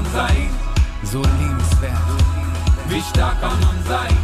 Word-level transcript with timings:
man 0.00 0.12
sein? 0.12 0.50
So 1.02 1.18
liebenswert. 1.18 1.98
Wie 2.88 3.00
stark 3.00 3.40
kann 3.40 3.58
man 3.60 3.76
sein? 3.88 4.16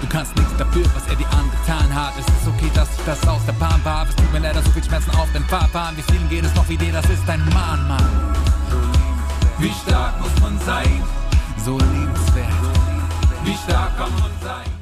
Du 0.00 0.08
kannst 0.08 0.34
nichts 0.36 0.56
dafür, 0.56 0.84
was 0.94 1.06
er 1.08 1.16
dir 1.16 1.26
angetan 1.30 1.94
hat. 1.94 2.12
Es 2.18 2.26
ist 2.26 2.48
okay, 2.48 2.70
dass 2.74 2.88
ich 2.98 3.04
das 3.04 3.26
aus 3.26 3.44
der 3.46 3.52
Bahn 3.52 3.80
war. 3.84 4.06
Es 4.08 4.14
tut 4.16 4.32
mir 4.32 4.40
leider 4.40 4.62
so 4.62 4.70
viel 4.70 4.84
Schmerzen 4.84 5.10
auf 5.12 5.30
den 5.32 5.44
Fahrplan. 5.44 5.96
Wie 5.96 6.02
vielen 6.02 6.28
geht 6.28 6.44
es 6.44 6.54
noch 6.54 6.68
wie 6.68 6.76
dir? 6.76 6.92
Das 6.92 7.06
ist 7.06 7.28
ein 7.28 7.44
Mann. 7.52 7.96
Wie 9.58 9.72
stark 9.86 10.20
muss 10.20 10.40
man 10.40 10.58
sein? 10.60 11.02
So 11.64 11.78
liebenswert. 11.78 12.48
Wie 13.44 13.54
stark 13.54 13.96
kann 13.96 14.12
man 14.20 14.30
sein? 14.42 14.81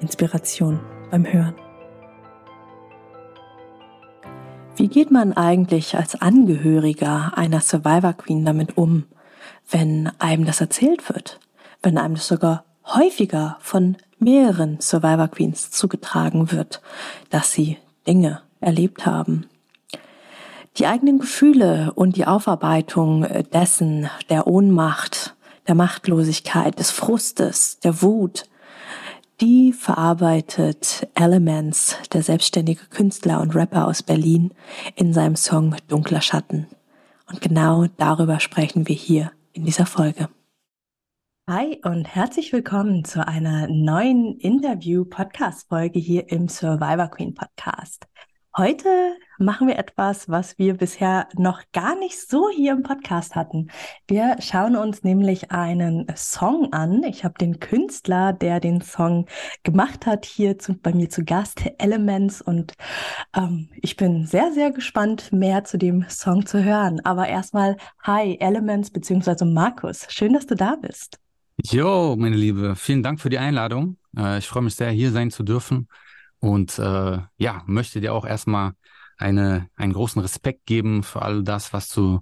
Inspiration 0.00 0.80
beim 1.10 1.24
Hören. 1.24 1.54
Wie 4.76 4.88
geht 4.88 5.10
man 5.10 5.32
eigentlich 5.32 5.96
als 5.96 6.20
Angehöriger 6.20 7.32
einer 7.36 7.60
Survivor 7.60 8.12
Queen 8.14 8.44
damit 8.44 8.76
um, 8.76 9.04
wenn 9.70 10.10
einem 10.18 10.44
das 10.44 10.60
erzählt 10.60 11.08
wird? 11.08 11.38
Wenn 11.82 11.96
einem 11.96 12.14
das 12.14 12.26
sogar 12.26 12.64
häufiger 12.84 13.56
von 13.60 13.96
mehreren 14.18 14.80
Survivor 14.80 15.28
Queens 15.28 15.70
zugetragen 15.70 16.50
wird, 16.50 16.82
dass 17.30 17.52
sie 17.52 17.78
Dinge 18.06 18.40
erlebt 18.60 19.06
haben. 19.06 19.46
Die 20.78 20.86
eigenen 20.86 21.20
Gefühle 21.20 21.92
und 21.94 22.16
die 22.16 22.26
Aufarbeitung 22.26 23.26
dessen, 23.52 24.10
der 24.28 24.48
Ohnmacht, 24.48 25.36
der 25.68 25.76
Machtlosigkeit, 25.76 26.78
des 26.78 26.90
Frustes, 26.90 27.78
der 27.78 28.02
Wut, 28.02 28.46
die 29.44 29.74
verarbeitet 29.74 31.06
Elements, 31.14 31.98
der 32.14 32.22
selbstständige 32.22 32.86
Künstler 32.86 33.42
und 33.42 33.54
Rapper 33.54 33.86
aus 33.86 34.02
Berlin, 34.02 34.54
in 34.96 35.12
seinem 35.12 35.36
Song 35.36 35.76
Dunkler 35.86 36.22
Schatten. 36.22 36.66
Und 37.28 37.42
genau 37.42 37.84
darüber 37.98 38.40
sprechen 38.40 38.88
wir 38.88 38.96
hier 38.96 39.32
in 39.52 39.66
dieser 39.66 39.84
Folge. 39.84 40.30
Hi 41.46 41.78
und 41.84 42.06
herzlich 42.06 42.54
willkommen 42.54 43.04
zu 43.04 43.28
einer 43.28 43.68
neuen 43.68 44.38
Interview-Podcast-Folge 44.38 45.98
hier 45.98 46.30
im 46.30 46.48
Survivor 46.48 47.08
Queen 47.08 47.34
Podcast. 47.34 48.06
Heute 48.56 49.16
machen 49.36 49.66
wir 49.66 49.76
etwas, 49.80 50.28
was 50.28 50.58
wir 50.58 50.74
bisher 50.74 51.26
noch 51.36 51.60
gar 51.72 51.98
nicht 51.98 52.20
so 52.20 52.48
hier 52.54 52.70
im 52.70 52.84
Podcast 52.84 53.34
hatten. 53.34 53.66
Wir 54.06 54.36
schauen 54.38 54.76
uns 54.76 55.02
nämlich 55.02 55.50
einen 55.50 56.06
Song 56.14 56.72
an. 56.72 57.02
Ich 57.02 57.24
habe 57.24 57.34
den 57.36 57.58
Künstler, 57.58 58.32
der 58.32 58.60
den 58.60 58.80
Song 58.80 59.26
gemacht 59.64 60.06
hat, 60.06 60.24
hier 60.24 60.56
zu, 60.56 60.74
bei 60.74 60.94
mir 60.94 61.10
zu 61.10 61.24
Gast, 61.24 61.64
Elements. 61.78 62.42
Und 62.42 62.74
ähm, 63.36 63.70
ich 63.82 63.96
bin 63.96 64.24
sehr, 64.24 64.52
sehr 64.52 64.70
gespannt, 64.70 65.32
mehr 65.32 65.64
zu 65.64 65.76
dem 65.76 66.04
Song 66.08 66.46
zu 66.46 66.62
hören. 66.62 67.00
Aber 67.04 67.26
erstmal, 67.26 67.76
hi, 68.04 68.36
Elements 68.38 68.90
beziehungsweise 68.90 69.46
Markus. 69.46 70.06
Schön, 70.10 70.32
dass 70.32 70.46
du 70.46 70.54
da 70.54 70.76
bist. 70.76 71.18
Jo, 71.60 72.14
meine 72.16 72.36
Liebe, 72.36 72.76
vielen 72.76 73.02
Dank 73.02 73.20
für 73.20 73.30
die 73.30 73.38
Einladung. 73.38 73.96
Äh, 74.16 74.38
ich 74.38 74.46
freue 74.46 74.62
mich 74.62 74.76
sehr, 74.76 74.90
hier 74.90 75.10
sein 75.10 75.32
zu 75.32 75.42
dürfen. 75.42 75.88
Und 76.44 76.78
äh, 76.78 77.18
ja, 77.38 77.62
möchte 77.64 78.02
dir 78.02 78.12
auch 78.12 78.26
erstmal 78.26 78.72
eine, 79.16 79.70
einen 79.76 79.94
großen 79.94 80.20
Respekt 80.20 80.66
geben 80.66 81.02
für 81.02 81.22
all 81.22 81.42
das, 81.42 81.72
was 81.72 81.88
du 81.88 82.20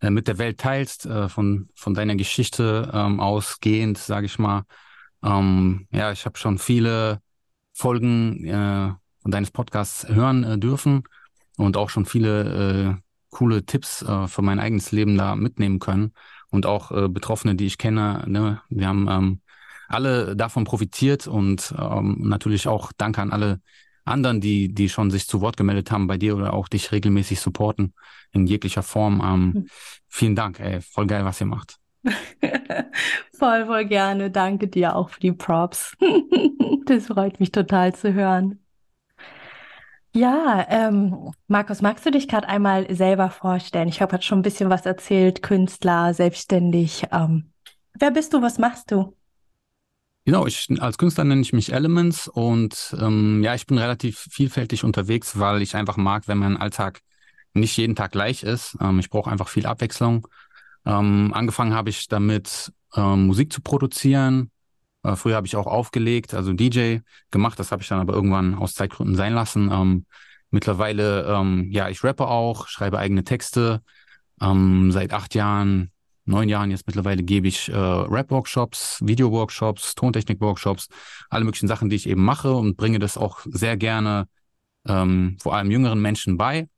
äh, 0.00 0.08
mit 0.10 0.28
der 0.28 0.38
Welt 0.38 0.60
teilst, 0.60 1.04
äh, 1.04 1.28
von, 1.28 1.68
von 1.74 1.92
deiner 1.92 2.14
Geschichte 2.14 2.88
ähm, 2.94 3.18
ausgehend, 3.18 3.98
sage 3.98 4.26
ich 4.26 4.38
mal. 4.38 4.62
Ähm, 5.24 5.88
ja, 5.90 6.12
ich 6.12 6.26
habe 6.26 6.38
schon 6.38 6.58
viele 6.58 7.20
Folgen 7.72 8.44
äh, 8.44 8.92
von 9.20 9.30
deines 9.32 9.50
Podcasts 9.50 10.06
hören 10.08 10.44
äh, 10.44 10.58
dürfen 10.58 11.02
und 11.56 11.76
auch 11.76 11.90
schon 11.90 12.06
viele 12.06 13.00
äh, 13.00 13.02
coole 13.30 13.66
Tipps 13.66 14.00
äh, 14.02 14.28
für 14.28 14.42
mein 14.42 14.60
eigenes 14.60 14.92
Leben 14.92 15.18
da 15.18 15.34
mitnehmen 15.34 15.80
können. 15.80 16.12
Und 16.50 16.66
auch 16.66 16.92
äh, 16.92 17.08
Betroffene, 17.08 17.56
die 17.56 17.66
ich 17.66 17.78
kenne, 17.78 18.22
ne, 18.28 18.62
wir 18.68 18.86
haben 18.86 19.08
ähm, 19.10 19.40
alle 19.88 20.36
davon 20.36 20.64
profitiert 20.64 21.26
und 21.26 21.74
ähm, 21.78 22.16
natürlich 22.20 22.68
auch 22.68 22.92
danke 22.96 23.22
an 23.22 23.32
alle 23.32 23.60
anderen, 24.04 24.40
die, 24.40 24.72
die 24.72 24.88
schon 24.88 25.10
sich 25.10 25.26
zu 25.26 25.40
Wort 25.40 25.56
gemeldet 25.56 25.90
haben 25.90 26.06
bei 26.06 26.16
dir 26.16 26.36
oder 26.36 26.54
auch 26.54 26.68
dich 26.68 26.92
regelmäßig 26.92 27.40
supporten 27.40 27.92
in 28.32 28.46
jeglicher 28.46 28.82
Form. 28.82 29.20
Ähm, 29.24 29.40
mhm. 29.40 29.66
Vielen 30.08 30.36
Dank, 30.36 30.60
ey, 30.60 30.80
voll 30.80 31.06
geil, 31.06 31.24
was 31.24 31.40
ihr 31.40 31.46
macht. 31.46 31.76
voll, 33.36 33.66
voll 33.66 33.84
gerne. 33.86 34.30
Danke 34.30 34.68
dir 34.68 34.94
auch 34.94 35.10
für 35.10 35.20
die 35.20 35.32
Props. 35.32 35.96
das 36.86 37.06
freut 37.06 37.40
mich 37.40 37.50
total 37.50 37.94
zu 37.94 38.14
hören. 38.14 38.60
Ja, 40.12 40.64
ähm, 40.70 41.32
Markus, 41.46 41.82
magst 41.82 42.06
du 42.06 42.10
dich 42.10 42.26
gerade 42.26 42.48
einmal 42.48 42.94
selber 42.94 43.28
vorstellen? 43.28 43.88
Ich 43.88 44.00
habe 44.00 44.10
gerade 44.10 44.22
schon 44.22 44.38
ein 44.38 44.42
bisschen 44.42 44.70
was 44.70 44.86
erzählt, 44.86 45.42
Künstler, 45.42 46.14
selbstständig. 46.14 47.04
Ähm, 47.12 47.52
wer 47.92 48.12
bist 48.12 48.32
du? 48.32 48.40
Was 48.40 48.58
machst 48.58 48.90
du? 48.92 49.15
Genau, 50.26 50.44
ich 50.44 50.66
als 50.80 50.98
Künstler 50.98 51.22
nenne 51.22 51.40
ich 51.40 51.52
mich 51.52 51.72
Elements 51.72 52.26
und 52.26 52.96
ähm, 53.00 53.44
ja, 53.44 53.54
ich 53.54 53.64
bin 53.64 53.78
relativ 53.78 54.26
vielfältig 54.28 54.82
unterwegs, 54.82 55.38
weil 55.38 55.62
ich 55.62 55.76
einfach 55.76 55.96
mag, 55.96 56.26
wenn 56.26 56.38
mein 56.38 56.56
Alltag 56.56 57.00
nicht 57.54 57.76
jeden 57.76 57.94
Tag 57.94 58.10
gleich 58.10 58.42
ist. 58.42 58.76
Ähm, 58.80 58.98
ich 58.98 59.08
brauche 59.08 59.30
einfach 59.30 59.46
viel 59.48 59.66
Abwechslung. 59.66 60.26
Ähm, 60.84 61.30
angefangen 61.32 61.74
habe 61.74 61.90
ich 61.90 62.08
damit, 62.08 62.72
ähm, 62.96 63.26
Musik 63.26 63.52
zu 63.52 63.60
produzieren. 63.60 64.50
Äh, 65.04 65.14
früher 65.14 65.36
habe 65.36 65.46
ich 65.46 65.54
auch 65.54 65.68
aufgelegt, 65.68 66.34
also 66.34 66.52
DJ 66.52 66.98
gemacht. 67.30 67.60
Das 67.60 67.70
habe 67.70 67.82
ich 67.82 67.88
dann 67.88 68.00
aber 68.00 68.14
irgendwann 68.14 68.56
aus 68.56 68.74
Zeitgründen 68.74 69.14
sein 69.14 69.32
lassen. 69.32 69.70
Ähm, 69.72 70.06
mittlerweile, 70.50 71.24
ähm, 71.26 71.70
ja, 71.70 71.88
ich 71.88 72.02
rappe 72.02 72.26
auch, 72.26 72.66
schreibe 72.66 72.98
eigene 72.98 73.22
Texte. 73.22 73.80
Ähm, 74.40 74.90
seit 74.90 75.12
acht 75.12 75.36
Jahren 75.36 75.92
neun 76.26 76.48
Jahren 76.48 76.70
jetzt 76.70 76.86
mittlerweile 76.86 77.22
gebe 77.22 77.48
ich 77.48 77.68
äh, 77.68 77.76
Rap-Workshops, 77.76 78.98
Video-Workshops, 79.02 79.94
Tontechnik-Workshops, 79.94 80.88
alle 81.30 81.44
möglichen 81.44 81.68
Sachen, 81.68 81.88
die 81.88 81.96
ich 81.96 82.08
eben 82.08 82.24
mache 82.24 82.52
und 82.52 82.76
bringe 82.76 82.98
das 82.98 83.16
auch 83.16 83.40
sehr 83.44 83.76
gerne 83.76 84.28
ähm, 84.86 85.36
vor 85.40 85.54
allem 85.54 85.70
jüngeren 85.70 86.00
Menschen 86.00 86.36
bei, 86.36 86.68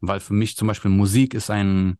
weil 0.00 0.20
für 0.20 0.34
mich 0.34 0.56
zum 0.56 0.68
Beispiel 0.68 0.90
Musik 0.90 1.34
ist 1.34 1.50
ein 1.50 1.98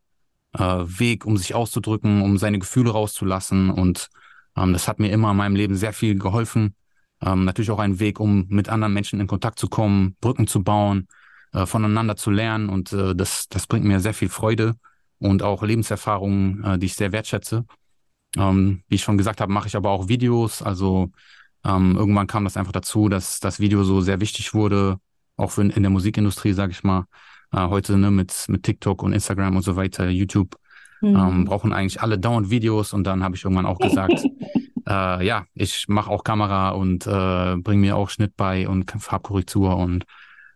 äh, 0.54 0.60
Weg, 0.60 1.26
um 1.26 1.36
sich 1.36 1.54
auszudrücken, 1.54 2.22
um 2.22 2.38
seine 2.38 2.58
Gefühle 2.58 2.90
rauszulassen 2.90 3.70
und 3.70 4.08
ähm, 4.56 4.72
das 4.72 4.88
hat 4.88 4.98
mir 4.98 5.10
immer 5.10 5.30
in 5.30 5.36
meinem 5.36 5.56
Leben 5.56 5.76
sehr 5.76 5.92
viel 5.92 6.18
geholfen. 6.18 6.74
Ähm, 7.20 7.44
natürlich 7.44 7.70
auch 7.70 7.78
ein 7.78 8.00
Weg, 8.00 8.20
um 8.20 8.46
mit 8.48 8.68
anderen 8.68 8.92
Menschen 8.92 9.20
in 9.20 9.26
Kontakt 9.26 9.58
zu 9.58 9.68
kommen, 9.68 10.16
Brücken 10.20 10.46
zu 10.46 10.62
bauen, 10.62 11.08
äh, 11.52 11.66
voneinander 11.66 12.16
zu 12.16 12.30
lernen 12.30 12.68
und 12.68 12.92
äh, 12.92 13.14
das, 13.14 13.48
das 13.48 13.66
bringt 13.66 13.84
mir 13.84 14.00
sehr 14.00 14.14
viel 14.14 14.28
Freude 14.28 14.74
und 15.18 15.42
auch 15.42 15.62
Lebenserfahrungen, 15.62 16.64
äh, 16.64 16.78
die 16.78 16.86
ich 16.86 16.94
sehr 16.94 17.12
wertschätze. 17.12 17.64
Ähm, 18.36 18.82
wie 18.88 18.96
ich 18.96 19.02
schon 19.02 19.18
gesagt 19.18 19.40
habe, 19.40 19.52
mache 19.52 19.68
ich 19.68 19.76
aber 19.76 19.90
auch 19.90 20.08
Videos. 20.08 20.62
Also 20.62 21.10
ähm, 21.64 21.96
irgendwann 21.96 22.26
kam 22.26 22.44
das 22.44 22.56
einfach 22.56 22.72
dazu, 22.72 23.08
dass 23.08 23.40
das 23.40 23.60
Video 23.60 23.84
so 23.84 24.00
sehr 24.00 24.20
wichtig 24.20 24.54
wurde, 24.54 24.98
auch 25.36 25.50
für 25.50 25.62
in, 25.62 25.70
in 25.70 25.82
der 25.82 25.90
Musikindustrie, 25.90 26.52
sage 26.52 26.72
ich 26.72 26.84
mal. 26.84 27.04
Äh, 27.52 27.68
heute 27.68 27.96
ne, 27.96 28.10
mit, 28.10 28.34
mit 28.48 28.62
TikTok 28.62 29.02
und 29.02 29.12
Instagram 29.12 29.56
und 29.56 29.62
so 29.62 29.76
weiter, 29.76 30.08
YouTube, 30.08 30.56
mhm. 31.00 31.16
ähm, 31.16 31.44
brauchen 31.44 31.72
eigentlich 31.72 32.00
alle 32.02 32.18
dauernd 32.18 32.50
Videos. 32.50 32.92
Und 32.92 33.04
dann 33.04 33.22
habe 33.22 33.36
ich 33.36 33.44
irgendwann 33.44 33.66
auch 33.66 33.78
gesagt, 33.78 34.24
äh, 34.88 35.26
ja, 35.26 35.46
ich 35.54 35.86
mache 35.88 36.10
auch 36.10 36.24
Kamera 36.24 36.70
und 36.70 37.06
äh, 37.06 37.56
bringe 37.56 37.80
mir 37.80 37.96
auch 37.96 38.10
Schnitt 38.10 38.36
bei 38.36 38.68
und 38.68 38.90
Farbkorrektur. 38.90 39.76
Und 39.76 40.04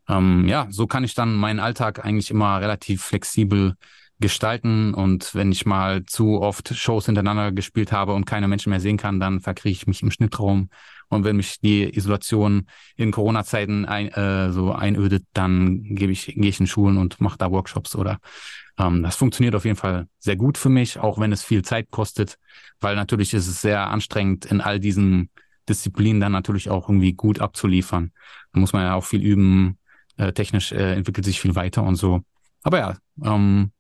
ähm, 0.08 0.46
ja, 0.49 0.66
so 0.70 0.87
kann 0.87 1.05
ich 1.05 1.14
dann 1.14 1.34
meinen 1.34 1.60
Alltag 1.60 2.05
eigentlich 2.05 2.31
immer 2.31 2.60
relativ 2.60 3.02
flexibel 3.02 3.75
gestalten 4.20 4.94
und 4.94 5.35
wenn 5.35 5.53
ich 5.53 5.67
mal 5.67 6.05
zu 6.05 6.41
oft 6.41 6.75
Shows 6.75 7.06
hintereinander 7.06 7.53
gespielt 7.53 7.93
habe 7.93 8.15
und 8.15 8.25
keine 8.25 8.49
Menschen 8.49 8.70
mehr 8.70 8.81
sehen 8.81 8.97
kann, 8.97 9.20
dann 9.20 9.41
verkriege 9.41 9.73
ich 9.73 9.87
mich 9.87 10.03
im 10.03 10.11
Schnittraum 10.11 10.70
und 11.09 11.25
wenn 11.25 11.37
mich 11.37 11.61
die 11.61 11.97
Isolation 11.97 12.67
in 12.97 13.12
Corona-Zeiten 13.12 13.87
ein, 13.87 14.09
äh, 14.09 14.53
so 14.53 14.73
einödet, 14.73 15.25
dann 15.32 15.82
gebe 15.82 16.12
ich, 16.12 16.26
gehe 16.26 16.49
ich 16.49 16.61
in 16.61 16.67
Schulen 16.67 16.99
und 16.99 17.20
mache 17.20 17.38
da 17.38 17.50
Workshops 17.50 17.97
oder 17.97 18.19
ähm, 18.79 19.03
das 19.03 19.17
funktioniert 19.17 19.55
auf 19.55 19.65
jeden 19.65 19.76
Fall 19.76 20.06
sehr 20.19 20.37
gut 20.37 20.59
für 20.59 20.69
mich, 20.69 20.99
auch 20.99 21.19
wenn 21.19 21.32
es 21.32 21.43
viel 21.43 21.62
Zeit 21.62 21.91
kostet, 21.91 22.38
weil 22.81 22.97
natürlich 22.97 23.35
ist 23.35 23.47
es 23.47 23.62
sehr 23.62 23.88
anstrengend 23.88 24.47
in 24.47 24.61
all 24.61 24.81
diesen 24.81 25.31
Disziplinen 25.69 26.20
dann 26.20 26.32
natürlich 26.32 26.70
auch 26.70 26.88
irgendwie 26.88 27.12
gut 27.12 27.41
abzuliefern. 27.41 28.12
Da 28.53 28.61
muss 28.61 28.73
man 28.73 28.82
ja 28.82 28.94
auch 28.94 29.05
viel 29.05 29.23
üben, 29.23 29.79
äh, 30.17 30.32
technisch 30.32 30.73
äh, 30.73 30.94
entwickelt 30.94 31.25
sich 31.25 31.41
viel 31.41 31.55
weiter 31.55 31.82
und 31.82 31.97
so 31.97 32.23
aber 32.62 32.79
ja, 32.79 32.97
ähm, 33.25 33.73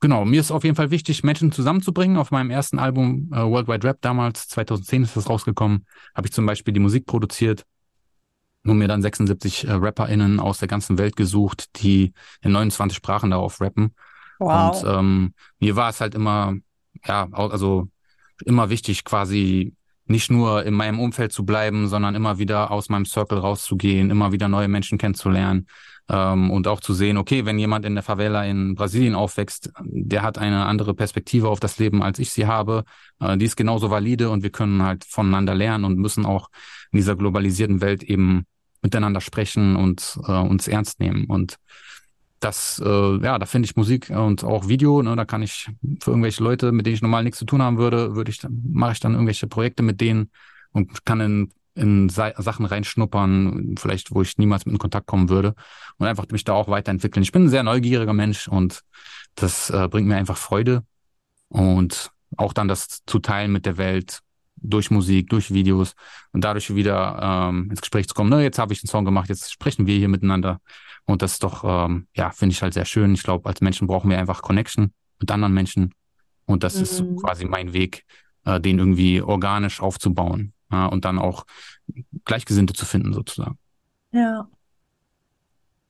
genau, 0.00 0.24
mir 0.24 0.40
ist 0.40 0.50
auf 0.50 0.64
jeden 0.64 0.76
Fall 0.76 0.90
wichtig, 0.90 1.24
Menschen 1.24 1.52
zusammenzubringen. 1.52 2.16
Auf 2.16 2.30
meinem 2.30 2.50
ersten 2.50 2.78
Album 2.78 3.30
äh, 3.32 3.36
Worldwide 3.38 3.86
Rap 3.86 3.98
damals, 4.00 4.48
2010 4.48 5.04
ist 5.04 5.16
das 5.16 5.28
rausgekommen, 5.28 5.86
habe 6.14 6.26
ich 6.26 6.32
zum 6.32 6.46
Beispiel 6.46 6.74
die 6.74 6.80
Musik 6.80 7.06
produziert 7.06 7.64
und 8.64 8.78
mir 8.78 8.88
dann 8.88 9.02
76 9.02 9.66
äh, 9.66 9.72
RapperInnen 9.72 10.40
aus 10.40 10.58
der 10.58 10.68
ganzen 10.68 10.98
Welt 10.98 11.16
gesucht, 11.16 11.82
die 11.82 12.12
in 12.42 12.52
29 12.52 12.96
Sprachen 12.96 13.30
darauf 13.30 13.60
rappen. 13.60 13.94
Wow. 14.38 14.82
Und 14.82 14.88
ähm, 14.88 15.34
mir 15.58 15.76
war 15.76 15.90
es 15.90 16.00
halt 16.00 16.14
immer, 16.14 16.54
ja, 17.04 17.28
also 17.32 17.88
immer 18.44 18.70
wichtig, 18.70 19.04
quasi 19.04 19.74
nicht 20.04 20.30
nur 20.30 20.64
in 20.64 20.74
meinem 20.74 21.00
Umfeld 21.00 21.32
zu 21.32 21.44
bleiben, 21.44 21.88
sondern 21.88 22.14
immer 22.14 22.38
wieder 22.38 22.70
aus 22.70 22.88
meinem 22.88 23.04
Circle 23.04 23.38
rauszugehen, 23.38 24.10
immer 24.10 24.32
wieder 24.32 24.48
neue 24.48 24.68
Menschen 24.68 24.96
kennenzulernen 24.96 25.66
ähm, 26.08 26.50
und 26.50 26.66
auch 26.66 26.80
zu 26.80 26.94
sehen, 26.94 27.16
okay, 27.16 27.44
wenn 27.44 27.58
jemand 27.58 27.84
in 27.84 27.94
der 27.94 28.02
Favela 28.02 28.44
in 28.44 28.74
Brasilien 28.74 29.14
aufwächst, 29.14 29.70
der 29.84 30.22
hat 30.22 30.38
eine 30.38 30.64
andere 30.66 30.94
Perspektive 30.94 31.48
auf 31.48 31.60
das 31.60 31.78
Leben, 31.78 32.02
als 32.02 32.18
ich 32.18 32.30
sie 32.30 32.46
habe. 32.46 32.84
Äh, 33.20 33.36
die 33.36 33.44
ist 33.44 33.56
genauso 33.56 33.90
valide 33.90 34.30
und 34.30 34.42
wir 34.42 34.50
können 34.50 34.82
halt 34.82 35.04
voneinander 35.04 35.54
lernen 35.54 35.84
und 35.84 35.98
müssen 35.98 36.24
auch 36.24 36.48
in 36.92 36.98
dieser 36.98 37.16
globalisierten 37.16 37.80
Welt 37.80 38.02
eben 38.02 38.44
miteinander 38.82 39.20
sprechen 39.20 39.76
und 39.76 40.18
äh, 40.26 40.32
uns 40.32 40.68
ernst 40.68 41.00
nehmen. 41.00 41.26
Und 41.26 41.56
das, 42.40 42.80
äh, 42.84 43.16
ja, 43.18 43.38
da 43.38 43.46
finde 43.46 43.66
ich 43.66 43.76
Musik 43.76 44.10
und 44.10 44.44
auch 44.44 44.68
Video, 44.68 45.02
ne, 45.02 45.16
da 45.16 45.24
kann 45.24 45.42
ich 45.42 45.68
für 46.00 46.10
irgendwelche 46.10 46.42
Leute, 46.42 46.72
mit 46.72 46.86
denen 46.86 46.94
ich 46.94 47.02
normal 47.02 47.24
nichts 47.24 47.38
zu 47.38 47.44
tun 47.44 47.62
haben 47.62 47.78
würde, 47.78 48.14
würde 48.14 48.30
ich 48.30 48.40
mache 48.48 48.92
ich 48.92 49.00
dann 49.00 49.12
irgendwelche 49.12 49.48
Projekte 49.48 49.82
mit 49.82 50.00
denen 50.00 50.30
und 50.72 51.04
kann 51.04 51.20
in, 51.20 51.52
in 51.78 52.08
Sachen 52.08 52.66
reinschnuppern, 52.66 53.76
vielleicht, 53.78 54.10
wo 54.14 54.22
ich 54.22 54.36
niemals 54.36 54.66
mit 54.66 54.72
in 54.74 54.78
Kontakt 54.78 55.06
kommen 55.06 55.28
würde 55.28 55.54
und 55.98 56.06
einfach 56.06 56.26
mich 56.30 56.44
da 56.44 56.54
auch 56.54 56.68
weiterentwickeln. 56.68 57.22
Ich 57.22 57.32
bin 57.32 57.44
ein 57.44 57.48
sehr 57.48 57.62
neugieriger 57.62 58.12
Mensch 58.12 58.48
und 58.48 58.82
das 59.36 59.70
äh, 59.70 59.88
bringt 59.88 60.08
mir 60.08 60.16
einfach 60.16 60.36
Freude 60.36 60.82
und 61.48 62.10
auch 62.36 62.52
dann 62.52 62.68
das 62.68 63.04
zu 63.06 63.20
teilen 63.20 63.52
mit 63.52 63.64
der 63.64 63.78
Welt 63.78 64.20
durch 64.56 64.90
Musik, 64.90 65.30
durch 65.30 65.52
Videos 65.52 65.94
und 66.32 66.42
dadurch 66.42 66.74
wieder 66.74 67.48
ähm, 67.50 67.70
ins 67.70 67.80
Gespräch 67.80 68.08
zu 68.08 68.14
kommen. 68.14 68.30
Ne, 68.30 68.42
jetzt 68.42 68.58
habe 68.58 68.72
ich 68.72 68.82
einen 68.82 68.88
Song 68.88 69.04
gemacht, 69.04 69.28
jetzt 69.28 69.52
sprechen 69.52 69.86
wir 69.86 69.96
hier 69.96 70.08
miteinander 70.08 70.60
und 71.04 71.22
das 71.22 71.34
ist 71.34 71.42
doch, 71.44 71.64
ähm, 71.64 72.08
ja, 72.14 72.30
finde 72.30 72.54
ich 72.54 72.62
halt 72.62 72.74
sehr 72.74 72.84
schön. 72.84 73.14
Ich 73.14 73.22
glaube, 73.22 73.48
als 73.48 73.60
Menschen 73.60 73.86
brauchen 73.86 74.10
wir 74.10 74.18
einfach 74.18 74.42
Connection 74.42 74.92
mit 75.20 75.30
anderen 75.30 75.54
Menschen. 75.54 75.94
Und 76.44 76.64
das 76.64 76.76
mhm. 76.76 76.82
ist 76.82 77.04
quasi 77.20 77.44
mein 77.44 77.72
Weg, 77.72 78.04
äh, 78.44 78.60
den 78.60 78.78
irgendwie 78.78 79.22
organisch 79.22 79.80
aufzubauen 79.80 80.52
ja, 80.70 80.86
und 80.86 81.04
dann 81.04 81.18
auch 81.18 81.44
Gleichgesinnte 82.24 82.74
zu 82.74 82.84
finden, 82.84 83.12
sozusagen. 83.12 83.58
Ja. 84.12 84.48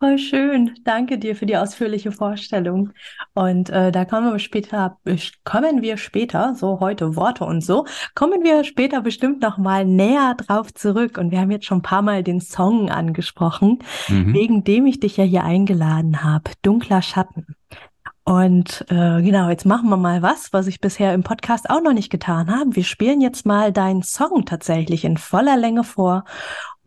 Voll 0.01 0.19
schön. 0.19 0.79
Danke 0.85 1.19
dir 1.19 1.35
für 1.35 1.47
die 1.47 1.57
ausführliche 1.57 2.13
Vorstellung. 2.13 2.93
Und 3.35 3.69
äh, 3.71 3.91
da 3.91 4.05
kommen 4.05 4.31
wir 4.31 4.39
später, 4.39 4.97
kommen 5.43 5.83
wir 5.83 5.97
später, 5.97 6.55
so 6.55 6.79
heute 6.79 7.17
Worte 7.17 7.45
und 7.45 7.65
so, 7.65 7.85
kommen 8.15 8.45
wir 8.45 8.63
später 8.63 9.01
bestimmt 9.01 9.43
noch 9.43 9.59
mal 9.59 9.85
näher 9.85 10.37
drauf 10.37 10.73
zurück. 10.73 11.19
Und 11.19 11.33
wir 11.33 11.41
haben 11.41 11.51
jetzt 11.51 11.67
schon 11.67 11.79
ein 11.79 11.83
paar 11.83 12.03
Mal 12.03 12.23
den 12.23 12.41
Song 12.41 12.91
angesprochen, 12.91 13.81
mhm. 14.07 14.33
wegen 14.35 14.63
dem 14.63 14.87
ich 14.87 15.01
dich 15.01 15.17
ja 15.17 15.25
hier 15.25 15.43
eingeladen 15.43 16.23
habe. 16.23 16.53
Dunkler 16.63 17.03
Schatten. 17.03 17.57
Und 18.29 18.85
äh, 18.91 19.23
genau, 19.23 19.49
jetzt 19.49 19.65
machen 19.65 19.89
wir 19.89 19.97
mal 19.97 20.21
was, 20.21 20.53
was 20.53 20.67
ich 20.67 20.83
bisher 20.83 21.15
im 21.15 21.23
Podcast 21.23 21.71
auch 21.71 21.81
noch 21.81 21.95
nicht 21.95 22.11
getan 22.11 22.55
habe. 22.55 22.77
Wir 22.77 22.85
spielen 22.85 23.23
jetzt 23.23 23.47
mal 23.47 23.73
deinen 23.73 24.03
Song 24.03 24.45
tatsächlich 24.45 25.07
in 25.07 25.17
voller 25.17 25.57
Länge 25.57 25.83
vor 25.83 26.27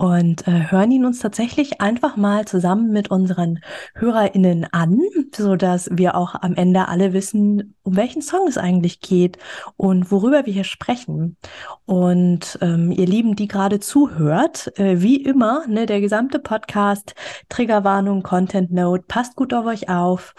und 0.01 0.47
äh, 0.47 0.71
hören 0.71 0.89
ihn 0.89 1.05
uns 1.05 1.19
tatsächlich 1.19 1.79
einfach 1.79 2.17
mal 2.17 2.45
zusammen 2.45 2.91
mit 2.91 3.11
unseren 3.11 3.59
HörerInnen 3.93 4.65
an, 4.71 4.99
so 5.35 5.55
dass 5.55 5.91
wir 5.91 6.15
auch 6.15 6.33
am 6.33 6.55
Ende 6.55 6.87
alle 6.87 7.13
wissen, 7.13 7.75
um 7.83 7.97
welchen 7.97 8.23
Song 8.23 8.47
es 8.47 8.57
eigentlich 8.57 8.99
geht 8.99 9.37
und 9.77 10.11
worüber 10.11 10.47
wir 10.47 10.53
hier 10.53 10.63
sprechen. 10.63 11.37
Und 11.85 12.57
ähm, 12.61 12.91
ihr 12.91 13.05
Lieben, 13.05 13.35
die 13.35 13.47
gerade 13.47 13.79
zuhört, 13.79 14.75
äh, 14.79 15.03
wie 15.03 15.17
immer, 15.17 15.67
ne, 15.67 15.85
der 15.85 16.01
gesamte 16.01 16.39
Podcast, 16.39 17.13
Triggerwarnung, 17.49 18.23
Content 18.23 18.71
Note, 18.71 19.03
passt 19.07 19.35
gut 19.35 19.53
auf 19.53 19.67
euch 19.67 19.87
auf. 19.87 20.33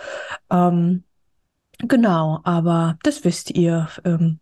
Ähm, 0.51 1.05
genau, 1.79 2.41
aber 2.43 2.99
das 3.05 3.25
wisst 3.25 3.53
ihr. 3.53 3.87
Ähm, 4.05 4.42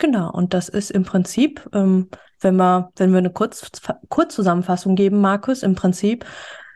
genau, 0.00 0.32
und 0.32 0.52
das 0.52 0.68
ist 0.68 0.90
im 0.90 1.04
Prinzip 1.04 1.68
ähm, 1.72 2.08
wenn 2.40 2.56
wir, 2.56 2.90
wenn 2.96 3.12
wir 3.12 3.18
eine 3.18 3.30
Kurz, 3.30 3.70
Kurzzusammenfassung 4.08 4.96
geben, 4.96 5.20
Markus, 5.20 5.62
im 5.62 5.74
Prinzip, 5.74 6.24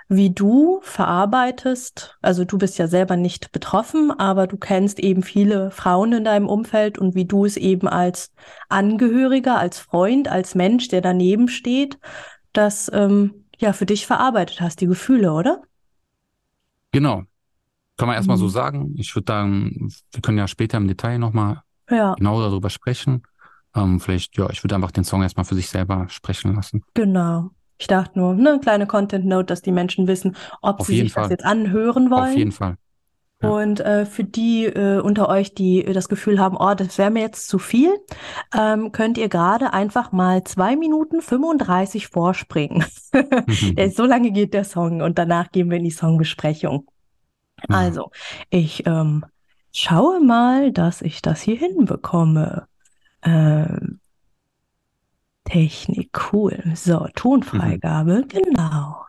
wie 0.08 0.30
du 0.30 0.80
verarbeitest, 0.82 2.18
also 2.20 2.44
du 2.44 2.58
bist 2.58 2.76
ja 2.78 2.86
selber 2.86 3.16
nicht 3.16 3.52
betroffen, 3.52 4.10
aber 4.10 4.46
du 4.46 4.58
kennst 4.58 5.00
eben 5.00 5.22
viele 5.22 5.70
Frauen 5.70 6.12
in 6.12 6.24
deinem 6.24 6.48
Umfeld 6.48 6.98
und 6.98 7.14
wie 7.14 7.24
du 7.24 7.46
es 7.46 7.56
eben 7.56 7.88
als 7.88 8.32
Angehöriger, 8.68 9.58
als 9.58 9.78
Freund, 9.78 10.28
als 10.28 10.54
Mensch, 10.54 10.88
der 10.88 11.00
daneben 11.00 11.48
steht, 11.48 11.98
das 12.52 12.90
ähm, 12.92 13.46
ja 13.58 13.72
für 13.72 13.86
dich 13.86 14.06
verarbeitet 14.06 14.60
hast, 14.60 14.82
die 14.82 14.86
Gefühle, 14.86 15.32
oder? 15.32 15.62
Genau. 16.92 17.22
Kann 17.96 18.08
man 18.08 18.16
erstmal 18.16 18.36
mhm. 18.36 18.40
so 18.40 18.48
sagen. 18.48 18.94
Ich 18.98 19.14
würde 19.14 19.32
sagen, 19.32 19.88
wir 20.12 20.20
können 20.20 20.38
ja 20.38 20.48
später 20.48 20.76
im 20.76 20.86
Detail 20.86 21.18
nochmal 21.18 21.62
ja. 21.90 22.14
genau 22.14 22.40
darüber 22.40 22.70
sprechen. 22.70 23.22
Ähm, 23.74 24.00
vielleicht, 24.00 24.36
ja, 24.36 24.48
ich 24.50 24.62
würde 24.62 24.74
einfach 24.74 24.92
den 24.92 25.04
Song 25.04 25.22
erstmal 25.22 25.44
für 25.44 25.54
sich 25.54 25.68
selber 25.68 26.06
sprechen 26.08 26.54
lassen. 26.54 26.84
Genau. 26.94 27.50
Ich 27.76 27.88
dachte 27.88 28.18
nur, 28.18 28.32
eine 28.32 28.60
kleine 28.60 28.86
Content 28.86 29.26
Note, 29.26 29.46
dass 29.46 29.62
die 29.62 29.72
Menschen 29.72 30.06
wissen, 30.06 30.36
ob 30.62 30.80
Auf 30.80 30.86
sie 30.86 31.00
sich 31.00 31.12
Fall. 31.12 31.24
das 31.24 31.30
jetzt 31.30 31.44
anhören 31.44 32.10
wollen. 32.10 32.30
Auf 32.30 32.36
jeden 32.36 32.52
Fall. 32.52 32.76
Ja. 33.42 33.48
Und 33.50 33.80
äh, 33.80 34.06
für 34.06 34.22
die 34.22 34.66
äh, 34.66 35.00
unter 35.00 35.28
euch, 35.28 35.54
die 35.54 35.82
das 35.82 36.08
Gefühl 36.08 36.38
haben, 36.38 36.56
oh, 36.56 36.74
das 36.74 36.98
wäre 36.98 37.10
mir 37.10 37.20
jetzt 37.20 37.48
zu 37.48 37.58
viel, 37.58 37.92
ähm, 38.56 38.92
könnt 38.92 39.18
ihr 39.18 39.28
gerade 39.28 39.72
einfach 39.72 40.12
mal 40.12 40.44
zwei 40.44 40.76
Minuten 40.76 41.20
35 41.20 42.08
vorspringen. 42.08 42.84
so 43.94 44.04
lange 44.04 44.30
geht 44.30 44.54
der 44.54 44.64
Song 44.64 45.02
und 45.02 45.18
danach 45.18 45.50
gehen 45.50 45.68
wir 45.68 45.78
in 45.78 45.84
die 45.84 45.90
Songbesprechung. 45.90 46.86
Ja. 47.68 47.76
Also, 47.76 48.10
ich 48.50 48.86
ähm, 48.86 49.24
schaue 49.74 50.20
mal, 50.20 50.72
dass 50.72 51.02
ich 51.02 51.22
das 51.22 51.42
hier 51.42 51.56
hinbekomme. 51.56 52.66
Ähm, 53.22 54.00
Technik, 55.44 56.32
cool. 56.32 56.62
So, 56.74 57.06
Tonfreigabe, 57.14 58.22
mhm. 58.22 58.28
genau. 58.28 59.04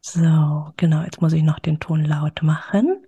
So, 0.00 0.72
genau, 0.76 1.02
jetzt 1.02 1.22
muss 1.22 1.32
ich 1.32 1.42
noch 1.42 1.60
den 1.60 1.78
Ton 1.78 2.04
laut 2.04 2.42
machen. 2.42 3.06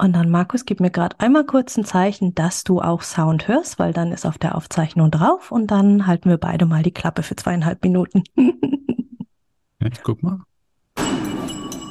Und 0.00 0.12
dann, 0.12 0.30
Markus, 0.30 0.64
gib 0.64 0.78
mir 0.78 0.90
gerade 0.90 1.18
einmal 1.18 1.44
kurz 1.44 1.76
ein 1.76 1.84
Zeichen, 1.84 2.34
dass 2.34 2.62
du 2.62 2.80
auch 2.80 3.02
Sound 3.02 3.48
hörst, 3.48 3.78
weil 3.80 3.92
dann 3.92 4.12
ist 4.12 4.26
auf 4.26 4.38
der 4.38 4.54
Aufzeichnung 4.54 5.10
drauf 5.10 5.50
und 5.50 5.70
dann 5.72 6.06
halten 6.06 6.30
wir 6.30 6.36
beide 6.38 6.66
mal 6.66 6.84
die 6.84 6.92
Klappe 6.92 7.24
für 7.24 7.34
zweieinhalb 7.34 7.82
Minuten. 7.82 8.22
ich 9.80 10.02
guck 10.04 10.22
mal. 10.22 10.40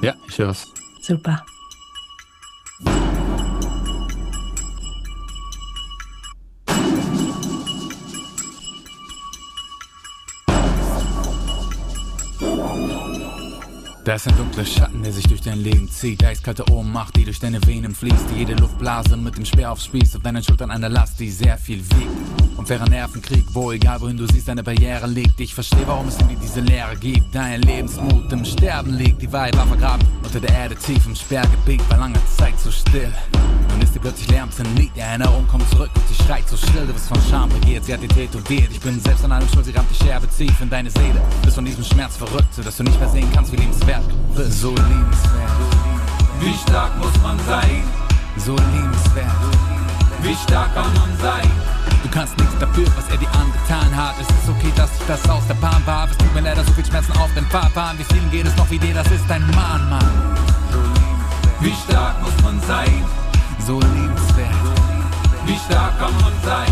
Ja, 0.08 0.16
ich 0.26 0.38
höre 0.38 0.52
es. 0.52 0.72
Super. 1.02 1.44
Da 14.08 14.16
ist 14.16 14.26
ein 14.26 14.38
dunkler 14.38 14.64
Schatten, 14.64 15.04
der 15.04 15.12
sich 15.12 15.28
durch 15.28 15.42
dein 15.42 15.60
Leben 15.60 15.92
zieht. 15.92 16.24
Eiskalte 16.24 16.64
Ohnmacht, 16.72 17.18
die 17.18 17.26
durch 17.26 17.42
deine 17.42 17.60
Venen 17.68 17.94
fließt. 17.94 18.32
Jede 18.38 18.54
Luftblase 18.54 19.18
mit 19.18 19.36
dem 19.36 19.44
Speer 19.44 19.70
aufs 19.70 19.84
Spieß. 19.84 20.16
Auf 20.16 20.22
deinen 20.22 20.42
Schultern 20.42 20.72
eine 20.72 20.88
Last, 20.88 21.20
die 21.20 21.30
sehr 21.30 21.58
viel 21.58 21.80
wiegt. 21.80 22.58
Und 22.58 22.70
fairer 22.70 22.88
Nervenkrieg, 22.88 23.44
wo 23.52 23.74
egal 23.74 24.00
wohin 24.00 24.16
du 24.16 24.26
siehst, 24.26 24.48
eine 24.50 24.64
Barriere 24.64 25.08
liegt. 25.08 25.42
Ich 25.42 25.54
verstehe, 25.54 25.86
warum 25.86 26.08
es 26.08 26.18
in 26.22 26.30
dir 26.30 26.38
diese 26.42 26.62
Leere 26.62 26.96
gibt. 26.96 27.36
Dein 27.36 27.62
Lebensmut 27.64 28.32
im 28.32 28.46
Sterben 28.46 28.94
liegt. 28.94 29.22
Die 29.22 29.34
Wahrheit 29.34 29.58
war 29.58 29.68
vergraben 29.68 30.08
unter 30.24 30.40
der 30.40 30.52
Erde 30.52 30.78
tief 30.78 31.06
im 31.06 31.14
Sperrgebiet. 31.14 31.82
War 31.90 31.98
lange 31.98 32.20
Zeit 32.38 32.58
so 32.58 32.72
still. 32.72 33.12
Plötzlich 34.08 34.30
Lärm 34.30 34.50
zerniet. 34.50 34.96
Die 34.96 35.02
Erinnerung 35.02 35.46
kommt 35.50 35.70
zurück 35.70 35.90
und 35.94 36.08
sie 36.08 36.24
schreit 36.24 36.48
so 36.48 36.56
still. 36.56 36.88
Du 36.88 36.94
bist 36.94 37.10
von 37.10 37.18
Scham 37.30 37.52
regiert, 37.52 37.84
sie 37.84 37.94
hat 37.94 38.02
dir 38.02 38.08
tätowiert. 38.08 38.72
Ich 38.72 38.80
bin 38.80 39.02
selbst 39.02 39.26
an 39.26 39.34
allem 39.34 39.50
schuld, 39.50 39.66
sie 39.66 39.74
rammt 39.74 39.90
die 39.92 40.02
Scherbe 40.02 40.26
tief 40.30 40.62
in 40.62 40.70
deine 40.70 40.90
Seele. 40.90 41.22
Bist 41.44 41.56
von 41.56 41.66
diesem 41.66 41.84
Schmerz 41.84 42.16
verrückt, 42.16 42.54
sodass 42.54 42.78
du 42.78 42.84
nicht 42.84 42.98
mehr 43.02 43.10
sehen 43.10 43.28
kannst, 43.36 43.52
wie 43.52 43.58
lebenswert 43.58 44.06
wert, 44.34 44.54
so 44.54 44.70
liebenswert. 44.70 45.52
Wie 46.40 46.54
stark 46.54 46.98
muss 47.00 47.22
man 47.22 47.38
sein? 47.50 47.84
So 48.38 48.56
liebenswert. 48.56 49.36
Wie 50.22 50.36
stark 50.36 50.74
kann 50.74 50.94
man 50.94 51.18
sein? 51.22 51.52
Du 52.02 52.10
kannst 52.10 52.38
nichts 52.38 52.58
dafür, 52.62 52.86
was 52.96 53.10
er 53.10 53.18
dir 53.18 53.30
angetan 53.34 53.94
hat. 53.94 54.16
Es 54.22 54.30
ist 54.30 54.48
okay, 54.48 54.72
dass 54.78 54.90
ich 55.02 55.06
das 55.06 55.30
aus 55.30 55.46
der 55.50 55.56
Bahn 55.56 55.86
war. 55.86 56.08
Es 56.10 56.16
tut 56.16 56.34
mir 56.34 56.48
leider 56.48 56.64
so 56.64 56.72
viel 56.72 56.86
Schmerzen 56.86 57.12
auf 57.12 57.34
den 57.36 57.46
Fahrplan. 57.48 58.00
Wie 58.00 58.06
vielen 58.06 58.32
geht 58.32 58.48
es 58.48 58.56
noch 58.56 58.72
wie 58.72 58.80
dir? 58.80 58.94
Das 58.94 59.12
ist 59.12 59.30
ein 59.30 59.46
Mann, 59.48 59.90
Mann. 59.90 60.38
So 60.72 60.80
liebenswert. 60.80 61.60
Wie 61.60 61.92
stark 61.92 62.22
muss 62.22 62.42
man 62.42 62.62
sein? 62.62 63.26
So 63.67 63.81
liebenswert. 63.81 64.47
Wie 65.45 65.57
stark 65.57 66.00
kann 66.00 66.13
man 66.21 66.31
sein? 66.45 66.71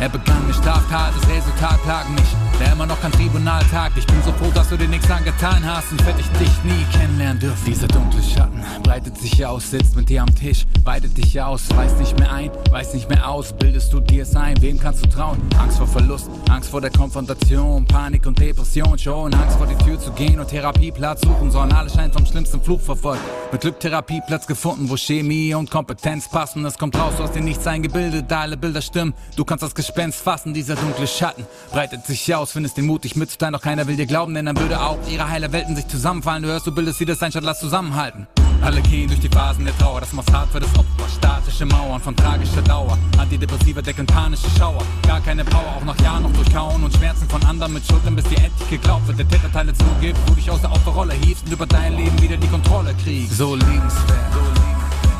Er 0.00 0.08
begann 0.08 0.42
eine 0.44 0.54
Straftat, 0.54 1.12
das 1.14 1.28
Resultat 1.28 1.78
lag 1.86 2.08
mich. 2.08 2.51
Der 2.62 2.72
immer 2.72 2.86
noch 2.86 3.00
kein 3.00 3.12
Tribunal 3.12 3.62
tagt. 3.70 3.98
Ich 3.98 4.06
bin 4.06 4.22
so 4.22 4.32
froh, 4.32 4.50
dass 4.54 4.68
du 4.68 4.76
dir 4.76 4.86
nichts 4.86 5.10
angetan 5.10 5.64
hast, 5.64 5.90
sonst 5.90 6.06
hätte 6.06 6.20
ich 6.20 6.28
dich 6.38 6.64
nie 6.64 6.84
kennenlernen 6.96 7.40
dürfen. 7.40 7.64
Dieser 7.64 7.88
dunkle 7.88 8.22
Schatten 8.22 8.62
breitet 8.82 9.18
sich 9.18 9.44
aus, 9.44 9.70
sitzt 9.70 9.96
mit 9.96 10.08
dir 10.08 10.22
am 10.22 10.32
Tisch, 10.34 10.64
weitet 10.84 11.16
dich 11.16 11.40
aus, 11.40 11.62
weiß 11.74 11.96
nicht 11.98 12.18
mehr 12.18 12.30
ein, 12.32 12.50
weiß 12.70 12.94
nicht 12.94 13.08
mehr 13.08 13.28
aus, 13.28 13.52
bildest 13.52 13.92
du 13.92 14.00
dir 14.00 14.22
es 14.22 14.36
ein, 14.36 14.60
wem 14.62 14.78
kannst 14.78 15.04
du 15.04 15.08
trauen? 15.08 15.38
Angst 15.58 15.78
vor 15.78 15.88
Verlust, 15.88 16.30
Angst 16.50 16.70
vor 16.70 16.80
der 16.80 16.90
Konfrontation, 16.90 17.84
Panik 17.84 18.26
und 18.26 18.38
Depression 18.38 18.96
schon, 18.98 19.34
Angst 19.34 19.56
vor 19.56 19.66
die 19.66 19.84
Tür 19.84 19.98
zu 19.98 20.12
gehen 20.12 20.38
und 20.38 20.48
Therapieplatz 20.48 21.22
suchen 21.22 21.50
sollen, 21.50 21.72
alles 21.72 21.94
scheint 21.94 22.14
vom 22.14 22.26
schlimmsten 22.26 22.62
Fluch 22.62 22.80
verfolgt. 22.80 23.22
Mit 23.50 23.60
Glück 23.60 23.80
Therapieplatz 23.80 24.46
gefunden, 24.46 24.88
wo 24.88 24.96
Chemie 24.96 25.54
und 25.54 25.70
Kompetenz 25.70 26.28
passen, 26.30 26.64
es 26.64 26.78
kommt 26.78 26.96
raus, 26.96 27.14
du 27.16 27.24
hast 27.24 27.34
dir 27.34 27.40
nichts 27.40 27.66
eingebildet, 27.66 28.32
alle 28.32 28.56
Bilder 28.56 28.82
stimmen, 28.82 29.14
du 29.36 29.44
kannst 29.44 29.62
das 29.62 29.74
Gespenst 29.74 30.20
fassen, 30.20 30.54
dieser 30.54 30.76
dunkle 30.76 31.06
Schatten 31.06 31.44
breitet 31.72 32.06
sich 32.06 32.34
aus, 32.34 32.51
findest 32.52 32.76
den 32.76 32.86
mutig 32.86 33.16
mitzuteilen, 33.16 33.54
doch 33.54 33.62
keiner 33.62 33.86
will 33.86 33.96
dir 33.96 34.06
glauben, 34.06 34.34
denn 34.34 34.46
dann 34.46 34.58
würde 34.58 34.80
auch 34.80 34.98
ihre 35.10 35.28
heile 35.28 35.52
Welten 35.52 35.74
sich 35.74 35.88
zusammenfallen, 35.88 36.42
du 36.42 36.50
hörst, 36.50 36.66
du 36.66 36.72
bildest 36.72 36.98
sie 36.98 37.04
das 37.04 37.22
ein, 37.22 37.30
statt 37.30 37.44
lass 37.44 37.60
zusammenhalten. 37.60 38.26
Alle 38.62 38.80
gehen 38.82 39.08
durch 39.08 39.18
die 39.18 39.28
Phasen 39.28 39.64
der 39.64 39.76
Trauer, 39.78 40.00
das 40.00 40.12
macht 40.12 40.32
hart 40.32 40.50
für 40.52 40.60
das 40.60 40.70
Opfer. 40.78 41.08
Statische 41.16 41.66
Mauern 41.66 42.00
von 42.00 42.14
tragischer 42.14 42.62
Dauer. 42.62 42.96
Antidepressive 43.18 43.82
decken 43.82 44.06
panische 44.06 44.48
Schauer. 44.56 44.84
Gar 45.06 45.20
keine 45.20 45.44
Power, 45.44 45.76
auch 45.78 45.84
nach 45.84 45.98
Jahren 46.00 46.22
noch 46.22 46.32
durchkauen 46.32 46.84
und 46.84 46.94
Schmerzen 46.94 47.28
von 47.28 47.42
anderen 47.44 47.72
mit 47.72 47.84
Schultern, 47.84 48.14
bis 48.14 48.24
dir 48.26 48.38
endlich 48.38 48.70
geglaubt 48.70 49.08
wird. 49.08 49.18
Der 49.18 49.28
Täter 49.28 49.50
Teile 49.50 49.72
zugibt, 49.74 50.18
du 50.28 50.34
dich 50.34 50.48
aus 50.48 50.60
der 50.60 50.70
Opferrolle 50.70 51.14
hiefst 51.14 51.46
und 51.46 51.52
über 51.52 51.66
dein 51.66 51.96
Leben 51.96 52.20
wieder 52.22 52.36
die 52.36 52.48
Kontrolle 52.48 52.94
kriegst. 53.02 53.36
So 53.36 53.56
liebenswert. 53.56 54.32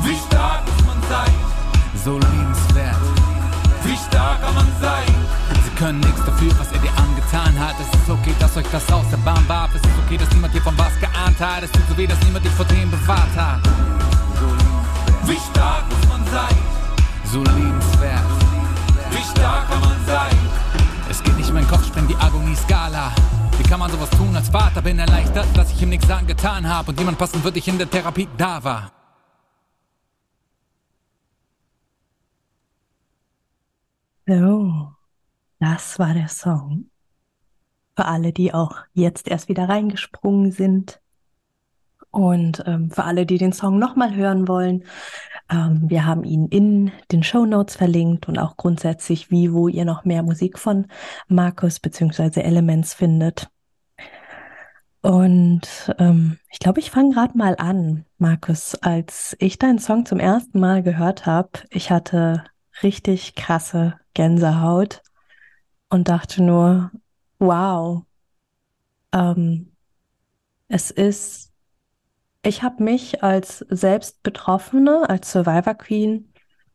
Wie 0.04 0.16
stark 0.28 0.62
muss 0.66 0.86
man 0.86 1.02
sein? 1.08 1.34
So 2.04 2.12
liebenswert. 2.14 2.96
Wie 3.84 3.96
stark 3.96 4.40
kann 4.40 4.54
man 4.54 4.68
sein? 4.80 5.21
Können 5.82 5.98
nichts 5.98 6.24
dafür, 6.24 6.56
was 6.60 6.70
er 6.70 6.78
dir 6.78 6.96
angetan 6.96 7.58
hat. 7.58 7.74
Es 7.80 8.00
ist 8.00 8.08
okay, 8.08 8.32
dass 8.38 8.56
euch 8.56 8.66
das 8.70 8.88
aus 8.92 9.04
der 9.10 9.16
Bahn 9.16 9.42
warf. 9.48 9.74
Es 9.74 9.82
ist 9.82 9.98
okay, 10.06 10.16
dass 10.16 10.30
niemand 10.32 10.54
dir 10.54 10.62
von 10.62 10.78
was 10.78 10.92
geahnt 11.00 11.40
hat. 11.40 11.64
Es 11.64 11.72
tut 11.72 11.82
so 11.88 11.96
weh, 11.96 12.06
dass 12.06 12.22
niemand 12.22 12.44
dich 12.44 12.52
vor 12.52 12.66
dem 12.66 12.88
bewahrt 12.88 13.34
hat. 13.34 13.60
Wie 15.24 15.36
stark 15.50 15.82
muss 15.90 16.08
man 16.08 16.24
sein? 16.28 16.56
So 17.24 17.40
liebenswert. 17.40 18.22
Wie 19.10 19.24
stark 19.36 19.68
kann 19.68 19.80
man 19.80 20.06
sein? 20.06 20.38
Es 21.10 21.20
geht 21.20 21.36
nicht, 21.36 21.52
mein 21.52 21.66
Kopf 21.66 21.84
sprengt 21.84 22.08
die 22.08 22.16
Agonie-Skala. 22.16 23.10
Wie 23.58 23.64
kann 23.64 23.80
man 23.80 23.90
sowas 23.90 24.10
tun 24.10 24.36
als 24.36 24.50
Vater? 24.50 24.82
Bin 24.82 25.00
erleichtert, 25.00 25.48
dass 25.56 25.72
ich 25.72 25.82
ihm 25.82 25.88
nichts 25.88 26.08
angetan 26.08 26.68
habe 26.68 26.92
und 26.92 26.98
jemand 27.00 27.18
passend 27.18 27.42
für 27.42 27.50
dich 27.50 27.66
in 27.66 27.78
der 27.78 27.90
Therapie 27.90 28.28
da 28.36 28.62
war. 28.62 28.92
So, 34.28 34.91
das 35.62 35.98
war 35.98 36.14
der 36.14 36.28
Song. 36.28 36.90
Für 37.96 38.06
alle, 38.06 38.32
die 38.32 38.52
auch 38.54 38.78
jetzt 38.94 39.28
erst 39.28 39.48
wieder 39.48 39.68
reingesprungen 39.68 40.50
sind. 40.50 41.00
Und 42.10 42.62
ähm, 42.66 42.90
für 42.90 43.04
alle, 43.04 43.24
die 43.24 43.38
den 43.38 43.52
Song 43.52 43.78
nochmal 43.78 44.14
hören 44.14 44.48
wollen, 44.48 44.84
ähm, 45.50 45.88
wir 45.88 46.04
haben 46.04 46.24
ihn 46.24 46.46
in 46.46 46.92
den 47.10 47.22
Show 47.22 47.46
Notes 47.46 47.76
verlinkt 47.76 48.28
und 48.28 48.38
auch 48.38 48.56
grundsätzlich, 48.56 49.30
wie, 49.30 49.52
wo 49.52 49.68
ihr 49.68 49.84
noch 49.84 50.04
mehr 50.04 50.22
Musik 50.22 50.58
von 50.58 50.86
Markus 51.28 51.80
bzw. 51.80 52.40
Elements 52.40 52.92
findet. 52.92 53.48
Und 55.00 55.94
ähm, 55.98 56.38
ich 56.50 56.58
glaube, 56.58 56.80
ich 56.80 56.90
fange 56.90 57.14
gerade 57.14 57.36
mal 57.36 57.56
an, 57.56 58.04
Markus. 58.18 58.74
Als 58.76 59.36
ich 59.40 59.58
deinen 59.58 59.78
Song 59.78 60.06
zum 60.06 60.20
ersten 60.20 60.60
Mal 60.60 60.82
gehört 60.82 61.26
habe, 61.26 61.50
ich 61.70 61.90
hatte 61.90 62.44
richtig 62.82 63.34
krasse 63.34 63.94
Gänsehaut 64.14 65.02
und 65.92 66.08
dachte 66.08 66.42
nur, 66.42 66.90
wow, 67.38 68.04
ähm, 69.12 69.76
es 70.68 70.90
ist, 70.90 71.52
ich 72.42 72.62
habe 72.62 72.82
mich 72.82 73.22
als 73.22 73.58
selbst 73.68 74.22
Betroffene, 74.22 75.06
als 75.10 75.30
Survivor 75.30 75.74
Queen, 75.74 76.31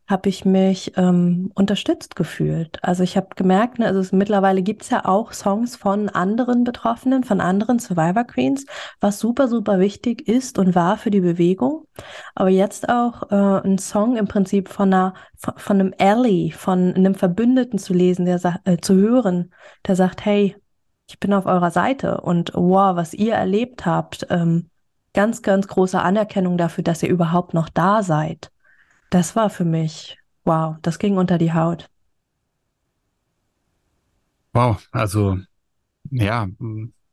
habe 0.08 0.30
ich 0.30 0.46
mich 0.46 0.94
ähm, 0.96 1.52
unterstützt 1.54 2.16
gefühlt. 2.16 2.82
Also 2.82 3.04
ich 3.04 3.18
habe 3.18 3.28
gemerkt, 3.36 3.78
ne, 3.78 3.88
also 3.88 4.00
es, 4.00 4.14
mittlerweile 4.14 4.62
gibt's 4.62 4.90
ja 4.90 5.04
auch 5.04 5.34
Songs 5.34 5.76
von 5.76 6.08
anderen 6.08 6.64
Betroffenen, 6.64 7.26
von 7.26 7.42
anderen 7.42 7.80
Survivor 7.80 8.24
Queens, 8.24 8.66
was 9.02 9.20
super, 9.20 9.50
super 9.50 9.80
wichtig 9.80 10.26
ist 10.26 10.60
und 10.60 10.76
war 10.76 10.98
für 10.98 11.12
die 11.12 11.20
Bewegung. 11.20 11.86
Aber 12.36 12.50
jetzt 12.50 12.88
auch 12.88 13.30
äh, 13.32 13.68
ein 13.68 13.78
Song 13.78 14.16
im 14.16 14.30
Prinzip 14.30 14.70
von 14.70 14.94
einer, 14.94 15.14
von, 15.36 15.54
von 15.58 15.80
einem 15.80 15.94
Ally, 16.00 16.54
von 16.56 16.94
einem 16.96 17.14
Verbündeten 17.14 17.78
zu 17.78 17.94
lesen, 17.94 18.26
der 18.26 18.62
äh, 18.64 18.78
zu 18.78 18.96
hören, 18.96 19.52
der 19.86 19.98
sagt, 19.98 20.24
hey, 20.24 20.56
ich 21.10 21.20
bin 21.20 21.34
auf 21.34 21.46
eurer 21.46 21.72
Seite 21.72 22.22
und 22.22 22.52
wow, 22.54 22.96
was 22.96 23.14
ihr 23.14 23.34
erlebt 23.34 23.86
habt, 23.86 24.28
ähm, 24.30 24.70
ganz, 25.14 25.42
ganz 25.42 25.68
große 25.68 26.00
Anerkennung 26.00 26.58
dafür, 26.58 26.84
dass 26.84 27.04
ihr 27.04 27.10
überhaupt 27.10 27.54
noch 27.54 27.68
da 27.70 28.04
seid. 28.04 28.52
Das 29.10 29.36
war 29.36 29.50
für 29.50 29.66
mich, 29.66 30.18
wow, 30.44 30.76
das 30.82 31.00
ging 31.00 31.18
unter 31.18 31.38
die 31.38 31.54
Haut. 31.54 31.90
Wow, 34.54 34.82
also 34.92 35.38
ja, 36.10 36.48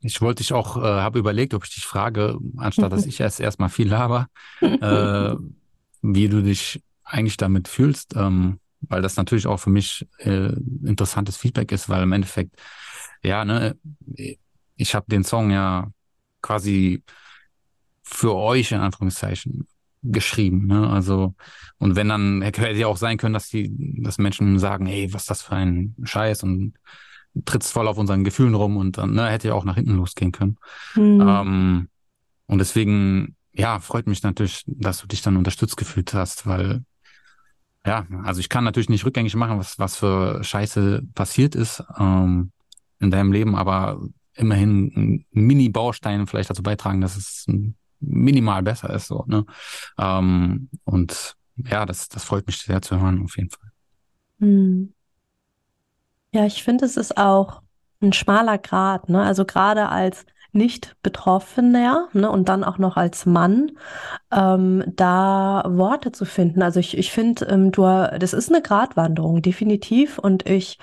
ich 0.01 0.21
wollte 0.21 0.43
dich 0.43 0.53
auch, 0.53 0.77
äh, 0.77 0.81
habe 0.81 1.19
überlegt, 1.19 1.55
ob 1.55 1.65
ich 1.65 1.75
dich 1.75 1.85
frage, 1.85 2.39
anstatt 2.57 2.93
dass 2.93 3.07
ich 3.07 3.21
erst 3.21 3.41
erstmal 3.41 3.69
viel 3.69 3.89
laber, 3.89 4.29
äh, 4.61 5.35
wie 6.03 6.29
du 6.29 6.43
dich 6.43 6.83
eigentlich 7.05 7.37
damit 7.37 7.69
fühlst, 7.69 8.15
ähm, 8.17 8.61
weil 8.81 9.03
das 9.03 9.17
natürlich 9.17 9.47
auch 9.47 9.59
für 9.59 9.71
mich 9.71 10.07
äh, 10.19 10.53
interessantes 10.85 11.37
Feedback 11.37 11.73
ist, 11.73 11.89
weil 11.89 12.03
im 12.03 12.13
Endeffekt, 12.13 12.57
ja, 13.23 13.45
ne, 13.45 13.77
ich 14.77 14.95
habe 14.95 15.07
den 15.09 15.25
Song 15.25 15.51
ja 15.51 15.91
quasi 16.43 17.03
für 18.03 18.35
euch 18.35 18.73
in 18.73 18.81
Anführungszeichen 18.81 19.67
geschrieben. 20.05 20.67
Ne? 20.67 20.89
Also, 20.89 21.35
und 21.79 21.97
wenn 21.97 22.09
dann, 22.09 22.43
hätte 22.43 22.71
ja 22.71 22.87
auch 22.87 22.97
sein 22.97 23.17
können, 23.17 23.35
dass 23.35 23.49
die, 23.49 23.73
dass 24.03 24.19
Menschen 24.19 24.59
sagen, 24.59 24.87
hey, 24.87 25.13
was 25.13 25.23
ist 25.23 25.31
das 25.31 25.43
für 25.43 25.57
ein 25.57 25.95
Scheiß 26.03 26.43
und 26.43 26.75
trittst 27.45 27.73
voll 27.73 27.89
auf 27.89 27.99
unseren 27.99 28.25
Gefühlen 28.25 28.55
rum 28.55 28.77
und 28.77 28.99
dann 28.99 29.15
ne, 29.15 29.29
hätte 29.29 29.49
ja 29.49 29.55
auch 29.55 29.65
nach 29.65 29.75
hinten 29.75 29.97
losgehen 29.97 30.33
können. 30.33 30.57
Mhm. 30.95 31.21
Ähm, 31.21 31.89
und 32.47 32.59
deswegen, 32.59 33.37
ja, 33.53 33.81
freut 33.81 34.07
mich 34.07 34.23
natürlich, 34.23 34.63
dass 34.67 35.01
du 35.01 35.07
dich 35.07 35.23
dann 35.23 35.37
unterstützt 35.37 35.77
gefühlt 35.77 36.15
hast, 36.15 36.47
weil 36.47 36.85
ja, 37.87 38.07
also 38.23 38.41
ich 38.41 38.49
kann 38.49 38.65
natürlich 38.65 38.89
nicht 38.89 39.05
rückgängig 39.05 39.35
machen, 39.37 39.59
was, 39.59 39.79
was 39.79 39.97
für 39.97 40.43
Scheiße 40.43 41.03
passiert 41.15 41.55
ist 41.55 41.85
ähm, 41.99 42.51
in 42.99 43.11
deinem 43.11 43.33
Leben, 43.33 43.57
aber 43.57 44.01
immerhin 44.35 44.93
ein 44.97 45.27
Mini-Baustein 45.33 46.27
vielleicht 46.27 46.51
dazu 46.51 46.63
beitragen, 46.63 47.01
dass 47.01 47.17
es 47.17 47.45
ein 47.47 47.77
minimal 48.07 48.63
besser 48.63 48.91
ist. 48.91 49.07
So, 49.07 49.25
ne? 49.27 49.45
Ähm, 49.99 50.69
und 50.85 51.37
ja, 51.57 51.87
das, 51.87 52.09
das 52.09 52.25
freut 52.25 52.47
mich 52.47 52.59
sehr 52.59 52.83
zu 52.83 53.01
hören, 53.01 53.23
auf 53.25 53.37
jeden 53.37 53.51
Fall. 53.51 53.71
Hm. 54.41 54.93
Ja, 56.33 56.45
ich 56.47 56.65
finde, 56.65 56.85
es 56.85 56.97
ist 56.97 57.17
auch 57.17 57.63
ein 58.03 58.13
schmaler 58.13 58.59
Grad, 58.59 59.09
ne? 59.09 59.23
Also 59.23 59.45
gerade 59.45 59.89
als 59.89 60.27
nicht-Betroffener 60.55 62.09
ne, 62.13 62.31
und 62.31 62.49
dann 62.49 62.65
auch 62.65 62.79
noch 62.79 62.97
als 62.97 63.27
Mann, 63.27 63.73
ähm, 64.33 64.85
da 64.87 65.65
Worte 65.67 66.13
zu 66.13 66.25
finden. 66.25 66.63
Also 66.63 66.81
ich, 66.81 66.97
ich 66.97 67.11
finde, 67.11 67.47
ähm, 67.47 67.73
du, 67.73 67.83
das 67.83 68.33
ist 68.33 68.51
eine 68.51 68.63
Gratwanderung, 68.63 69.43
definitiv. 69.43 70.19
Und 70.19 70.49
ich 70.49 70.79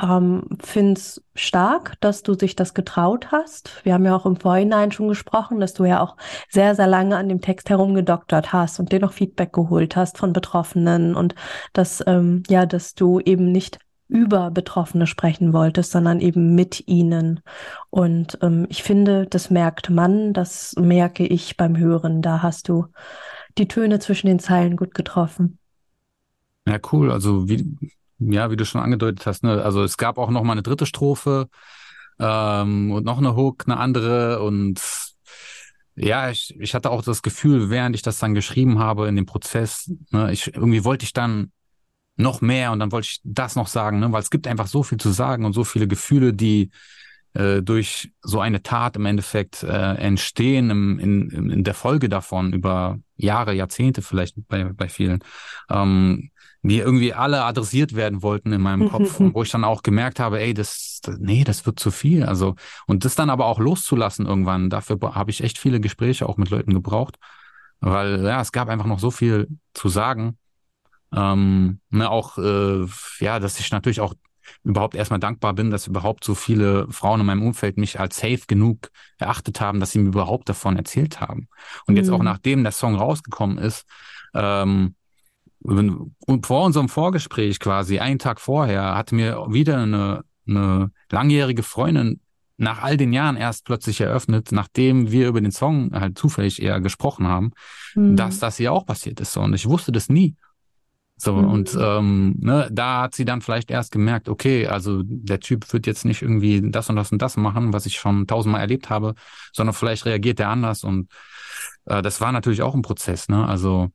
ähm, 0.00 0.44
Finde 0.60 0.94
es 0.94 1.22
stark, 1.34 1.94
dass 2.00 2.22
du 2.22 2.34
sich 2.34 2.56
das 2.56 2.74
getraut 2.74 3.32
hast. 3.32 3.84
Wir 3.84 3.94
haben 3.94 4.04
ja 4.04 4.14
auch 4.16 4.26
im 4.26 4.36
Vorhinein 4.36 4.92
schon 4.92 5.08
gesprochen, 5.08 5.60
dass 5.60 5.74
du 5.74 5.84
ja 5.84 6.00
auch 6.00 6.16
sehr, 6.48 6.74
sehr 6.74 6.86
lange 6.86 7.16
an 7.16 7.28
dem 7.28 7.40
Text 7.40 7.70
herumgedoktert 7.70 8.52
hast 8.52 8.78
und 8.78 8.92
dir 8.92 9.00
noch 9.00 9.12
Feedback 9.12 9.52
geholt 9.52 9.96
hast 9.96 10.18
von 10.18 10.32
Betroffenen 10.32 11.14
und 11.14 11.34
dass, 11.72 12.02
ähm, 12.06 12.42
ja, 12.48 12.66
dass 12.66 12.94
du 12.94 13.20
eben 13.20 13.50
nicht 13.50 13.78
über 14.08 14.50
Betroffene 14.50 15.06
sprechen 15.06 15.52
wolltest, 15.52 15.92
sondern 15.92 16.20
eben 16.20 16.54
mit 16.54 16.88
ihnen. 16.88 17.40
Und 17.90 18.38
ähm, 18.40 18.66
ich 18.70 18.82
finde, 18.82 19.26
das 19.26 19.50
merkt 19.50 19.90
man, 19.90 20.32
das 20.32 20.74
merke 20.78 21.26
ich 21.26 21.56
beim 21.56 21.76
Hören. 21.76 22.22
Da 22.22 22.42
hast 22.42 22.68
du 22.68 22.86
die 23.58 23.68
Töne 23.68 23.98
zwischen 23.98 24.28
den 24.28 24.38
Zeilen 24.38 24.76
gut 24.76 24.94
getroffen. 24.94 25.58
Ja, 26.66 26.78
cool. 26.92 27.10
Also 27.10 27.48
wie, 27.48 27.76
ja, 28.18 28.50
wie 28.50 28.56
du 28.56 28.64
schon 28.64 28.80
angedeutet 28.80 29.26
hast, 29.26 29.44
ne? 29.44 29.62
Also 29.62 29.82
es 29.82 29.96
gab 29.96 30.18
auch 30.18 30.30
noch 30.30 30.42
mal 30.42 30.52
eine 30.52 30.62
dritte 30.62 30.86
Strophe 30.86 31.48
ähm, 32.18 32.90
und 32.92 33.04
noch 33.04 33.18
eine 33.18 33.36
Hook, 33.36 33.64
eine 33.66 33.78
andere 33.78 34.42
und 34.42 34.80
ja, 35.94 36.30
ich, 36.30 36.54
ich 36.60 36.74
hatte 36.74 36.90
auch 36.90 37.02
das 37.02 37.22
Gefühl, 37.22 37.70
während 37.70 37.96
ich 37.96 38.02
das 38.02 38.18
dann 38.20 38.34
geschrieben 38.34 38.78
habe 38.78 39.08
in 39.08 39.16
dem 39.16 39.26
Prozess, 39.26 39.90
ne, 40.10 40.32
ich 40.32 40.54
irgendwie 40.54 40.84
wollte 40.84 41.04
ich 41.04 41.12
dann 41.12 41.50
noch 42.16 42.40
mehr 42.40 42.72
und 42.72 42.78
dann 42.80 42.92
wollte 42.92 43.08
ich 43.10 43.20
das 43.24 43.56
noch 43.56 43.66
sagen, 43.68 43.98
ne, 44.00 44.12
weil 44.12 44.22
es 44.22 44.30
gibt 44.30 44.46
einfach 44.46 44.66
so 44.66 44.82
viel 44.82 44.98
zu 44.98 45.10
sagen 45.10 45.44
und 45.44 45.54
so 45.54 45.64
viele 45.64 45.88
Gefühle, 45.88 46.32
die 46.32 46.70
äh, 47.34 47.62
durch 47.62 48.12
so 48.22 48.40
eine 48.40 48.62
Tat 48.62 48.96
im 48.96 49.06
Endeffekt 49.06 49.62
äh, 49.62 49.94
entstehen 49.94 50.70
im, 50.70 50.98
in, 50.98 51.50
in 51.50 51.64
der 51.64 51.74
Folge 51.74 52.08
davon 52.08 52.52
über 52.52 52.98
Jahre, 53.16 53.52
Jahrzehnte 53.52 54.02
vielleicht 54.02 54.34
bei, 54.48 54.64
bei 54.64 54.88
vielen. 54.88 55.20
Ähm, 55.68 56.30
die 56.62 56.78
irgendwie 56.78 57.14
alle 57.14 57.44
adressiert 57.44 57.94
werden 57.94 58.22
wollten 58.22 58.52
in 58.52 58.60
meinem 58.60 58.88
Kopf, 58.88 59.16
wo 59.18 59.42
ich 59.42 59.50
dann 59.50 59.64
auch 59.64 59.82
gemerkt 59.82 60.20
habe, 60.20 60.40
ey, 60.40 60.54
das, 60.54 61.00
nee, 61.18 61.44
das 61.44 61.66
wird 61.66 61.78
zu 61.78 61.90
viel. 61.90 62.24
Also, 62.24 62.54
und 62.86 63.04
das 63.04 63.14
dann 63.14 63.30
aber 63.30 63.46
auch 63.46 63.58
loszulassen 63.58 64.26
irgendwann, 64.26 64.70
dafür 64.70 64.98
habe 65.14 65.30
ich 65.30 65.42
echt 65.42 65.58
viele 65.58 65.80
Gespräche 65.80 66.28
auch 66.28 66.36
mit 66.36 66.50
Leuten 66.50 66.74
gebraucht, 66.74 67.16
weil 67.80 68.24
ja, 68.24 68.40
es 68.40 68.52
gab 68.52 68.68
einfach 68.68 68.86
noch 68.86 68.98
so 68.98 69.10
viel 69.10 69.48
zu 69.74 69.88
sagen. 69.88 70.36
Ähm, 71.14 71.80
ne, 71.90 72.10
auch, 72.10 72.36
äh, 72.38 72.86
ja, 73.20 73.38
dass 73.38 73.58
ich 73.60 73.70
natürlich 73.70 74.00
auch 74.00 74.14
überhaupt 74.64 74.94
erstmal 74.94 75.20
dankbar 75.20 75.54
bin, 75.54 75.70
dass 75.70 75.86
überhaupt 75.86 76.24
so 76.24 76.34
viele 76.34 76.86
Frauen 76.90 77.20
in 77.20 77.26
meinem 77.26 77.42
Umfeld 77.42 77.76
mich 77.76 78.00
als 78.00 78.16
safe 78.16 78.42
genug 78.46 78.90
erachtet 79.18 79.60
haben, 79.60 79.80
dass 79.80 79.92
sie 79.92 79.98
mir 79.98 80.08
überhaupt 80.08 80.48
davon 80.48 80.76
erzählt 80.76 81.20
haben. 81.20 81.48
Und 81.86 81.94
mhm. 81.94 81.98
jetzt 81.98 82.10
auch 82.10 82.18
mhm. 82.18 82.24
nachdem 82.24 82.62
der 82.62 82.72
Song 82.72 82.96
rausgekommen 82.96 83.58
ist, 83.58 83.86
ähm, 84.34 84.94
vor 85.62 86.64
unserem 86.64 86.88
Vorgespräch 86.88 87.58
quasi, 87.60 87.98
einen 87.98 88.18
Tag 88.18 88.40
vorher, 88.40 88.94
hat 88.94 89.12
mir 89.12 89.46
wieder 89.48 89.78
eine, 89.78 90.24
eine 90.46 90.90
langjährige 91.10 91.62
Freundin 91.62 92.20
nach 92.58 92.82
all 92.82 92.96
den 92.96 93.12
Jahren 93.12 93.36
erst 93.36 93.64
plötzlich 93.64 94.00
eröffnet, 94.00 94.48
nachdem 94.50 95.10
wir 95.12 95.28
über 95.28 95.40
den 95.40 95.52
Song 95.52 95.92
halt 95.92 96.18
zufällig 96.18 96.60
eher 96.60 96.80
gesprochen 96.80 97.28
haben, 97.28 97.52
mhm. 97.94 98.16
dass 98.16 98.40
das 98.40 98.56
hier 98.56 98.72
auch 98.72 98.84
passiert 98.84 99.20
ist. 99.20 99.36
Und 99.36 99.54
ich 99.54 99.68
wusste 99.68 99.92
das 99.92 100.08
nie. 100.08 100.36
So, 101.16 101.34
mhm. 101.34 101.48
und 101.48 101.78
ähm, 101.80 102.36
ne, 102.38 102.68
da 102.70 103.02
hat 103.02 103.14
sie 103.14 103.24
dann 103.24 103.42
vielleicht 103.42 103.70
erst 103.70 103.90
gemerkt, 103.90 104.28
okay, 104.28 104.66
also 104.68 105.02
der 105.04 105.40
Typ 105.40 105.72
wird 105.72 105.86
jetzt 105.86 106.04
nicht 106.04 106.22
irgendwie 106.22 106.70
das 106.70 106.90
und 106.90 106.96
das 106.96 107.10
und 107.10 107.20
das 107.22 107.36
machen, 107.36 107.72
was 107.72 107.86
ich 107.86 107.98
schon 107.98 108.26
tausendmal 108.26 108.60
erlebt 108.60 108.88
habe, 108.90 109.14
sondern 109.52 109.74
vielleicht 109.74 110.04
reagiert 110.04 110.38
er 110.38 110.50
anders. 110.50 110.84
Und 110.84 111.10
äh, 111.86 112.02
das 112.02 112.20
war 112.20 112.30
natürlich 112.30 112.62
auch 112.62 112.74
ein 112.74 112.82
Prozess, 112.82 113.28
ne? 113.28 113.46
Also 113.46 113.90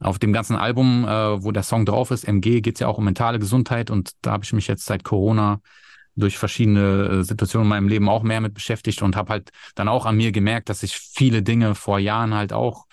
auf 0.00 0.18
dem 0.18 0.32
ganzen 0.32 0.56
Album, 0.56 1.04
äh, 1.04 1.42
wo 1.42 1.52
der 1.52 1.62
Song 1.62 1.84
drauf 1.84 2.10
ist, 2.10 2.24
MG, 2.24 2.62
geht's 2.62 2.80
ja 2.80 2.88
auch 2.88 2.98
um 2.98 3.04
mentale 3.04 3.38
Gesundheit 3.38 3.90
und 3.90 4.12
da 4.22 4.32
habe 4.32 4.44
ich 4.44 4.52
mich 4.52 4.66
jetzt 4.66 4.86
seit 4.86 5.04
Corona 5.04 5.60
durch 6.16 6.38
verschiedene 6.38 7.20
äh, 7.20 7.22
Situationen 7.22 7.66
in 7.66 7.68
meinem 7.68 7.88
Leben 7.88 8.08
auch 8.08 8.22
mehr 8.22 8.40
mit 8.40 8.54
beschäftigt 8.54 9.02
und 9.02 9.14
habe 9.14 9.30
halt 9.30 9.50
dann 9.74 9.88
auch 9.88 10.06
an 10.06 10.16
mir 10.16 10.32
gemerkt, 10.32 10.68
dass 10.70 10.82
ich 10.82 10.96
viele 10.96 11.42
Dinge 11.42 11.74
vor 11.74 11.98
Jahren 11.98 12.34
halt 12.34 12.52
auch 12.52 12.86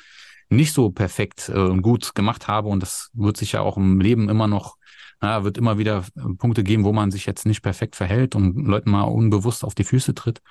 nicht 0.50 0.74
so 0.74 0.92
perfekt 0.92 1.50
äh, 1.50 1.78
gut 1.78 2.14
gemacht 2.14 2.48
habe 2.48 2.70
und 2.70 2.82
das 2.82 3.10
wird 3.14 3.38
sich 3.38 3.54
ja 3.54 3.62
auch 3.62 3.78
im 3.78 4.00
Leben 4.00 4.30
immer 4.30 4.48
noch, 4.48 4.76
na, 5.22 5.44
wird 5.44 5.58
immer 5.58 5.78
wieder 5.78 6.04
äh, 6.16 6.34
Punkte 6.38 6.64
geben, 6.64 6.84
wo 6.84 6.94
man 6.94 7.12
sich 7.12 7.26
jetzt 7.26 7.46
nicht 7.46 7.62
perfekt 7.62 7.96
verhält 7.96 8.36
und 8.36 8.56
Leuten 8.68 8.92
mal 8.92 9.04
unbewusst 9.04 9.64
auf 9.64 9.76
die 9.76 9.84
Füße 9.86 10.14
tritt 10.14 10.42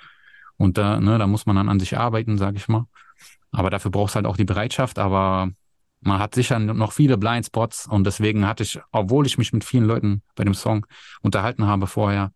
und 0.57 0.77
da, 0.77 0.99
ne, 0.99 1.19
da 1.19 1.27
muss 1.27 1.45
man 1.45 1.55
dann 1.55 1.69
an 1.69 1.79
sich 1.79 1.97
arbeiten, 1.97 2.37
sage 2.37 2.57
ich 2.57 2.67
mal. 2.67 2.85
Aber 3.51 3.69
dafür 3.69 3.91
brauchst 3.91 4.15
halt 4.15 4.25
auch 4.25 4.37
die 4.37 4.43
Bereitschaft, 4.43 4.99
aber 4.99 5.51
man 6.01 6.19
hat 6.19 6.35
sicher 6.35 6.59
noch 6.59 6.91
viele 6.91 7.17
Blindspots 7.17 7.87
und 7.87 8.05
deswegen 8.05 8.47
hatte 8.47 8.63
ich, 8.63 8.79
obwohl 8.91 9.25
ich 9.25 9.37
mich 9.37 9.53
mit 9.53 9.63
vielen 9.63 9.85
Leuten 9.85 10.21
bei 10.35 10.43
dem 10.43 10.53
Song 10.53 10.85
unterhalten 11.21 11.65
habe 11.65 11.87
vorher, 11.87 12.31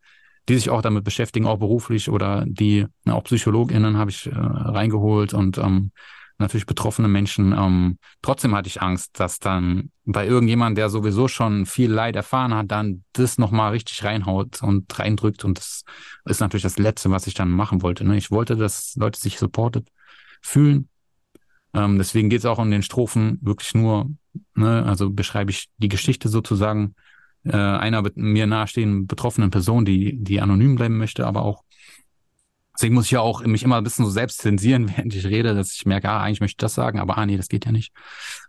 die 0.50 0.56
sich 0.56 0.70
auch 0.70 0.82
damit 0.82 1.04
beschäftigen, 1.04 1.46
auch 1.46 1.60
beruflich 1.60 2.10
oder 2.10 2.44
die, 2.48 2.88
auch 3.08 3.24
PsychologInnen 3.24 3.98
habe 3.98 4.10
ich 4.12 4.26
äh, 4.26 4.32
reingeholt 4.34 5.34
und 5.34 5.58
ähm, 5.60 5.92
natürlich 6.42 6.66
betroffene 6.66 7.08
Menschen. 7.08 7.54
Ähm, 7.54 7.98
trotzdem 8.22 8.56
hatte 8.56 8.68
ich 8.68 8.82
Angst, 8.82 9.20
dass 9.20 9.40
dann 9.40 9.92
bei 10.04 10.26
irgendjemand, 10.26 10.78
der 10.78 10.90
sowieso 10.90 11.28
schon 11.28 11.66
viel 11.66 11.92
Leid 11.92 12.16
erfahren 12.16 12.54
hat, 12.54 12.72
dann 12.72 13.04
das 13.14 13.38
nochmal 13.38 13.72
richtig 13.72 14.04
reinhaut 14.04 14.62
und 14.62 14.98
reindrückt. 14.98 15.46
Und 15.46 15.60
das 15.60 15.84
ist 16.26 16.42
natürlich 16.42 16.64
das 16.64 16.80
Letzte, 16.80 17.12
was 17.12 17.28
ich 17.28 17.36
dann 17.36 17.52
machen 17.52 17.82
wollte. 17.84 18.04
Ne? 18.04 18.18
Ich 18.18 18.32
wollte, 18.32 18.58
dass 18.58 18.96
Leute 18.96 19.20
sich 19.20 19.38
supported 19.38 19.88
fühlen 20.42 20.90
ähm, 21.74 21.98
deswegen 21.98 22.30
geht 22.30 22.40
es 22.40 22.46
auch 22.46 22.60
in 22.60 22.72
den 22.72 22.84
Strophen 22.84 23.40
wirklich 23.42 23.74
nur, 23.74 24.10
ne, 24.56 24.86
also 24.86 25.10
beschreibe 25.10 25.52
ich 25.52 25.70
die 25.78 25.90
Geschichte 25.90 26.30
sozusagen 26.30 26.96
äh, 27.44 27.56
einer 27.56 28.04
mir 28.16 28.48
nahestehenden 28.48 29.08
betroffenen 29.08 29.50
Person, 29.52 29.86
die, 29.86 30.18
die 30.22 30.42
anonym 30.42 30.76
bleiben 30.76 30.98
möchte, 30.98 31.26
aber 31.26 31.44
auch 31.44 31.64
Deswegen 32.82 32.96
muss 32.96 33.06
ich 33.06 33.12
ja 33.12 33.20
auch 33.20 33.44
mich 33.44 33.62
immer 33.62 33.78
ein 33.78 33.84
bisschen 33.84 34.06
so 34.06 34.12
selbst 34.12 34.40
zensieren, 34.40 34.90
während 34.96 35.14
ich 35.14 35.26
rede, 35.26 35.54
dass 35.54 35.74
ich 35.74 35.86
merke, 35.86 36.10
ah, 36.10 36.22
eigentlich 36.22 36.40
möchte 36.40 36.54
ich 36.54 36.58
das 36.58 36.74
sagen, 36.74 37.00
aber 37.00 37.18
ah, 37.18 37.26
nee, 37.26 37.38
das 37.38 37.48
geht 37.48 37.66
ja 37.66 37.72
nicht. 37.72 37.94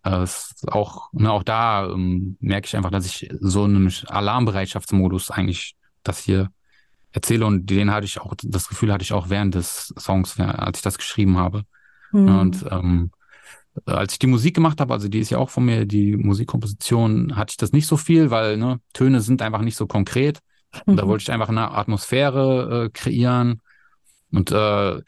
Äh, 0.05 0.27
auch, 0.69 1.13
ne, 1.13 1.31
auch 1.31 1.43
da 1.43 1.87
ähm, 1.91 2.37
merke 2.41 2.67
ich 2.67 2.77
einfach, 2.77 2.91
dass 2.91 3.05
ich 3.05 3.29
so 3.41 3.65
einen 3.65 3.93
Alarmbereitschaftsmodus 4.07 5.31
eigentlich 5.31 5.77
das 6.03 6.19
hier 6.21 6.51
erzähle 7.13 7.45
und 7.45 7.67
den 7.67 7.91
hatte 7.91 8.07
ich 8.07 8.21
auch, 8.21 8.35
das 8.43 8.69
Gefühl 8.69 8.93
hatte 8.93 9.03
ich 9.03 9.13
auch 9.13 9.29
während 9.29 9.55
des 9.55 9.93
Songs, 9.99 10.39
als 10.41 10.79
ich 10.79 10.83
das 10.83 10.97
geschrieben 10.97 11.37
habe. 11.37 11.65
Mhm. 12.13 12.39
Und 12.39 12.67
ähm, 12.71 13.11
als 13.87 14.15
ich 14.15 14.19
die 14.19 14.27
Musik 14.27 14.55
gemacht 14.55 14.81
habe, 14.81 14.93
also 14.93 15.09
die 15.09 15.19
ist 15.19 15.31
ja 15.31 15.39
auch 15.39 15.51
von 15.51 15.65
mir, 15.65 15.87
die 15.87 16.17
Musikkomposition, 16.17 17.37
hatte 17.37 17.53
ich 17.53 17.57
das 17.57 17.73
nicht 17.73 17.87
so 17.87 17.97
viel, 17.97 18.31
weil 18.31 18.57
ne, 18.57 18.81
Töne 18.93 19.21
sind 19.21 19.43
einfach 19.43 19.63
nicht 19.63 19.77
so 19.77 19.87
konkret. 19.87 20.41
Und 20.87 20.97
da 20.97 21.05
mhm. 21.05 21.09
wollte 21.09 21.23
ich 21.23 21.33
einfach 21.33 21.49
eine 21.49 21.73
Atmosphäre 21.73 22.85
äh, 22.85 22.91
kreieren. 22.91 23.61
Und 24.31 24.51
äh, 24.51 25.01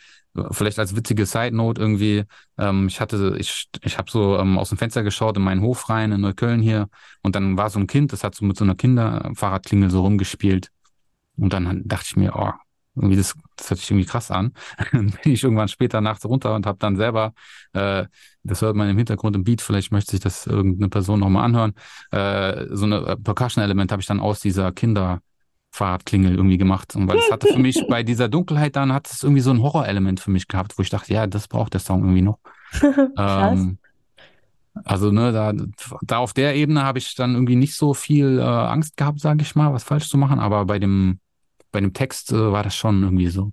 vielleicht 0.50 0.78
als 0.78 0.96
witzige 0.96 1.26
Side 1.26 1.54
Note 1.54 1.80
irgendwie, 1.80 2.24
ähm, 2.58 2.88
ich 2.88 3.00
hatte, 3.00 3.36
ich, 3.38 3.68
ich 3.82 3.98
habe 3.98 4.10
so 4.10 4.38
ähm, 4.38 4.58
aus 4.58 4.70
dem 4.70 4.78
Fenster 4.78 5.02
geschaut 5.02 5.36
in 5.36 5.42
meinen 5.42 5.62
Hof 5.62 5.88
rein 5.88 6.12
in 6.12 6.20
Neukölln 6.20 6.60
hier 6.60 6.88
und 7.22 7.36
dann 7.36 7.56
war 7.56 7.70
so 7.70 7.78
ein 7.78 7.86
Kind, 7.86 8.12
das 8.12 8.24
hat 8.24 8.34
so 8.34 8.44
mit 8.44 8.56
so 8.56 8.64
einer 8.64 8.74
Kinderfahrradklingel 8.74 9.90
so 9.90 10.02
rumgespielt. 10.02 10.70
Und 11.36 11.52
dann 11.52 11.82
dachte 11.84 12.06
ich 12.08 12.16
mir, 12.16 12.34
oh, 12.36 12.52
irgendwie 12.96 13.16
das, 13.16 13.34
das 13.56 13.70
hört 13.70 13.80
sich 13.80 13.90
irgendwie 13.90 14.06
krass 14.06 14.30
an. 14.30 14.52
dann 14.92 15.10
bin 15.10 15.32
ich 15.32 15.42
irgendwann 15.42 15.68
später 15.68 16.00
nachts 16.00 16.24
runter 16.24 16.54
und 16.54 16.66
habe 16.66 16.78
dann 16.78 16.96
selber, 16.96 17.32
äh, 17.72 18.04
das 18.42 18.62
hört 18.62 18.76
man 18.76 18.88
im 18.88 18.96
Hintergrund 18.96 19.36
im 19.36 19.44
Beat, 19.44 19.60
vielleicht 19.60 19.92
möchte 19.92 20.12
sich 20.12 20.20
das 20.20 20.46
irgendeine 20.46 20.88
Person 20.88 21.20
nochmal 21.20 21.44
anhören, 21.44 21.74
äh, 22.10 22.66
so 22.70 22.84
eine 22.84 23.06
äh, 23.06 23.16
Percussion-Element 23.16 23.90
habe 23.90 24.00
ich 24.00 24.06
dann 24.06 24.20
aus 24.20 24.40
dieser 24.40 24.72
Kinderfahrradklingel 24.72 26.36
irgendwie 26.36 26.58
gemacht. 26.58 26.94
Und 26.94 27.08
weil 27.08 27.18
es 27.18 27.30
hatte 27.30 27.48
für 27.48 27.58
mich 27.58 27.84
bei 27.88 28.02
dieser 28.02 28.28
Dunkelheit 28.28 28.76
dann 28.76 28.92
hat 28.92 29.10
es 29.10 29.22
irgendwie 29.22 29.42
so 29.42 29.50
ein 29.50 29.62
Horrorelement 29.62 30.20
für 30.20 30.30
mich 30.30 30.46
gehabt, 30.46 30.78
wo 30.78 30.82
ich 30.82 30.90
dachte, 30.90 31.12
ja, 31.12 31.26
das 31.26 31.48
braucht 31.48 31.74
der 31.74 31.80
Song 31.80 32.02
irgendwie 32.02 32.22
noch. 32.22 32.38
ähm, 33.18 33.78
also 34.84 35.12
ne, 35.12 35.32
da, 35.32 35.52
da 36.02 36.18
auf 36.18 36.32
der 36.32 36.56
Ebene 36.56 36.82
habe 36.82 36.98
ich 36.98 37.14
dann 37.14 37.34
irgendwie 37.34 37.56
nicht 37.56 37.76
so 37.76 37.94
viel 37.94 38.38
äh, 38.38 38.42
Angst 38.42 38.96
gehabt, 38.96 39.20
sage 39.20 39.42
ich 39.42 39.54
mal, 39.54 39.72
was 39.72 39.84
falsch 39.84 40.08
zu 40.08 40.18
machen. 40.18 40.40
Aber 40.40 40.64
bei 40.64 40.78
dem 40.80 41.20
bei 41.74 41.80
dem 41.80 41.92
Text 41.92 42.32
äh, 42.32 42.52
war 42.52 42.62
das 42.62 42.74
schon 42.74 43.02
irgendwie 43.02 43.28
so. 43.28 43.52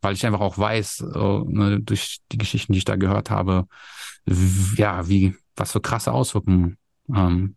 Weil 0.00 0.14
ich 0.14 0.24
einfach 0.24 0.40
auch 0.40 0.58
weiß, 0.58 1.00
äh, 1.00 1.38
ne, 1.46 1.80
durch 1.80 2.18
die 2.30 2.38
Geschichten, 2.38 2.74
die 2.74 2.78
ich 2.78 2.84
da 2.84 2.96
gehört 2.96 3.30
habe, 3.30 3.66
ja, 4.76 5.08
wie, 5.08 5.34
was 5.56 5.72
für 5.72 5.80
krasse 5.80 6.12
Auswirkungen 6.12 6.76
ähm, 7.12 7.56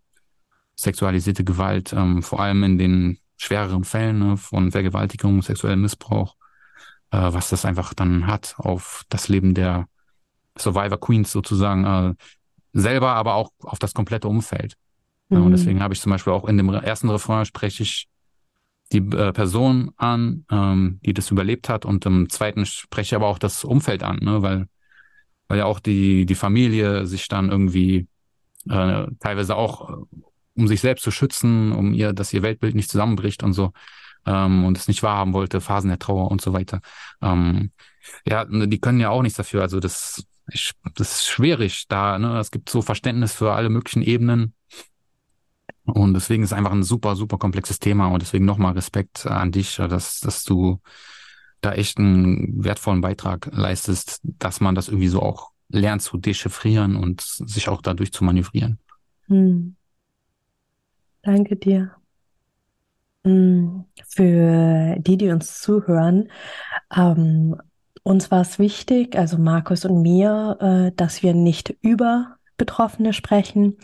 sexualisierte 0.75 1.43
Gewalt, 1.43 1.93
ähm, 1.93 2.23
vor 2.23 2.39
allem 2.39 2.63
in 2.63 2.77
den 2.77 3.19
schwereren 3.37 3.83
Fällen 3.83 4.19
ne, 4.19 4.37
von 4.37 4.71
Vergewaltigung, 4.71 5.41
sexuellem 5.41 5.81
Missbrauch, 5.81 6.35
äh, 7.11 7.17
was 7.17 7.49
das 7.49 7.65
einfach 7.65 7.93
dann 7.93 8.27
hat 8.27 8.55
auf 8.57 9.03
das 9.09 9.27
Leben 9.27 9.53
der 9.53 9.87
Survivor 10.57 10.99
Queens 10.99 11.31
sozusagen, 11.31 11.85
äh, 11.85 12.13
selber, 12.73 13.11
aber 13.11 13.35
auch 13.35 13.51
auf 13.59 13.79
das 13.79 13.93
komplette 13.93 14.27
Umfeld. 14.27 14.75
Mhm. 15.29 15.43
Und 15.43 15.51
deswegen 15.51 15.81
habe 15.81 15.93
ich 15.93 16.01
zum 16.01 16.11
Beispiel 16.11 16.33
auch 16.33 16.47
in 16.47 16.57
dem 16.57 16.69
ersten 16.69 17.09
Refrain 17.09 17.45
spreche 17.45 17.83
ich 17.83 18.07
die 18.91 18.99
äh, 18.99 19.33
Person 19.33 19.91
an, 19.97 20.45
ähm, 20.51 20.99
die 21.05 21.13
das 21.13 21.31
überlebt 21.31 21.69
hat 21.69 21.85
und 21.85 22.05
im 22.05 22.29
zweiten 22.29 22.65
spreche 22.65 23.09
ich 23.09 23.15
aber 23.15 23.27
auch 23.27 23.39
das 23.39 23.63
Umfeld 23.63 24.03
an, 24.03 24.19
ne? 24.21 24.41
weil, 24.41 24.67
weil 25.47 25.59
ja 25.59 25.65
auch 25.65 25.79
die, 25.79 26.25
die 26.25 26.35
Familie 26.35 27.05
sich 27.05 27.27
dann 27.27 27.49
irgendwie 27.49 28.07
äh, 28.69 29.07
teilweise 29.19 29.55
auch 29.55 29.89
äh, 29.89 29.93
um 30.55 30.67
sich 30.67 30.81
selbst 30.81 31.03
zu 31.03 31.11
schützen, 31.11 31.71
um 31.71 31.93
ihr, 31.93 32.13
dass 32.13 32.33
ihr 32.33 32.41
Weltbild 32.41 32.75
nicht 32.75 32.89
zusammenbricht 32.89 33.43
und 33.43 33.53
so 33.53 33.73
ähm, 34.25 34.65
und 34.65 34.77
es 34.77 34.87
nicht 34.87 35.03
wahrhaben 35.03 35.33
wollte, 35.33 35.61
Phasen 35.61 35.89
der 35.89 35.99
Trauer 35.99 36.31
und 36.31 36.41
so 36.41 36.53
weiter. 36.53 36.81
Ähm, 37.21 37.71
ja, 38.27 38.45
ne, 38.45 38.67
die 38.67 38.79
können 38.79 38.99
ja 38.99 39.09
auch 39.09 39.21
nichts 39.21 39.37
dafür. 39.37 39.61
Also 39.61 39.79
das, 39.79 40.25
ich, 40.51 40.71
das 40.95 41.11
ist 41.11 41.27
schwierig 41.27 41.87
da. 41.87 42.17
Ne? 42.17 42.39
Es 42.39 42.51
gibt 42.51 42.69
so 42.69 42.81
Verständnis 42.81 43.33
für 43.33 43.53
alle 43.53 43.69
möglichen 43.69 44.01
Ebenen 44.01 44.53
und 45.87 46.13
deswegen 46.13 46.43
ist 46.43 46.53
einfach 46.53 46.71
ein 46.71 46.83
super, 46.83 47.15
super 47.15 47.37
komplexes 47.37 47.79
Thema 47.79 48.07
und 48.07 48.21
deswegen 48.21 48.45
nochmal 48.45 48.73
Respekt 48.73 49.25
an 49.25 49.51
dich, 49.51 49.77
dass, 49.77 50.19
dass 50.19 50.43
du 50.43 50.79
da 51.61 51.73
echt 51.73 51.97
einen 51.97 52.63
wertvollen 52.63 53.01
Beitrag 53.01 53.49
leistest, 53.51 54.19
dass 54.23 54.59
man 54.59 54.75
das 54.75 54.89
irgendwie 54.89 55.07
so 55.07 55.21
auch 55.21 55.51
lernt 55.69 56.01
zu 56.01 56.17
dechiffrieren 56.17 56.95
und 56.95 57.21
sich 57.21 57.69
auch 57.69 57.81
dadurch 57.81 58.11
zu 58.11 58.23
manövrieren. 58.23 58.79
Hm. 59.27 59.75
Danke 61.21 61.55
dir. 61.55 61.91
Hm. 63.23 63.85
Für 64.07 64.95
die, 64.99 65.17
die 65.17 65.29
uns 65.29 65.61
zuhören, 65.61 66.29
ähm, 66.95 67.55
uns 68.03 68.31
war 68.31 68.41
es 68.41 68.59
wichtig, 68.59 69.17
also 69.17 69.37
Markus 69.37 69.83
und 69.83 70.01
mir, 70.01 70.57
äh, 70.61 70.95
dass 70.95 71.23
wir 71.23 71.33
nicht 71.33 71.75
über 71.81 72.36
Betroffene 72.57 73.13
sprechen. 73.13 73.77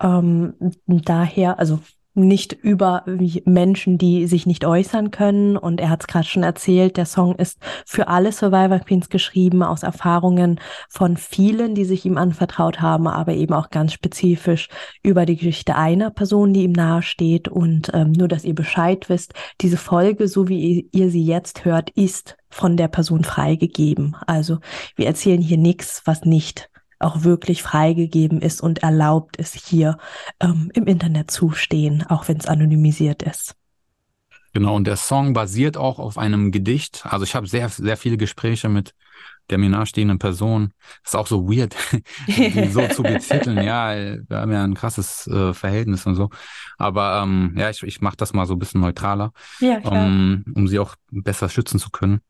Ähm, 0.00 0.54
daher, 0.86 1.58
also 1.58 1.80
nicht 2.14 2.52
über 2.52 3.04
Menschen, 3.44 3.96
die 3.96 4.26
sich 4.26 4.44
nicht 4.46 4.64
äußern 4.64 5.10
können. 5.10 5.56
Und 5.56 5.80
er 5.80 5.90
hat 5.90 6.02
es 6.02 6.06
gerade 6.08 6.26
schon 6.26 6.42
erzählt, 6.42 6.96
der 6.96 7.06
Song 7.06 7.36
ist 7.36 7.58
für 7.86 8.08
alle 8.08 8.32
Survivor 8.32 8.80
Queens 8.80 9.08
geschrieben, 9.08 9.62
aus 9.62 9.82
Erfahrungen 9.82 10.60
von 10.88 11.16
vielen, 11.16 11.74
die 11.74 11.84
sich 11.84 12.04
ihm 12.04 12.18
anvertraut 12.18 12.80
haben, 12.80 13.06
aber 13.06 13.32
eben 13.34 13.54
auch 13.54 13.70
ganz 13.70 13.92
spezifisch 13.92 14.68
über 15.02 15.24
die 15.24 15.36
Geschichte 15.36 15.76
einer 15.76 16.10
Person, 16.10 16.52
die 16.52 16.64
ihm 16.64 16.72
nahesteht. 16.72 17.48
Und 17.48 17.90
ähm, 17.94 18.12
nur, 18.12 18.26
dass 18.26 18.44
ihr 18.44 18.54
Bescheid 18.54 19.08
wisst, 19.08 19.34
diese 19.60 19.76
Folge, 19.76 20.26
so 20.26 20.48
wie 20.48 20.88
ihr 20.92 21.10
sie 21.10 21.24
jetzt 21.24 21.64
hört, 21.64 21.90
ist 21.90 22.36
von 22.48 22.76
der 22.76 22.88
Person 22.88 23.22
freigegeben. 23.22 24.16
Also 24.26 24.58
wir 24.96 25.06
erzählen 25.06 25.40
hier 25.40 25.58
nichts, 25.58 26.02
was 26.04 26.24
nicht 26.24 26.68
auch 27.00 27.24
wirklich 27.24 27.62
freigegeben 27.62 28.40
ist 28.40 28.60
und 28.60 28.82
erlaubt 28.82 29.36
ist, 29.36 29.54
hier 29.54 29.98
ähm, 30.40 30.70
im 30.74 30.86
Internet 30.86 31.30
zu 31.30 31.50
stehen, 31.52 32.04
auch 32.06 32.28
wenn 32.28 32.36
es 32.36 32.46
anonymisiert 32.46 33.22
ist. 33.22 33.56
Genau, 34.52 34.74
und 34.74 34.86
der 34.86 34.96
Song 34.96 35.32
basiert 35.32 35.76
auch 35.76 35.98
auf 35.98 36.18
einem 36.18 36.50
Gedicht. 36.50 37.02
Also 37.04 37.24
ich 37.24 37.34
habe 37.34 37.46
sehr, 37.46 37.68
sehr 37.68 37.96
viele 37.96 38.16
Gespräche 38.16 38.68
mit 38.68 38.94
der 39.50 39.58
mir 39.58 39.68
nahestehenden 39.68 40.18
Person. 40.18 40.72
ist 41.04 41.16
auch 41.16 41.26
so 41.26 41.48
weird, 41.48 41.74
die 42.26 42.68
so 42.68 42.86
zu 42.88 43.02
betiteln. 43.02 43.58
Ja, 43.70 43.94
wir 43.94 44.38
haben 44.38 44.52
ja 44.52 44.64
ein 44.64 44.74
krasses 44.74 45.26
äh, 45.26 45.52
Verhältnis 45.52 46.06
und 46.06 46.14
so. 46.14 46.30
Aber 46.78 47.20
ähm, 47.22 47.54
ja, 47.56 47.70
ich, 47.70 47.82
ich 47.82 48.00
mache 48.00 48.16
das 48.16 48.32
mal 48.32 48.46
so 48.46 48.54
ein 48.54 48.58
bisschen 48.58 48.80
neutraler, 48.80 49.32
ja, 49.60 49.78
um, 49.80 50.44
um 50.54 50.68
sie 50.68 50.78
auch 50.78 50.94
besser 51.10 51.48
schützen 51.48 51.78
zu 51.78 51.90
können. 51.90 52.20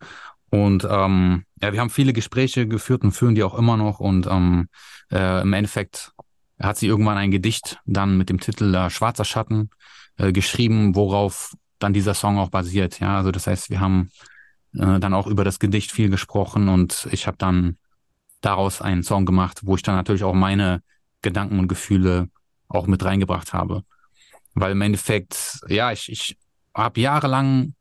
Und 0.51 0.87
ähm, 0.91 1.45
ja, 1.63 1.73
wir 1.73 1.81
haben 1.81 1.91
viele 1.91 2.13
Gespräche 2.13 2.67
geführt 2.67 3.03
und 3.03 3.13
führen 3.13 3.35
die 3.35 3.43
auch 3.43 3.55
immer 3.55 3.77
noch. 3.77 4.01
Und 4.01 4.27
ähm, 4.27 4.69
äh, 5.11 5.43
im 5.43 5.53
Endeffekt 5.53 6.13
hat 6.59 6.79
sie 6.79 6.87
irgendwann 6.87 7.19
ein 7.19 7.31
Gedicht 7.31 7.79
dann 7.87 8.17
mit 8.17 8.29
dem 8.29 8.41
Titel 8.41 8.75
äh, 8.75 8.91
Schwarzer 8.91 9.25
Schatten 9.25 9.71
äh, 10.17 10.33
geschrieben, 10.33 10.95
worauf 10.95 11.55
dann 11.79 11.93
dieser 11.93 12.15
Song 12.15 12.39
auch 12.39 12.51
basiert. 12.51 13.01
Ja, 13.01 13.17
also 13.17 13.31
das 13.31 13.47
heißt, 13.47 13.71
wir 13.71 13.81
haben 13.81 14.11
äh, 14.75 14.99
dann 15.01 15.15
auch 15.15 15.27
über 15.27 15.45
das 15.45 15.59
Gedicht 15.59 15.91
viel 15.91 16.11
gesprochen 16.11 16.69
und 16.69 17.09
ich 17.11 17.27
habe 17.27 17.37
dann 17.39 17.77
daraus 18.41 18.81
einen 18.81 19.03
Song 19.03 19.27
gemacht, 19.27 19.61
wo 19.63 19.77
ich 19.77 19.83
dann 19.83 19.97
natürlich 19.97 20.25
auch 20.25 20.35
meine 20.35 20.83
Gedanken 21.23 21.59
und 21.59 21.69
Gefühle 21.69 22.29
auch 22.69 22.87
mit 22.87 23.05
reingebracht 23.05 23.53
habe. 23.53 23.83
Weil 24.55 24.73
im 24.73 24.81
Endeffekt, 24.81 25.61
ja, 25.69 25.93
ich, 25.93 26.11
ich 26.11 26.39
habe 26.75 27.01
jahrelang 27.01 27.75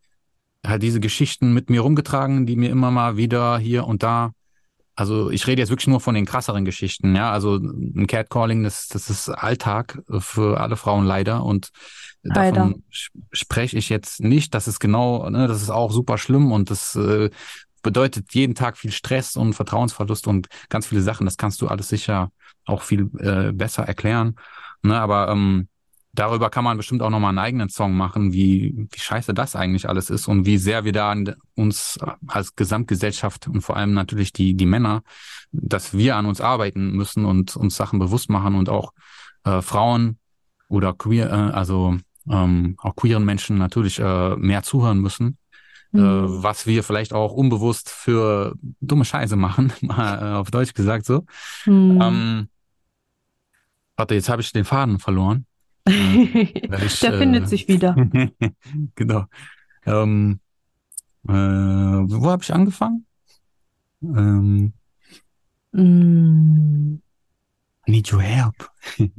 halt 0.66 0.84
diese 0.84 1.00
Geschichten 1.00 1.54
mit 1.54 1.70
mir 1.70 1.82
rumgetragen, 1.82 2.46
die 2.46 2.56
mir 2.56 2.70
immer 2.70 2.92
mal 2.92 3.18
wieder 3.18 3.58
hier 3.58 3.86
und 3.86 4.04
da. 4.04 4.32
Also 4.96 5.30
ich 5.30 5.48
rede 5.48 5.62
jetzt 5.62 5.70
wirklich 5.70 5.88
nur 5.88 6.02
von 6.02 6.14
den 6.14 6.26
krasseren 6.26 6.66
Geschichten, 6.66 7.16
ja. 7.16 7.32
Also 7.32 7.56
ein 7.56 8.06
Catcalling, 8.06 8.64
das, 8.64 8.88
das 8.90 9.10
ist 9.10 9.30
Alltag 9.30 10.02
für 10.20 10.60
alle 10.60 10.76
Frauen 10.76 11.06
leider. 11.06 11.46
Und 11.46 11.70
leider. 12.22 12.52
davon 12.52 12.84
spreche 13.32 13.78
ich 13.78 13.88
jetzt 13.88 14.20
nicht. 14.20 14.54
Das 14.54 14.68
ist 14.68 14.80
genau, 14.80 15.30
ne, 15.30 15.48
das 15.48 15.62
ist 15.62 15.70
auch 15.70 15.92
super 15.92 16.18
schlimm 16.18 16.52
und 16.52 16.70
das 16.70 16.96
äh, 16.96 17.30
bedeutet 17.82 18.34
jeden 18.34 18.56
Tag 18.56 18.78
viel 18.78 18.92
Stress 18.92 19.38
und 19.38 19.54
Vertrauensverlust 19.54 20.28
und 20.28 20.48
ganz 20.68 20.88
viele 20.88 21.02
Sachen. 21.02 21.26
Das 21.26 21.38
kannst 21.38 21.62
du 21.62 21.68
alles 21.68 21.88
sicher 21.88 22.32
auch 22.66 22.82
viel 22.82 23.10
äh, 23.20 23.54
besser 23.54 23.84
erklären. 23.84 24.36
Ne, 24.82 25.00
aber 25.00 25.30
ähm, 25.30 25.70
darüber 26.20 26.50
kann 26.50 26.66
man 26.66 26.76
bestimmt 26.76 27.02
auch 27.02 27.10
nochmal 27.10 27.30
einen 27.30 27.40
eigenen 27.40 27.70
Song 27.70 27.96
machen, 27.96 28.34
wie, 28.34 28.88
wie 28.92 29.00
scheiße 29.00 29.34
das 29.34 29.56
eigentlich 29.56 29.88
alles 29.88 30.10
ist 30.10 30.28
und 30.28 30.46
wie 30.46 30.58
sehr 30.58 30.84
wir 30.84 30.92
da 30.92 31.16
uns 31.56 31.98
als 32.28 32.56
Gesamtgesellschaft 32.58 33.48
und 33.48 33.62
vor 33.62 33.78
allem 33.78 33.94
natürlich 33.94 34.34
die, 34.34 34.54
die 34.54 34.66
Männer, 34.66 35.02
dass 35.54 35.94
wir 35.94 36.18
an 36.18 36.26
uns 36.26 36.42
arbeiten 36.42 36.92
müssen 36.92 37.24
und 37.24 37.56
uns 37.56 37.78
Sachen 37.78 38.00
bewusst 38.00 38.30
machen 38.30 38.56
und 38.56 38.68
auch 38.68 38.92
äh, 39.46 39.62
Frauen 39.62 40.18
oder 40.68 40.94
queer, 40.94 41.30
äh, 41.30 41.56
also 41.56 41.98
ähm, 42.30 42.76
auch 42.80 42.98
queeren 42.98 43.24
Menschen 43.24 43.58
natürlich 43.58 44.00
äh, 44.00 44.36
mehr 44.36 44.64
zuhören 44.64 45.00
müssen. 45.00 45.38
Äh, 45.94 45.98
mhm. 45.98 46.44
Was 46.44 46.68
wir 46.68 46.84
vielleicht 46.84 47.14
auch 47.14 47.32
unbewusst 47.32 47.90
für 47.90 48.56
dumme 48.82 49.06
Scheiße 49.06 49.38
machen, 49.38 49.72
mal 49.82 50.20
äh, 50.20 50.36
auf 50.36 50.52
Deutsch 50.52 50.74
gesagt 50.74 51.06
so. 51.06 51.26
Mhm. 51.66 52.02
Ähm, 52.02 52.50
warte, 53.96 54.16
jetzt 54.16 54.28
habe 54.28 54.42
ich 54.42 54.52
den 54.52 54.66
Faden 54.66 55.00
verloren. 55.00 55.46
Ich, 56.86 57.00
Der 57.00 57.14
äh, 57.14 57.18
findet 57.18 57.50
sich 57.50 57.68
wieder. 57.68 57.96
genau. 58.96 59.26
Ähm, 59.86 60.40
äh, 61.28 61.32
wo 61.32 62.30
habe 62.30 62.44
ich 62.44 62.54
angefangen? 62.54 63.06
Ähm, 64.04 64.74
mm. 65.72 67.02
Need 67.88 68.14
your 68.14 68.22
help. 68.22 68.70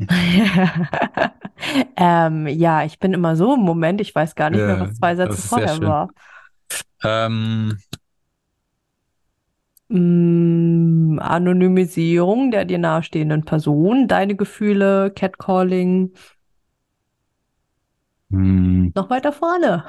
ähm, 1.96 2.46
ja, 2.46 2.84
ich 2.84 2.98
bin 3.00 3.12
immer 3.12 3.34
so 3.34 3.54
im 3.54 3.60
Moment, 3.60 4.00
ich 4.00 4.14
weiß 4.14 4.34
gar 4.36 4.50
nicht 4.50 4.60
ja, 4.60 4.66
mehr, 4.66 4.80
was 4.80 4.94
zwei 4.94 5.16
Sätze 5.16 5.42
vorher 5.42 5.80
war. 5.80 6.10
Ähm, 7.02 7.78
mm, 9.88 11.18
Anonymisierung 11.18 12.52
der 12.52 12.64
dir 12.64 12.78
nahestehenden 12.78 13.44
Person, 13.44 14.06
deine 14.06 14.36
Gefühle, 14.36 15.10
Catcalling, 15.10 16.12
hm. 18.30 18.92
Noch 18.94 19.10
weiter 19.10 19.32
vorne. 19.32 19.84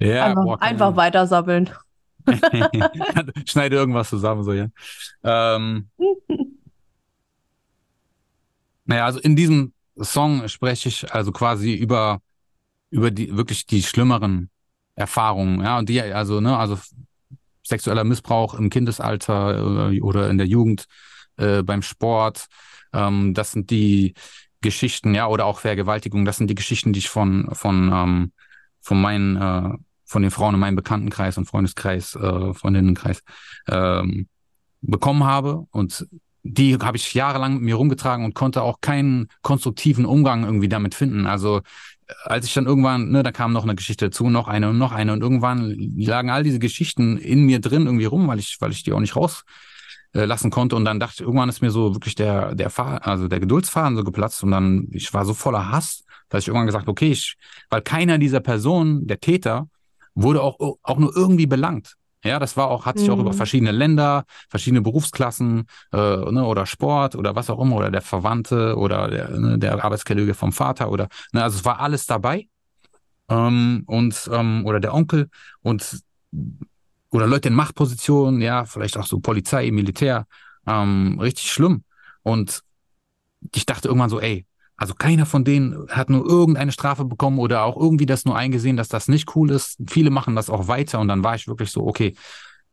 Ja, 0.00 0.26
einfach, 0.26 0.44
boah, 0.44 0.62
einfach 0.62 0.96
weiter 0.96 1.26
sabbeln. 1.26 1.70
Schneide 3.46 3.76
irgendwas 3.76 4.08
zusammen, 4.08 4.42
so, 4.44 4.52
ja. 4.52 4.68
Ähm, 5.22 5.90
naja, 8.86 9.04
also 9.04 9.20
in 9.20 9.36
diesem 9.36 9.72
Song 10.00 10.48
spreche 10.48 10.88
ich 10.88 11.12
also 11.12 11.32
quasi 11.32 11.74
über, 11.74 12.20
über 12.90 13.10
die, 13.10 13.36
wirklich 13.36 13.66
die 13.66 13.82
schlimmeren 13.82 14.50
Erfahrungen, 14.94 15.62
ja, 15.62 15.78
und 15.78 15.88
die, 15.88 16.00
also, 16.00 16.40
ne, 16.40 16.56
also 16.56 16.78
sexueller 17.62 18.04
Missbrauch 18.04 18.54
im 18.54 18.70
Kindesalter 18.70 19.64
oder, 19.66 20.04
oder 20.04 20.30
in 20.30 20.38
der 20.38 20.46
Jugend, 20.46 20.86
äh, 21.36 21.62
beim 21.62 21.82
Sport, 21.82 22.46
ähm, 22.92 23.34
das 23.34 23.52
sind 23.52 23.70
die, 23.70 24.14
Geschichten, 24.64 25.14
ja, 25.14 25.28
oder 25.28 25.44
auch 25.46 25.60
Vergewaltigung. 25.60 26.24
Das 26.24 26.38
sind 26.38 26.48
die 26.48 26.54
Geschichten, 26.54 26.92
die 26.92 26.98
ich 26.98 27.08
von, 27.08 27.48
von, 27.52 27.92
ähm, 27.92 28.32
von 28.80 29.00
meinen, 29.00 29.36
äh, 29.36 29.76
von 30.04 30.22
den 30.22 30.30
Frauen 30.30 30.54
in 30.54 30.60
meinem 30.60 30.76
Bekanntenkreis 30.76 31.38
und 31.38 31.46
Freundeskreis, 31.46 32.16
äh, 32.16 32.54
Freundinnenkreis 32.54 33.22
ähm, 33.68 34.26
bekommen 34.80 35.24
habe. 35.24 35.66
Und 35.70 36.06
die 36.42 36.76
habe 36.76 36.96
ich 36.96 37.14
jahrelang 37.14 37.54
mit 37.54 37.62
mir 37.62 37.76
rumgetragen 37.76 38.24
und 38.24 38.34
konnte 38.34 38.62
auch 38.62 38.80
keinen 38.80 39.28
konstruktiven 39.42 40.06
Umgang 40.06 40.44
irgendwie 40.44 40.68
damit 40.68 40.94
finden. 40.94 41.26
Also 41.26 41.60
als 42.24 42.46
ich 42.46 42.54
dann 42.54 42.66
irgendwann, 42.66 43.10
ne, 43.10 43.22
da 43.22 43.32
kam 43.32 43.52
noch 43.52 43.64
eine 43.64 43.74
Geschichte 43.74 44.06
dazu, 44.06 44.28
noch 44.28 44.48
eine 44.48 44.70
und 44.70 44.78
noch 44.78 44.92
eine 44.92 45.12
und 45.12 45.22
irgendwann 45.22 45.74
lagen 45.96 46.30
all 46.30 46.42
diese 46.42 46.58
Geschichten 46.58 47.16
in 47.18 47.44
mir 47.44 47.60
drin 47.60 47.86
irgendwie 47.86 48.04
rum, 48.04 48.28
weil 48.28 48.38
ich, 48.38 48.56
weil 48.60 48.72
ich 48.72 48.82
die 48.82 48.92
auch 48.92 49.00
nicht 49.00 49.16
raus 49.16 49.44
äh, 50.14 50.24
lassen 50.24 50.50
konnte. 50.50 50.76
Und 50.76 50.84
dann 50.84 51.00
dachte 51.00 51.16
ich, 51.16 51.20
irgendwann 51.22 51.48
ist 51.48 51.60
mir 51.60 51.70
so 51.70 51.94
wirklich 51.94 52.14
der, 52.14 52.54
der 52.54 52.70
Fahr 52.70 53.06
also 53.06 53.28
der 53.28 53.40
Geduldsfaden 53.40 53.96
so 53.96 54.04
geplatzt 54.04 54.42
und 54.42 54.50
dann, 54.50 54.88
ich 54.90 55.12
war 55.12 55.24
so 55.24 55.34
voller 55.34 55.70
Hass, 55.70 56.04
dass 56.28 56.44
ich 56.44 56.48
irgendwann 56.48 56.66
gesagt, 56.66 56.88
okay, 56.88 57.12
ich, 57.12 57.36
weil 57.70 57.82
keiner 57.82 58.18
dieser 58.18 58.40
Personen, 58.40 59.06
der 59.06 59.20
Täter, 59.20 59.68
wurde 60.14 60.42
auch, 60.42 60.76
auch 60.82 60.98
nur 60.98 61.14
irgendwie 61.16 61.46
belangt. 61.46 61.94
Ja, 62.24 62.38
das 62.38 62.56
war 62.56 62.68
auch, 62.68 62.86
hat 62.86 62.98
sich 62.98 63.08
mhm. 63.08 63.14
auch 63.14 63.18
über 63.18 63.32
mhm. 63.32 63.36
verschiedene 63.36 63.72
Länder, 63.72 64.24
verschiedene 64.48 64.80
Berufsklassen 64.80 65.66
äh, 65.92 65.96
ne, 65.96 66.44
oder 66.44 66.64
Sport 66.64 67.16
oder 67.16 67.36
was 67.36 67.50
auch 67.50 67.60
immer 67.60 67.76
oder 67.76 67.90
der 67.90 68.00
Verwandte 68.00 68.76
oder 68.76 69.08
der, 69.08 69.28
ne, 69.28 69.58
der 69.58 69.84
Arbeitskollege 69.84 70.32
vom 70.32 70.52
Vater 70.52 70.90
oder 70.90 71.08
ne, 71.32 71.42
also 71.42 71.58
es 71.58 71.64
war 71.66 71.80
alles 71.80 72.06
dabei 72.06 72.48
ähm, 73.28 73.82
und 73.86 74.30
ähm, 74.32 74.64
oder 74.64 74.80
der 74.80 74.94
Onkel 74.94 75.28
und 75.60 76.00
oder 77.14 77.26
Leute 77.28 77.48
in 77.48 77.54
Machtpositionen, 77.54 78.40
ja, 78.40 78.64
vielleicht 78.64 78.96
auch 78.98 79.06
so 79.06 79.20
Polizei, 79.20 79.70
Militär, 79.70 80.26
ähm, 80.66 81.18
richtig 81.20 81.52
schlimm. 81.52 81.84
Und 82.22 82.62
ich 83.54 83.66
dachte 83.66 83.88
irgendwann 83.88 84.10
so, 84.10 84.20
ey, 84.20 84.46
also 84.76 84.94
keiner 84.94 85.24
von 85.24 85.44
denen 85.44 85.88
hat 85.88 86.10
nur 86.10 86.26
irgendeine 86.26 86.72
Strafe 86.72 87.04
bekommen 87.04 87.38
oder 87.38 87.62
auch 87.62 87.76
irgendwie 87.76 88.06
das 88.06 88.24
nur 88.24 88.36
eingesehen, 88.36 88.76
dass 88.76 88.88
das 88.88 89.06
nicht 89.06 89.36
cool 89.36 89.52
ist. 89.52 89.78
Viele 89.88 90.10
machen 90.10 90.34
das 90.34 90.50
auch 90.50 90.66
weiter 90.66 90.98
und 90.98 91.06
dann 91.06 91.22
war 91.22 91.36
ich 91.36 91.46
wirklich 91.46 91.70
so, 91.70 91.86
okay, 91.86 92.16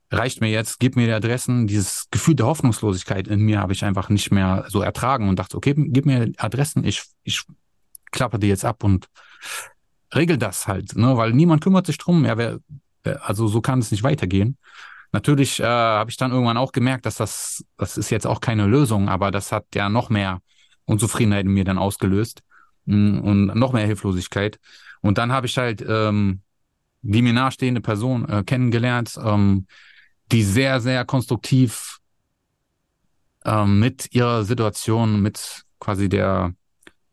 reicht 0.10 0.42
mir 0.42 0.50
jetzt, 0.50 0.80
gib 0.80 0.96
mir 0.96 1.06
die 1.06 1.14
Adressen. 1.14 1.68
Dieses 1.68 2.08
Gefühl 2.10 2.34
der 2.36 2.48
Hoffnungslosigkeit 2.48 3.28
in 3.28 3.42
mir 3.42 3.60
habe 3.60 3.74
ich 3.74 3.86
einfach 3.86 4.10
nicht 4.10 4.32
mehr 4.32 4.66
so 4.70 4.82
ertragen 4.82 5.30
und 5.30 5.38
dachte, 5.38 5.56
okay, 5.56 5.76
gib 5.78 6.08
mir 6.08 6.32
Adressen, 6.38 6.84
ich, 6.84 7.04
ich 7.24 7.44
klappe 8.12 8.40
die 8.40 8.48
jetzt 8.48 8.66
ab 8.66 8.84
und 8.84 9.08
regel 10.16 10.40
das 10.40 10.68
halt, 10.68 10.96
ne, 10.96 11.16
weil 11.16 11.32
niemand 11.32 11.64
kümmert 11.64 11.86
sich 11.86 12.00
drum. 12.00 12.26
Ja, 12.26 12.38
wer, 12.38 12.60
also 13.04 13.48
so 13.48 13.62
kann 13.62 13.80
es 13.80 13.92
nicht 13.92 14.04
weitergehen. 14.04 14.58
Natürlich 15.12 15.60
äh, 15.60 15.66
habe 15.66 16.10
ich 16.10 16.18
dann 16.18 16.32
irgendwann 16.32 16.58
auch 16.58 16.72
gemerkt, 16.72 17.06
dass 17.06 17.16
das, 17.16 17.66
das 17.78 17.98
ist 17.98 18.10
jetzt 18.12 18.28
auch 18.28 18.40
keine 18.40 18.66
Lösung, 18.68 19.10
aber 19.10 19.32
das 19.32 19.52
hat 19.52 19.66
ja 19.76 19.90
noch 19.90 20.10
mehr 20.10 20.42
Unzufriedenheit 20.86 21.46
in 21.46 21.52
mir 21.52 21.66
dann 21.66 21.78
ausgelöst 21.78 22.42
mm, 22.86 23.20
und 23.20 23.46
noch 23.56 23.74
mehr 23.74 23.86
Hilflosigkeit. 23.86 24.60
Und 25.02 25.18
dann 25.18 25.32
habe 25.32 25.48
ich 25.48 25.58
halt 25.58 25.84
ähm, 25.88 26.42
die 27.02 27.22
mir 27.22 27.34
nahestehende 27.34 27.82
Person 27.82 28.28
äh, 28.30 28.44
kennengelernt, 28.44 29.18
ähm, 29.24 29.66
die 30.32 30.44
sehr, 30.44 30.80
sehr 30.82 31.04
konstruktiv 31.06 32.00
ähm, 33.44 33.80
mit 33.80 34.14
ihrer 34.14 34.44
Situation, 34.44 35.22
mit 35.22 35.64
quasi 35.80 36.10
der 36.10 36.54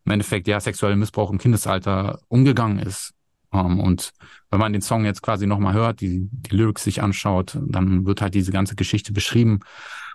im 0.05 0.13
Endeffekt 0.13 0.47
ja 0.47 0.61
sexuellen 0.61 0.99
Missbrauch 0.99 1.31
im 1.31 1.39
Kindesalter 1.39 2.21
umgegangen 2.29 2.79
ist. 2.79 3.13
Um, 3.51 3.73
ähm, 3.73 3.81
und 3.81 4.13
wenn 4.51 4.61
man 4.61 4.73
den 4.73 4.83
Song 4.83 5.05
jetzt 5.05 5.23
quasi 5.23 5.47
nochmal 5.47 5.75
hört, 5.75 6.01
die, 6.01 6.29
die 6.31 6.55
Lyrics 6.55 6.85
sich 6.85 7.03
anschaut, 7.03 7.59
dann 7.61 8.05
wird 8.07 8.21
halt 8.21 8.35
diese 8.35 8.53
ganze 8.53 8.75
Geschichte 8.75 9.13
beschrieben, 9.13 9.61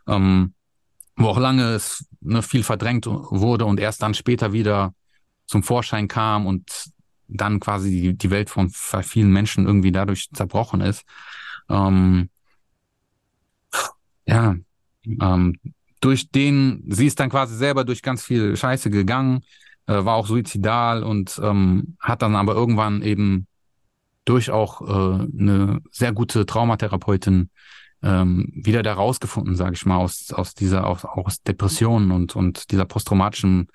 ähm, 0.08 0.54
wo 1.16 1.28
auch 1.28 1.40
lange 1.40 1.74
es 1.74 2.06
ne, 2.22 2.42
viel 2.42 2.64
verdrängt 2.64 3.06
wurde 3.08 3.66
und 3.66 3.80
erst 3.80 4.02
dann 4.04 4.14
später 4.14 4.54
wieder 4.54 4.94
zum 5.46 5.64
Vorschein 5.64 6.08
kam 6.08 6.46
und 6.46 6.92
dann 7.28 7.60
quasi 7.60 7.90
die, 7.90 8.18
die 8.18 8.30
Welt 8.30 8.50
von 8.50 8.70
vielen 8.70 9.32
Menschen 9.32 9.66
irgendwie 9.66 9.92
dadurch 9.92 10.30
zerbrochen 10.32 10.82
ist. 10.82 11.04
Ähm, 11.70 12.30
ja, 14.26 14.56
durch 16.00 16.30
den, 16.30 16.84
sie 16.88 17.08
ist 17.08 17.20
dann 17.20 17.30
quasi 17.30 17.56
selber 17.56 17.84
durch 17.84 18.02
ganz 18.02 18.24
viel 18.24 18.56
Scheiße 18.56 18.90
gegangen, 18.90 19.42
äh, 19.88 20.06
war 20.06 20.16
auch 20.16 20.28
suizidal 20.28 21.04
und 21.04 21.40
ähm, 21.44 21.96
hat 22.00 22.22
dann 22.22 22.36
aber 22.36 22.54
irgendwann 22.54 23.02
eben 23.02 23.48
durch 24.26 24.52
auch 24.52 24.82
äh, 24.82 25.28
eine 25.40 25.82
sehr 25.92 26.14
gute 26.14 26.46
Traumatherapeutin 26.46 27.50
ähm, 28.02 28.52
wieder 28.54 28.84
da 28.84 28.94
rausgefunden, 28.94 29.56
sage 29.56 29.74
ich 29.76 29.86
mal, 29.86 29.98
aus, 29.98 30.32
aus 30.34 30.54
dieser, 30.54 30.88
aus, 30.88 31.06
aus 31.06 31.42
Depressionen 31.42 32.12
und, 32.12 32.36
und 32.36 32.72
dieser 32.72 32.86
posttraumatischen, 32.86 33.68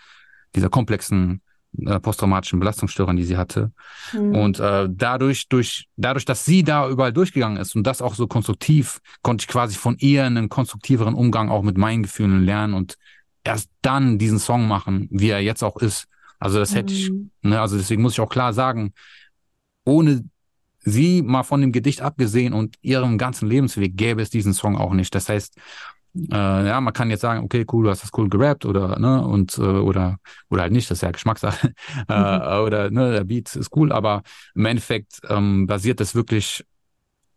dieser 0.55 0.69
komplexen 0.69 1.41
äh, 1.85 2.01
posttraumatischen 2.01 2.59
Belastungsstörern, 2.59 3.17
die 3.17 3.25
sie 3.25 3.37
hatte. 3.37 3.73
Mhm. 4.13 4.35
Und 4.35 4.61
äh, 4.61 4.89
dadurch, 4.91 5.49
durch, 5.49 5.89
dadurch, 5.97 6.25
dass 6.25 6.45
sie 6.45 6.63
da 6.63 6.89
überall 6.89 7.13
durchgegangen 7.13 7.59
ist 7.59 7.75
und 7.77 7.87
das 7.87 8.03
auch 8.03 8.15
so 8.15 8.27
konstruktiv, 8.27 9.01
konnte 9.23 9.43
ich 9.43 9.49
quasi 9.49 9.77
von 9.77 9.97
ihr 9.99 10.25
einen 10.25 10.49
konstruktiveren 10.49 11.15
Umgang 11.15 11.51
auch 11.51 11.63
mit 11.63 11.79
meinen 11.79 12.03
Gefühlen 12.03 12.43
lernen 12.43 12.75
und 12.75 12.97
erst 13.45 13.71
dann 13.83 14.19
diesen 14.19 14.39
Song 14.39 14.69
machen, 14.69 15.09
wie 15.11 15.31
er 15.31 15.41
jetzt 15.41 15.63
auch 15.63 15.77
ist. 15.79 16.07
Also 16.39 16.59
das 16.59 16.75
hätte 16.75 16.93
ich, 16.93 17.11
mhm. 17.11 17.31
ne, 17.43 17.61
also 17.61 17.77
deswegen 17.77 18.03
muss 18.03 18.13
ich 18.13 18.21
auch 18.21 18.29
klar 18.29 18.53
sagen, 18.53 18.93
ohne 19.85 20.25
sie 20.81 21.23
mal 21.23 21.43
von 21.43 21.61
dem 21.61 21.73
Gedicht 21.73 22.01
abgesehen 22.01 22.53
und 22.53 22.77
ihrem 22.81 23.19
ganzen 23.19 23.49
Lebensweg 23.49 23.97
gäbe 23.97 24.23
es 24.23 24.31
diesen 24.31 24.55
Song 24.55 24.77
auch 24.77 24.93
nicht. 24.95 25.15
Das 25.15 25.29
heißt, 25.29 25.57
äh, 26.15 26.35
ja, 26.69 26.81
man 26.81 26.93
kann 26.93 27.11
jetzt 27.11 27.21
sagen, 27.21 27.45
okay, 27.45 27.65
cool, 27.73 27.85
du 27.85 27.91
hast 27.91 28.03
das 28.03 28.11
cool 28.17 28.29
gerappt 28.29 28.65
oder 28.65 28.99
ne 28.99 29.27
und 29.27 29.59
äh, 29.59 29.63
oder 29.63 30.19
oder 30.49 30.63
halt 30.63 30.73
nicht, 30.73 30.91
das 30.91 30.99
ist 30.99 31.03
ja 31.03 31.11
Geschmackssache 31.11 31.73
äh, 32.09 32.13
mhm. 32.13 32.67
oder 32.67 32.91
ne, 32.91 33.13
der 33.13 33.25
Beat 33.25 33.55
ist 33.57 33.75
cool, 33.77 33.93
aber 33.93 34.23
im 34.55 34.65
Endeffekt 34.65 35.21
ähm, 35.29 35.67
basiert 35.67 36.01
das 36.01 36.15
wirklich 36.15 36.65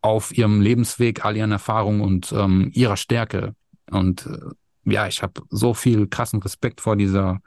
auf 0.02 0.36
ihrem 0.36 0.62
Lebensweg, 0.62 1.26
all 1.26 1.38
ihren 1.38 1.52
Erfahrungen 1.52 2.02
und 2.02 2.32
ähm, 2.32 2.72
ihrer 2.74 2.98
Stärke 2.98 3.56
und 3.92 4.26
äh, 4.26 4.38
ja, 4.86 5.08
ich 5.08 5.22
habe 5.22 5.42
so 5.50 5.74
viel 5.74 6.08
krassen 6.08 6.42
Respekt 6.42 6.82
vor 6.82 6.96
dieser 6.96 7.42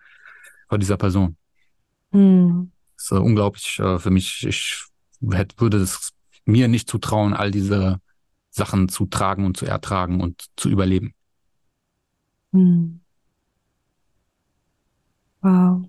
vor 0.69 0.79
dieser 0.79 0.97
Person. 0.97 1.37
Mhm. 2.11 2.73
Das 2.97 3.07
ist 3.07 3.13
äh, 3.13 3.17
unglaublich 3.17 3.79
äh, 3.81 3.99
für 3.99 4.11
mich. 4.11 4.47
Ich 4.47 4.85
hätte, 5.31 5.61
würde 5.61 5.79
es 5.79 6.13
mir 6.45 6.69
nicht 6.69 6.89
zutrauen, 6.89 7.35
all 7.35 7.51
diese 7.51 8.01
Sachen 8.51 8.89
zu 8.89 9.07
tragen 9.07 9.45
und 9.47 9.57
zu 9.57 9.67
ertragen 9.67 10.21
und 10.21 10.47
zu 10.57 10.69
überleben. 10.69 11.15
Hm. 12.53 13.01
Wow. 15.41 15.89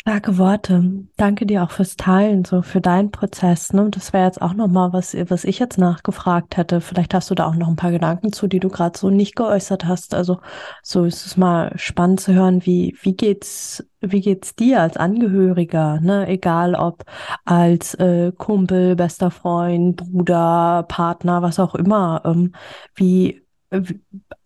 Starke 0.00 0.38
Worte. 0.38 1.04
Danke 1.18 1.44
dir 1.44 1.62
auch 1.62 1.70
fürs 1.70 1.94
Teilen, 1.94 2.46
so 2.46 2.62
für 2.62 2.80
deinen 2.80 3.10
Prozess. 3.10 3.74
Ne? 3.74 3.90
Das 3.90 4.14
wäre 4.14 4.24
jetzt 4.24 4.40
auch 4.40 4.54
nochmal 4.54 4.94
was, 4.94 5.14
was 5.28 5.44
ich 5.44 5.58
jetzt 5.58 5.76
nachgefragt 5.76 6.56
hätte. 6.56 6.80
Vielleicht 6.80 7.12
hast 7.12 7.28
du 7.28 7.34
da 7.34 7.46
auch 7.46 7.54
noch 7.54 7.68
ein 7.68 7.76
paar 7.76 7.90
Gedanken 7.90 8.32
zu, 8.32 8.46
die 8.46 8.60
du 8.60 8.70
gerade 8.70 8.98
so 8.98 9.10
nicht 9.10 9.36
geäußert 9.36 9.84
hast. 9.84 10.14
Also 10.14 10.40
so 10.82 11.04
ist 11.04 11.26
es 11.26 11.36
mal 11.36 11.72
spannend 11.76 12.20
zu 12.20 12.32
hören, 12.32 12.64
wie, 12.64 12.96
wie 13.02 13.12
geht's, 13.14 13.86
wie 14.00 14.22
geht's 14.22 14.54
dir 14.56 14.80
als 14.80 14.96
Angehöriger, 14.96 16.00
ne? 16.00 16.26
Egal 16.28 16.74
ob 16.76 17.04
als 17.44 17.92
äh, 17.96 18.32
Kumpel, 18.32 18.96
bester 18.96 19.30
Freund, 19.30 19.98
Bruder, 19.98 20.86
Partner, 20.88 21.42
was 21.42 21.58
auch 21.58 21.74
immer. 21.74 22.22
Ähm, 22.24 22.54
wie, 22.94 23.42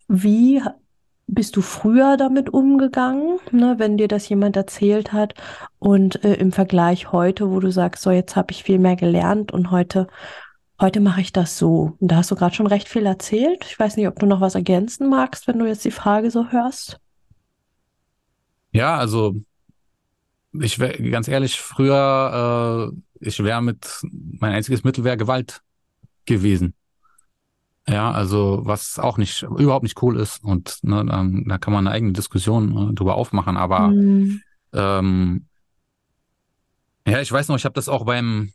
wie 0.09 0.61
bist 1.27 1.55
du 1.55 1.61
früher 1.61 2.17
damit 2.17 2.49
umgegangen, 2.49 3.39
ne, 3.51 3.75
wenn 3.77 3.97
dir 3.97 4.07
das 4.07 4.29
jemand 4.29 4.55
erzählt 4.55 5.11
hat? 5.11 5.33
Und 5.79 6.23
äh, 6.23 6.35
im 6.35 6.51
Vergleich 6.51 7.11
heute, 7.11 7.49
wo 7.49 7.59
du 7.59 7.71
sagst, 7.71 8.03
so 8.03 8.11
jetzt 8.11 8.35
habe 8.35 8.51
ich 8.51 8.63
viel 8.63 8.79
mehr 8.79 8.95
gelernt 8.95 9.51
und 9.51 9.71
heute, 9.71 10.07
heute 10.79 10.99
mache 10.99 11.21
ich 11.21 11.33
das 11.33 11.57
so. 11.57 11.95
Und 11.99 12.11
da 12.11 12.17
hast 12.17 12.31
du 12.31 12.35
gerade 12.35 12.55
schon 12.55 12.67
recht 12.67 12.87
viel 12.87 13.05
erzählt. 13.05 13.65
Ich 13.67 13.79
weiß 13.79 13.97
nicht, 13.97 14.07
ob 14.07 14.19
du 14.19 14.25
noch 14.25 14.41
was 14.41 14.55
ergänzen 14.55 15.09
magst, 15.09 15.47
wenn 15.47 15.59
du 15.59 15.65
jetzt 15.65 15.85
die 15.85 15.91
Frage 15.91 16.29
so 16.29 16.51
hörst. 16.51 16.99
Ja, 18.71 18.97
also 18.97 19.35
ich 20.53 20.79
wäre 20.79 21.01
ganz 21.09 21.27
ehrlich, 21.27 21.59
früher, 21.59 22.91
äh, 22.91 23.27
ich 23.27 23.43
wäre 23.43 23.61
mit, 23.61 24.01
mein 24.11 24.53
einziges 24.53 24.83
Mittel 24.83 25.03
wäre 25.03 25.17
Gewalt 25.17 25.61
gewesen. 26.25 26.75
Ja, 27.87 28.11
also 28.11 28.61
was 28.63 28.97
auch 28.97 29.17
nicht, 29.17 29.43
überhaupt 29.43 29.83
nicht 29.83 30.01
cool 30.01 30.17
ist 30.19 30.43
und 30.43 30.79
ne, 30.81 31.05
dann, 31.05 31.45
da 31.45 31.59
kann 31.59 31.71
man 31.71 31.85
eine 31.85 31.95
eigene 31.95 32.13
Diskussion 32.13 32.91
äh, 32.91 32.93
drüber 32.95 33.15
aufmachen, 33.15 33.57
aber 33.57 33.89
mhm. 33.89 34.41
ähm, 34.73 35.45
ja, 37.07 37.21
ich 37.21 37.31
weiß 37.31 37.47
noch, 37.47 37.57
ich 37.57 37.65
habe 37.65 37.75
das 37.75 37.87
auch 37.87 38.05
beim 38.05 38.51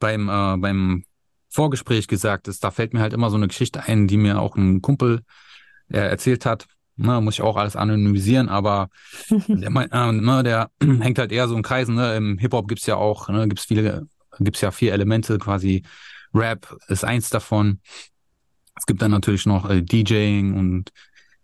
beim 0.00 0.28
äh, 0.28 0.56
beim 0.56 1.04
Vorgespräch 1.52 2.08
gesagt, 2.08 2.48
ist, 2.48 2.64
da 2.64 2.70
fällt 2.70 2.94
mir 2.94 3.00
halt 3.00 3.12
immer 3.12 3.30
so 3.30 3.36
eine 3.36 3.46
Geschichte 3.46 3.84
ein, 3.84 4.08
die 4.08 4.16
mir 4.16 4.40
auch 4.40 4.56
ein 4.56 4.80
Kumpel 4.80 5.20
äh, 5.88 5.98
erzählt 5.98 6.46
hat. 6.46 6.66
Ne, 6.96 7.20
muss 7.20 7.34
ich 7.34 7.42
auch 7.42 7.56
alles 7.56 7.76
anonymisieren, 7.76 8.48
aber 8.48 8.88
der, 9.30 9.68
äh, 9.68 10.12
ne, 10.12 10.42
der 10.42 10.70
hängt 10.80 11.18
halt 11.18 11.30
eher 11.30 11.48
so 11.48 11.56
in 11.56 11.62
Kreisen. 11.62 11.94
Ne? 11.94 12.16
Im 12.16 12.38
Hip 12.38 12.52
Hop 12.52 12.68
gibt's 12.68 12.86
ja 12.86 12.96
auch, 12.96 13.28
ne, 13.28 13.48
gibt's 13.48 13.66
viele, 13.66 14.08
gibt's 14.40 14.60
ja 14.60 14.70
vier 14.70 14.92
Elemente 14.92 15.38
quasi. 15.38 15.84
Rap 16.34 16.74
ist 16.88 17.04
eins 17.04 17.28
davon. 17.28 17.80
Es 18.76 18.86
gibt 18.86 19.02
dann 19.02 19.10
natürlich 19.10 19.46
noch 19.46 19.68
äh, 19.68 19.82
DJing 19.82 20.54
und 20.54 20.90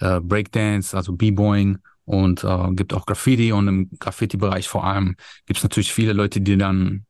äh, 0.00 0.20
Breakdance, 0.20 0.96
also 0.96 1.12
B-Boying 1.12 1.78
und 2.04 2.42
äh, 2.44 2.72
gibt 2.72 2.94
auch 2.94 3.06
Graffiti 3.06 3.52
und 3.52 3.68
im 3.68 3.90
Graffiti-Bereich 3.98 4.68
vor 4.68 4.84
allem 4.84 5.16
gibt 5.46 5.58
es 5.58 5.62
natürlich 5.62 5.92
viele 5.92 6.12
Leute, 6.12 6.40
die 6.40 6.56
dann 6.56 7.04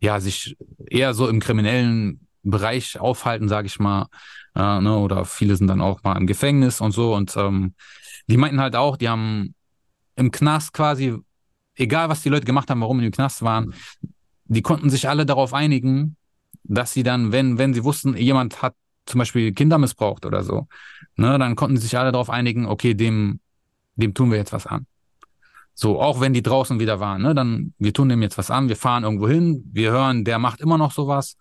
ja 0.00 0.20
sich 0.20 0.56
eher 0.88 1.14
so 1.14 1.28
im 1.28 1.40
kriminellen 1.40 2.20
Bereich 2.42 3.00
aufhalten, 3.00 3.48
sage 3.48 3.66
ich 3.66 3.80
mal, 3.80 4.06
äh, 4.54 4.80
ne, 4.80 4.96
oder 4.96 5.24
viele 5.24 5.56
sind 5.56 5.66
dann 5.66 5.80
auch 5.80 6.02
mal 6.04 6.16
im 6.16 6.26
Gefängnis 6.26 6.80
und 6.80 6.92
so 6.92 7.14
und 7.14 7.36
ähm, 7.36 7.74
die 8.28 8.36
meinten 8.36 8.60
halt 8.60 8.76
auch, 8.76 8.96
die 8.96 9.08
haben 9.08 9.54
im 10.14 10.30
Knast 10.30 10.72
quasi, 10.72 11.16
egal 11.74 12.08
was 12.08 12.22
die 12.22 12.28
Leute 12.28 12.46
gemacht 12.46 12.70
haben, 12.70 12.80
warum 12.80 13.00
die 13.00 13.06
im 13.06 13.12
Knast 13.12 13.42
waren, 13.42 13.74
die 14.44 14.62
konnten 14.62 14.90
sich 14.90 15.08
alle 15.08 15.26
darauf 15.26 15.54
einigen, 15.54 16.16
dass 16.62 16.92
sie 16.92 17.02
dann, 17.02 17.32
wenn, 17.32 17.58
wenn 17.58 17.74
sie 17.74 17.84
wussten, 17.84 18.16
jemand 18.16 18.62
hat 18.62 18.74
zum 19.06 19.18
Beispiel 19.18 19.52
Kinder 19.52 19.78
missbraucht 19.78 20.26
oder 20.26 20.42
so, 20.42 20.66
ne, 21.16 21.38
dann 21.38 21.56
konnten 21.56 21.76
sich 21.76 21.96
alle 21.96 22.12
darauf 22.12 22.30
einigen, 22.30 22.66
okay, 22.66 22.94
dem, 22.94 23.40
dem 23.94 24.14
tun 24.14 24.30
wir 24.30 24.38
jetzt 24.38 24.52
was 24.52 24.66
an. 24.66 24.86
So, 25.74 26.00
auch 26.00 26.20
wenn 26.20 26.32
die 26.32 26.42
draußen 26.42 26.80
wieder 26.80 27.00
waren, 27.00 27.22
ne, 27.22 27.34
dann, 27.34 27.74
wir 27.78 27.92
tun 27.92 28.08
dem 28.08 28.22
jetzt 28.22 28.38
was 28.38 28.50
an, 28.50 28.68
wir 28.68 28.76
fahren 28.76 29.04
irgendwo 29.04 29.28
hin, 29.28 29.68
wir 29.72 29.92
hören, 29.92 30.24
der 30.24 30.38
macht 30.38 30.60
immer 30.60 30.78
noch 30.78 30.92
sowas. 30.92 31.36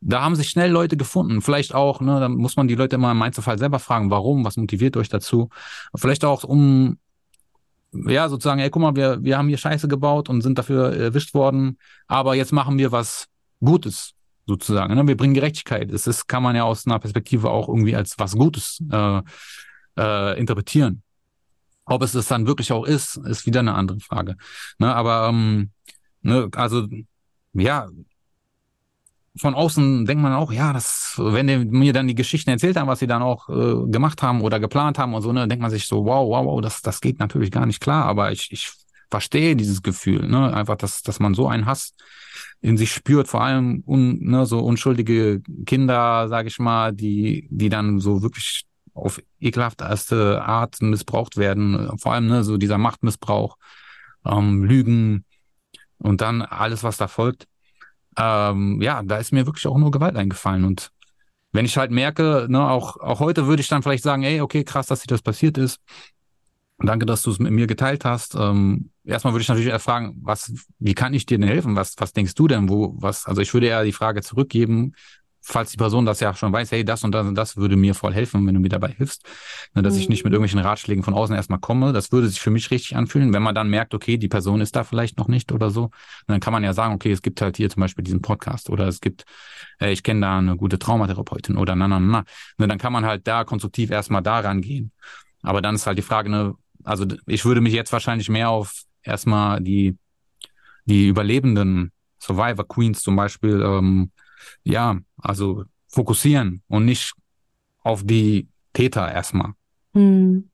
Da 0.00 0.22
haben 0.22 0.36
sich 0.36 0.50
schnell 0.50 0.70
Leute 0.70 0.96
gefunden. 0.96 1.42
Vielleicht 1.42 1.74
auch, 1.74 2.00
ne, 2.00 2.20
da 2.20 2.28
muss 2.28 2.56
man 2.56 2.68
die 2.68 2.76
Leute 2.76 2.96
immer 2.96 3.10
im 3.10 3.22
Einzelfall 3.22 3.58
selber 3.58 3.78
fragen, 3.78 4.10
warum, 4.10 4.44
was 4.44 4.56
motiviert 4.56 4.96
euch 4.96 5.08
dazu. 5.08 5.48
Vielleicht 5.96 6.24
auch, 6.24 6.44
um, 6.44 6.98
ja, 7.92 8.28
sozusagen, 8.28 8.60
ey, 8.60 8.70
guck 8.70 8.82
mal, 8.82 8.94
wir, 8.94 9.24
wir 9.24 9.38
haben 9.38 9.48
hier 9.48 9.58
Scheiße 9.58 9.88
gebaut 9.88 10.28
und 10.28 10.42
sind 10.42 10.58
dafür 10.58 10.94
erwischt 10.94 11.34
worden, 11.34 11.78
aber 12.06 12.34
jetzt 12.34 12.52
machen 12.52 12.78
wir 12.78 12.92
was 12.92 13.26
Gutes 13.60 14.14
sozusagen. 14.48 14.94
Ne? 14.94 15.06
Wir 15.06 15.16
bringen 15.16 15.34
Gerechtigkeit. 15.34 15.92
Das 15.92 16.06
ist, 16.06 16.26
kann 16.26 16.42
man 16.42 16.56
ja 16.56 16.64
aus 16.64 16.86
einer 16.86 16.98
Perspektive 16.98 17.50
auch 17.50 17.68
irgendwie 17.68 17.94
als 17.94 18.18
was 18.18 18.34
Gutes 18.34 18.82
äh, 18.90 19.20
äh, 19.98 20.38
interpretieren. 20.38 21.02
Ob 21.84 22.02
es 22.02 22.12
das 22.12 22.26
dann 22.28 22.46
wirklich 22.46 22.72
auch 22.72 22.84
ist, 22.84 23.16
ist 23.16 23.46
wieder 23.46 23.60
eine 23.60 23.74
andere 23.74 24.00
Frage. 24.00 24.36
Ne? 24.78 24.94
Aber 24.94 25.28
ähm, 25.28 25.70
ne, 26.22 26.48
also 26.54 26.86
ja, 27.52 27.88
von 29.36 29.54
außen 29.54 30.04
denkt 30.04 30.22
man 30.22 30.32
auch, 30.32 30.52
ja, 30.52 30.72
das, 30.72 31.14
wenn 31.16 31.46
die 31.46 31.58
mir 31.58 31.92
dann 31.92 32.08
die 32.08 32.14
Geschichten 32.14 32.50
erzählt 32.50 32.76
haben, 32.76 32.88
was 32.88 32.98
sie 32.98 33.06
dann 33.06 33.22
auch 33.22 33.48
äh, 33.48 33.90
gemacht 33.90 34.22
haben 34.22 34.40
oder 34.40 34.58
geplant 34.58 34.98
haben 34.98 35.14
und 35.14 35.22
so, 35.22 35.32
ne, 35.32 35.46
denkt 35.46 35.62
man 35.62 35.70
sich 35.70 35.86
so, 35.86 36.04
wow, 36.04 36.28
wow, 36.28 36.44
wow, 36.44 36.60
das, 36.60 36.82
das 36.82 37.00
geht 37.00 37.18
natürlich 37.20 37.50
gar 37.50 37.66
nicht 37.66 37.80
klar, 37.80 38.04
aber 38.06 38.32
ich, 38.32 38.48
ich 38.50 38.72
verstehe 39.10 39.56
dieses 39.56 39.82
Gefühl, 39.82 40.28
ne, 40.28 40.52
einfach, 40.54 40.76
dass, 40.76 41.02
dass 41.02 41.20
man 41.20 41.34
so 41.34 41.48
einen 41.48 41.66
Hass 41.66 41.94
in 42.60 42.76
sich 42.76 42.92
spürt, 42.92 43.28
vor 43.28 43.42
allem 43.42 43.82
un, 43.86 44.18
ne, 44.20 44.46
so 44.46 44.60
unschuldige 44.60 45.40
Kinder, 45.66 46.28
sage 46.28 46.48
ich 46.48 46.58
mal, 46.58 46.92
die, 46.92 47.48
die 47.50 47.68
dann 47.68 48.00
so 48.00 48.22
wirklich 48.22 48.64
auf 48.94 49.22
ekelhafteste 49.40 50.42
Art 50.42 50.82
missbraucht 50.82 51.36
werden, 51.36 51.96
vor 51.98 52.12
allem 52.14 52.26
ne, 52.26 52.44
so 52.44 52.56
dieser 52.56 52.78
Machtmissbrauch, 52.78 53.56
ähm, 54.24 54.64
Lügen 54.64 55.24
und 55.98 56.20
dann 56.20 56.42
alles, 56.42 56.82
was 56.82 56.96
da 56.96 57.08
folgt. 57.08 57.46
Ähm, 58.16 58.82
ja, 58.82 59.02
da 59.04 59.18
ist 59.18 59.32
mir 59.32 59.46
wirklich 59.46 59.66
auch 59.68 59.78
nur 59.78 59.92
Gewalt 59.92 60.16
eingefallen 60.16 60.64
und 60.64 60.90
wenn 61.52 61.64
ich 61.64 61.78
halt 61.78 61.90
merke, 61.90 62.46
ne, 62.48 62.68
auch, 62.68 62.98
auch 62.98 63.20
heute 63.20 63.46
würde 63.46 63.60
ich 63.62 63.68
dann 63.68 63.82
vielleicht 63.82 64.02
sagen, 64.02 64.22
ey, 64.22 64.40
okay, 64.40 64.64
krass, 64.64 64.86
dass 64.86 65.00
dir 65.00 65.06
das 65.06 65.22
passiert 65.22 65.56
ist. 65.56 65.80
Danke, 66.78 67.06
dass 67.06 67.22
du 67.22 67.30
es 67.30 67.38
mit 67.38 67.52
mir 67.52 67.66
geteilt 67.66 68.04
hast. 68.04 68.34
Ähm, 68.34 68.90
erstmal 69.08 69.32
würde 69.32 69.42
ich 69.42 69.48
natürlich 69.48 69.72
fragen, 69.82 70.16
was, 70.22 70.52
wie 70.78 70.94
kann 70.94 71.14
ich 71.14 71.26
dir 71.26 71.38
denn 71.38 71.48
helfen? 71.48 71.76
Was, 71.76 71.94
was 71.98 72.12
denkst 72.12 72.34
du 72.34 72.46
denn? 72.48 72.68
Wo, 72.68 72.94
was, 72.98 73.26
also 73.26 73.40
ich 73.40 73.52
würde 73.54 73.66
eher 73.66 73.84
die 73.84 73.92
Frage 73.92 74.22
zurückgeben, 74.22 74.94
falls 75.40 75.70
die 75.70 75.76
Person 75.76 76.04
das 76.04 76.20
ja 76.20 76.34
schon 76.34 76.52
weiß, 76.52 76.70
hey, 76.72 76.84
das 76.84 77.04
und 77.04 77.12
das 77.12 77.26
und 77.26 77.34
das 77.34 77.56
würde 77.56 77.76
mir 77.76 77.94
voll 77.94 78.12
helfen, 78.12 78.46
wenn 78.46 78.54
du 78.54 78.60
mir 78.60 78.68
dabei 78.68 78.88
hilfst, 78.88 79.24
ne, 79.74 79.82
dass 79.82 79.94
mhm. 79.94 80.00
ich 80.00 80.08
nicht 80.08 80.24
mit 80.24 80.32
mhm. 80.32 80.34
irgendwelchen 80.34 80.60
Ratschlägen 80.60 81.02
von 81.02 81.14
außen 81.14 81.34
erstmal 81.34 81.58
komme. 81.58 81.92
Das 81.92 82.12
würde 82.12 82.28
sich 82.28 82.40
für 82.40 82.50
mich 82.50 82.70
richtig 82.70 82.96
anfühlen, 82.96 83.32
wenn 83.32 83.42
man 83.42 83.54
dann 83.54 83.70
merkt, 83.70 83.94
okay, 83.94 84.18
die 84.18 84.28
Person 84.28 84.60
ist 84.60 84.76
da 84.76 84.84
vielleicht 84.84 85.18
noch 85.18 85.28
nicht 85.28 85.50
oder 85.52 85.70
so. 85.70 85.90
Dann 86.26 86.40
kann 86.40 86.52
man 86.52 86.64
ja 86.64 86.74
sagen, 86.74 86.94
okay, 86.94 87.10
es 87.10 87.22
gibt 87.22 87.40
halt 87.40 87.56
hier 87.56 87.70
zum 87.70 87.80
Beispiel 87.80 88.04
diesen 88.04 88.20
Podcast 88.20 88.68
oder 88.68 88.86
es 88.88 89.00
gibt, 89.00 89.24
äh, 89.80 89.90
ich 89.90 90.02
kenne 90.02 90.20
da 90.20 90.38
eine 90.38 90.56
gute 90.56 90.78
Traumatherapeutin 90.78 91.56
oder 91.56 91.74
na, 91.74 91.88
na, 91.88 91.98
na. 91.98 92.24
Ne, 92.58 92.68
dann 92.68 92.78
kann 92.78 92.92
man 92.92 93.06
halt 93.06 93.26
da 93.26 93.44
konstruktiv 93.44 93.90
erstmal 93.90 94.22
da 94.22 94.40
rangehen. 94.40 94.92
Aber 95.42 95.62
dann 95.62 95.76
ist 95.76 95.86
halt 95.86 95.98
die 95.98 96.02
Frage, 96.02 96.30
ne, 96.30 96.54
also 96.84 97.06
ich 97.26 97.44
würde 97.44 97.60
mich 97.60 97.72
jetzt 97.72 97.92
wahrscheinlich 97.92 98.28
mehr 98.28 98.50
auf 98.50 98.82
erstmal 99.08 99.60
die, 99.60 99.96
die 100.84 101.08
überlebenden 101.08 101.92
Survivor 102.20 102.66
Queens 102.66 103.02
zum 103.02 103.16
Beispiel, 103.16 103.62
ähm, 103.62 104.10
ja, 104.64 104.98
also 105.18 105.64
fokussieren 105.88 106.62
und 106.68 106.84
nicht 106.84 107.14
auf 107.82 108.04
die 108.04 108.48
Täter 108.72 109.10
erstmal. 109.10 109.52
Hm. 109.94 110.50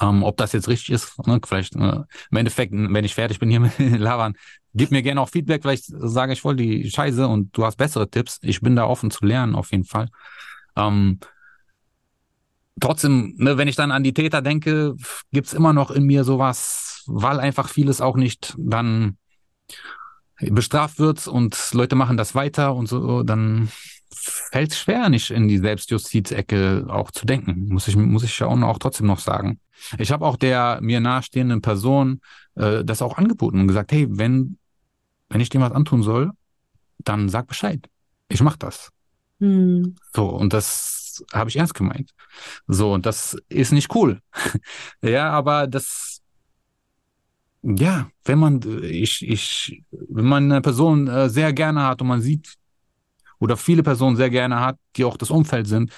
Ähm, 0.00 0.22
ob 0.22 0.36
das 0.36 0.52
jetzt 0.52 0.68
richtig 0.68 0.90
ist, 0.90 1.26
ne, 1.26 1.40
vielleicht 1.44 1.74
äh, 1.74 2.02
im 2.30 2.36
Endeffekt, 2.36 2.72
wenn 2.72 3.04
ich 3.04 3.14
fertig 3.14 3.38
bin 3.38 3.50
hier 3.50 3.60
mit 3.60 3.78
Lavan, 3.78 4.34
gib 4.74 4.90
mir 4.90 5.02
gerne 5.02 5.20
auch 5.20 5.28
Feedback, 5.28 5.62
vielleicht 5.62 5.86
sage 5.86 6.34
ich 6.34 6.42
voll 6.42 6.56
die 6.56 6.90
Scheiße 6.90 7.26
und 7.26 7.56
du 7.56 7.64
hast 7.64 7.76
bessere 7.76 8.10
Tipps. 8.10 8.38
Ich 8.42 8.60
bin 8.60 8.76
da 8.76 8.84
offen 8.84 9.10
zu 9.10 9.24
lernen, 9.24 9.54
auf 9.54 9.72
jeden 9.72 9.84
Fall. 9.84 10.08
Ähm, 10.76 11.18
trotzdem, 12.78 13.34
ne, 13.38 13.56
wenn 13.56 13.68
ich 13.68 13.76
dann 13.76 13.90
an 13.90 14.02
die 14.02 14.12
Täter 14.12 14.42
denke, 14.42 14.94
gibt's 15.32 15.54
immer 15.54 15.72
noch 15.72 15.90
in 15.90 16.04
mir 16.04 16.24
sowas, 16.24 16.95
weil 17.06 17.40
einfach 17.40 17.68
vieles 17.68 18.00
auch 18.00 18.16
nicht 18.16 18.54
dann 18.58 19.16
bestraft 20.38 20.98
wird 20.98 21.26
und 21.26 21.72
Leute 21.72 21.96
machen 21.96 22.16
das 22.16 22.34
weiter 22.34 22.74
und 22.74 22.88
so, 22.88 23.22
dann 23.22 23.68
fällt 24.10 24.72
es 24.72 24.78
schwer, 24.78 25.08
nicht 25.08 25.30
in 25.30 25.48
die 25.48 25.58
Selbstjustizecke 25.58 26.86
auch 26.88 27.10
zu 27.10 27.26
denken, 27.26 27.68
muss 27.68 27.88
ich, 27.88 27.96
muss 27.96 28.24
ich 28.24 28.38
ja 28.38 28.46
auch 28.46 28.78
trotzdem 28.78 29.06
noch 29.06 29.20
sagen. 29.20 29.60
Ich 29.98 30.10
habe 30.10 30.26
auch 30.26 30.36
der 30.36 30.78
mir 30.82 31.00
nahestehenden 31.00 31.62
Person 31.62 32.20
äh, 32.54 32.84
das 32.84 33.02
auch 33.02 33.18
angeboten 33.18 33.60
und 33.60 33.68
gesagt, 33.68 33.92
hey, 33.92 34.06
wenn, 34.10 34.58
wenn 35.28 35.40
ich 35.40 35.48
dem 35.48 35.60
was 35.60 35.72
antun 35.72 36.02
soll, 36.02 36.30
dann 36.98 37.28
sag 37.28 37.46
Bescheid. 37.46 37.86
Ich 38.28 38.42
mach 38.42 38.56
das. 38.56 38.90
Hm. 39.38 39.96
So, 40.14 40.28
und 40.28 40.52
das 40.52 41.24
habe 41.32 41.50
ich 41.50 41.56
ernst 41.56 41.74
gemeint. 41.74 42.10
So, 42.66 42.92
und 42.92 43.06
das 43.06 43.36
ist 43.48 43.72
nicht 43.72 43.94
cool. 43.94 44.20
ja, 45.02 45.30
aber 45.30 45.66
das 45.66 46.20
ja, 47.66 48.08
wenn 48.24 48.38
man, 48.38 48.60
ich, 48.82 49.26
ich, 49.26 49.82
wenn 49.90 50.24
man 50.24 50.50
eine 50.50 50.60
Person 50.60 51.08
äh, 51.08 51.28
sehr 51.28 51.52
gerne 51.52 51.82
hat 51.82 52.00
und 52.00 52.08
man 52.08 52.20
sieht, 52.20 52.54
oder 53.38 53.56
viele 53.56 53.82
Personen 53.82 54.16
sehr 54.16 54.30
gerne 54.30 54.60
hat, 54.60 54.78
die 54.96 55.04
auch 55.04 55.16
das 55.16 55.30
Umfeld 55.30 55.66
sind, 55.66 55.92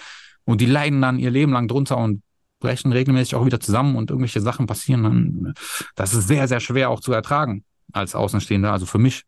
und 0.45 0.63
die 0.63 0.67
leiden 0.67 1.03
dann 1.03 1.19
ihr 1.19 1.31
Leben 1.31 1.53
lang 1.53 1.69
drunter 1.69 1.99
und 1.99 2.23
brechen 2.59 2.91
regelmäßig 2.91 3.35
auch 3.35 3.45
wieder 3.45 3.61
zusammen 3.61 3.97
und 3.97 4.11
irgendwelche 4.11 4.41
Sachen 4.41 4.67
passieren, 4.67 5.03
dann, 5.03 5.55
das 5.95 6.15
ist 6.15 6.27
sehr, 6.27 6.49
sehr 6.49 6.61
schwer 6.61 6.89
auch 6.89 7.01
zu 7.01 7.13
ertragen 7.13 7.65
als 7.93 8.15
Außenstehender, 8.15 8.73
also 8.73 8.87
für 8.87 8.99
mich. 8.99 9.25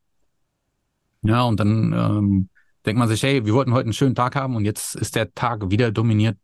Ja, 1.22 1.42
und 1.42 1.61
dann 1.61 1.92
ähm, 1.92 2.48
denkt 2.87 2.98
man 2.98 3.09
sich, 3.09 3.22
hey, 3.22 3.44
wir 3.44 3.53
wollten 3.53 3.74
heute 3.74 3.85
einen 3.85 3.92
schönen 3.92 4.14
Tag 4.14 4.35
haben 4.35 4.57
und 4.57 4.64
jetzt 4.64 4.94
ist 4.96 5.14
der 5.14 5.33
Tag 5.35 5.70
wieder 5.70 5.92
dominiert 5.92 6.38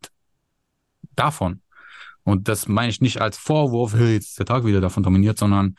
davon. 1.15 1.61
Und 2.27 2.49
das 2.49 2.67
meine 2.67 2.89
ich 2.89 2.99
nicht 2.99 3.21
als 3.21 3.37
Vorwurf, 3.37 3.93
hey, 3.93 4.15
jetzt 4.15 4.31
ist 4.31 4.39
der 4.39 4.45
Tag 4.45 4.65
wieder 4.65 4.81
davon 4.81 5.01
dominiert, 5.01 5.37
sondern, 5.37 5.77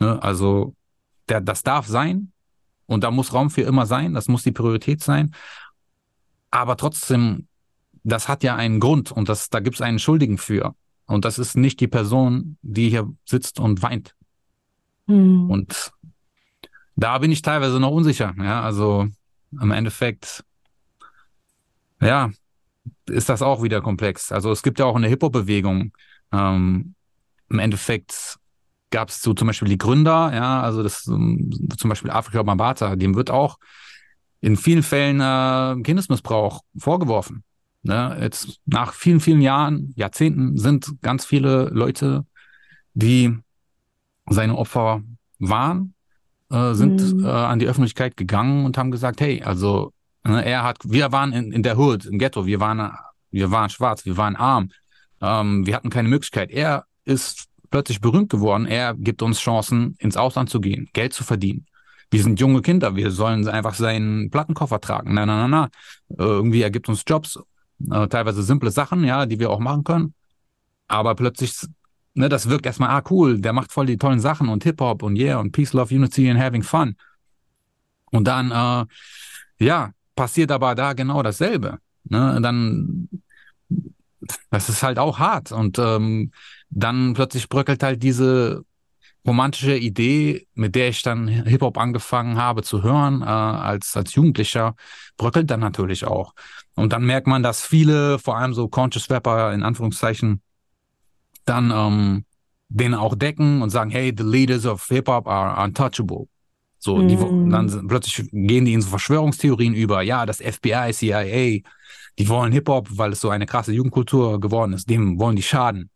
ne, 0.00 0.20
also, 0.20 0.74
der, 1.28 1.40
das 1.40 1.62
darf 1.62 1.86
sein. 1.86 2.32
Und 2.86 3.04
da 3.04 3.12
muss 3.12 3.32
Raum 3.32 3.50
für 3.50 3.62
immer 3.62 3.86
sein. 3.86 4.12
Das 4.12 4.26
muss 4.26 4.42
die 4.42 4.50
Priorität 4.50 5.00
sein. 5.00 5.32
Aber 6.50 6.76
trotzdem, 6.76 7.46
das 8.02 8.26
hat 8.26 8.42
ja 8.42 8.56
einen 8.56 8.80
Grund 8.80 9.12
und 9.12 9.28
das, 9.28 9.48
da 9.48 9.60
gibt 9.60 9.76
es 9.76 9.80
einen 9.80 10.00
Schuldigen 10.00 10.38
für. 10.38 10.74
Und 11.06 11.24
das 11.24 11.38
ist 11.38 11.56
nicht 11.56 11.78
die 11.78 11.86
Person, 11.86 12.58
die 12.62 12.88
hier 12.88 13.08
sitzt 13.24 13.60
und 13.60 13.80
weint. 13.80 14.16
Mhm. 15.06 15.48
Und 15.48 15.92
da 16.96 17.18
bin 17.18 17.30
ich 17.30 17.42
teilweise 17.42 17.78
noch 17.78 17.92
unsicher. 17.92 18.34
Ja, 18.38 18.60
also 18.60 19.06
im 19.52 19.70
Endeffekt, 19.70 20.42
ja, 22.00 22.32
ist 23.08 23.28
das 23.28 23.42
auch 23.42 23.62
wieder 23.62 23.80
komplex. 23.80 24.32
Also 24.32 24.50
es 24.50 24.62
gibt 24.62 24.78
ja 24.78 24.84
auch 24.84 24.96
eine 24.96 25.08
Hip-Hop-Bewegung. 25.08 25.92
Ähm, 26.32 26.94
Im 27.48 27.58
Endeffekt 27.58 28.38
gab 28.90 29.08
es 29.08 29.20
so 29.20 29.34
zum 29.34 29.46
Beispiel 29.46 29.68
die 29.68 29.78
Gründer, 29.78 30.32
ja, 30.34 30.62
also 30.62 30.82
das 30.82 31.06
um, 31.06 31.50
zum 31.76 31.88
Beispiel 31.88 32.10
Afrika 32.10 32.42
Mabata, 32.42 32.96
dem 32.96 33.14
wird 33.14 33.30
auch 33.30 33.58
in 34.40 34.56
vielen 34.56 34.82
Fällen 34.82 35.20
äh, 35.20 35.82
Kindesmissbrauch 35.82 36.62
vorgeworfen. 36.76 37.42
Ne? 37.82 38.18
Jetzt 38.20 38.60
nach 38.66 38.92
vielen, 38.92 39.20
vielen 39.20 39.40
Jahren, 39.40 39.92
Jahrzehnten 39.96 40.56
sind 40.56 41.00
ganz 41.02 41.24
viele 41.24 41.68
Leute, 41.70 42.26
die 42.94 43.36
seine 44.28 44.56
Opfer 44.56 45.02
waren, 45.38 45.94
äh, 46.50 46.74
sind 46.74 47.14
mhm. 47.14 47.24
äh, 47.24 47.28
an 47.28 47.58
die 47.58 47.66
Öffentlichkeit 47.66 48.16
gegangen 48.16 48.64
und 48.64 48.78
haben 48.78 48.90
gesagt, 48.90 49.20
hey, 49.20 49.42
also 49.42 49.92
er 50.34 50.62
hat, 50.62 50.78
wir 50.84 51.12
waren 51.12 51.32
in, 51.32 51.52
in 51.52 51.62
der 51.62 51.78
Hood, 51.78 52.06
im 52.06 52.18
Ghetto, 52.18 52.46
wir 52.46 52.60
waren, 52.60 52.92
wir 53.30 53.50
waren 53.50 53.70
schwarz, 53.70 54.04
wir 54.04 54.16
waren 54.16 54.36
arm, 54.36 54.70
ähm, 55.20 55.66
wir 55.66 55.74
hatten 55.74 55.90
keine 55.90 56.08
Möglichkeit. 56.08 56.50
Er 56.50 56.84
ist 57.04 57.48
plötzlich 57.70 58.00
berühmt 58.00 58.30
geworden. 58.30 58.66
Er 58.66 58.94
gibt 58.94 59.22
uns 59.22 59.40
Chancen, 59.40 59.96
ins 59.98 60.16
Ausland 60.16 60.50
zu 60.50 60.60
gehen, 60.60 60.88
Geld 60.92 61.12
zu 61.12 61.24
verdienen. 61.24 61.66
Wir 62.10 62.22
sind 62.22 62.38
junge 62.38 62.62
Kinder, 62.62 62.94
wir 62.94 63.10
sollen 63.10 63.48
einfach 63.48 63.74
seinen 63.74 64.30
Plattenkoffer 64.30 64.80
tragen. 64.80 65.14
Na, 65.14 65.26
na, 65.26 65.46
na, 65.46 65.48
na. 65.48 65.68
Irgendwie, 66.16 66.62
er 66.62 66.70
gibt 66.70 66.88
uns 66.88 67.02
Jobs, 67.06 67.38
äh, 67.90 68.06
teilweise 68.06 68.42
simple 68.42 68.70
Sachen, 68.70 69.04
ja, 69.04 69.26
die 69.26 69.38
wir 69.38 69.50
auch 69.50 69.58
machen 69.58 69.82
können. 69.82 70.14
Aber 70.88 71.14
plötzlich, 71.16 71.66
ne, 72.14 72.28
das 72.28 72.48
wirkt 72.48 72.66
erstmal, 72.66 72.90
ah, 72.90 73.02
cool, 73.10 73.40
der 73.40 73.52
macht 73.52 73.72
voll 73.72 73.86
die 73.86 73.98
tollen 73.98 74.20
Sachen 74.20 74.48
und 74.48 74.62
Hip-Hop 74.62 75.02
und 75.02 75.16
yeah 75.16 75.38
und 75.38 75.50
Peace, 75.50 75.72
Love, 75.72 75.94
Unity 75.94 76.30
and 76.30 76.40
Having 76.40 76.62
Fun. 76.62 76.96
Und 78.12 78.24
dann, 78.28 78.52
äh, 78.52 79.64
ja, 79.64 79.90
passiert 80.16 80.50
aber 80.50 80.74
da 80.74 80.94
genau 80.94 81.22
dasselbe. 81.22 81.78
Ne? 82.04 82.40
Dann, 82.42 83.08
das 84.50 84.68
ist 84.68 84.82
halt 84.82 84.98
auch 84.98 85.18
hart. 85.18 85.52
Und 85.52 85.78
ähm, 85.78 86.32
dann 86.70 87.14
plötzlich 87.14 87.48
bröckelt 87.48 87.82
halt 87.82 88.02
diese 88.02 88.64
romantische 89.26 89.76
Idee, 89.76 90.46
mit 90.54 90.74
der 90.74 90.88
ich 90.88 91.02
dann 91.02 91.26
Hip-Hop 91.28 91.78
angefangen 91.78 92.38
habe 92.38 92.62
zu 92.62 92.82
hören, 92.82 93.22
äh, 93.22 93.24
als, 93.24 93.96
als 93.96 94.14
Jugendlicher, 94.14 94.74
bröckelt 95.16 95.50
dann 95.50 95.60
natürlich 95.60 96.04
auch. 96.06 96.32
Und 96.74 96.92
dann 96.92 97.04
merkt 97.04 97.26
man, 97.26 97.42
dass 97.42 97.64
viele, 97.64 98.18
vor 98.18 98.36
allem 98.36 98.54
so 98.54 98.68
Conscious 98.68 99.10
Rapper 99.10 99.52
in 99.52 99.62
Anführungszeichen, 99.62 100.42
dann 101.44 101.70
ähm, 101.70 102.24
den 102.68 102.94
auch 102.94 103.14
decken 103.14 103.62
und 103.62 103.70
sagen, 103.70 103.90
hey, 103.90 104.14
the 104.16 104.24
leaders 104.24 104.66
of 104.66 104.86
Hip-Hop 104.88 105.26
are 105.28 105.62
untouchable. 105.64 106.28
So, 106.86 106.98
mhm. 106.98 107.08
die, 107.08 107.16
dann 107.50 107.88
plötzlich 107.88 108.30
gehen 108.30 108.64
die 108.64 108.72
in 108.72 108.80
so 108.80 108.90
Verschwörungstheorien 108.90 109.74
über. 109.74 110.02
Ja, 110.02 110.24
das 110.24 110.40
FBI, 110.40 110.92
CIA, 110.92 111.62
die 112.16 112.28
wollen 112.28 112.52
Hip-Hop, 112.52 112.88
weil 112.92 113.10
es 113.10 113.20
so 113.20 113.28
eine 113.28 113.44
krasse 113.44 113.72
Jugendkultur 113.72 114.38
geworden 114.38 114.72
ist. 114.72 114.88
Dem 114.88 115.18
wollen 115.18 115.34
die 115.34 115.42
schaden. 115.42 115.90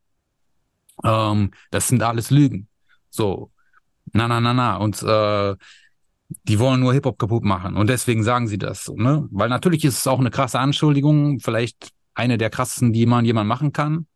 Ähm, 1.05 1.53
das 1.71 1.87
sind 1.87 2.03
alles 2.03 2.33
Lügen. 2.33 2.67
So, 3.09 3.53
na, 4.13 4.27
na, 4.27 4.41
na, 4.41 4.53
na. 4.53 4.79
Und 4.79 5.01
äh, 5.05 5.55
die 6.49 6.59
wollen 6.59 6.81
nur 6.81 6.93
Hip-Hop 6.93 7.21
kaputt 7.21 7.45
machen. 7.45 7.77
Und 7.77 7.89
deswegen 7.89 8.25
sagen 8.25 8.49
sie 8.49 8.59
das. 8.59 8.89
Ne? 8.89 9.29
Weil 9.31 9.49
natürlich 9.49 9.85
ist 9.85 9.99
es 9.99 10.09
auch 10.09 10.19
eine 10.19 10.31
krasse 10.31 10.59
Anschuldigung, 10.59 11.39
vielleicht 11.39 11.91
eine 12.15 12.37
der 12.37 12.51
krassesten, 12.51 12.93
die 12.93 13.07
man 13.07 13.25
jemand 13.25 13.47
machen 13.47 13.73
kann. 13.73 14.09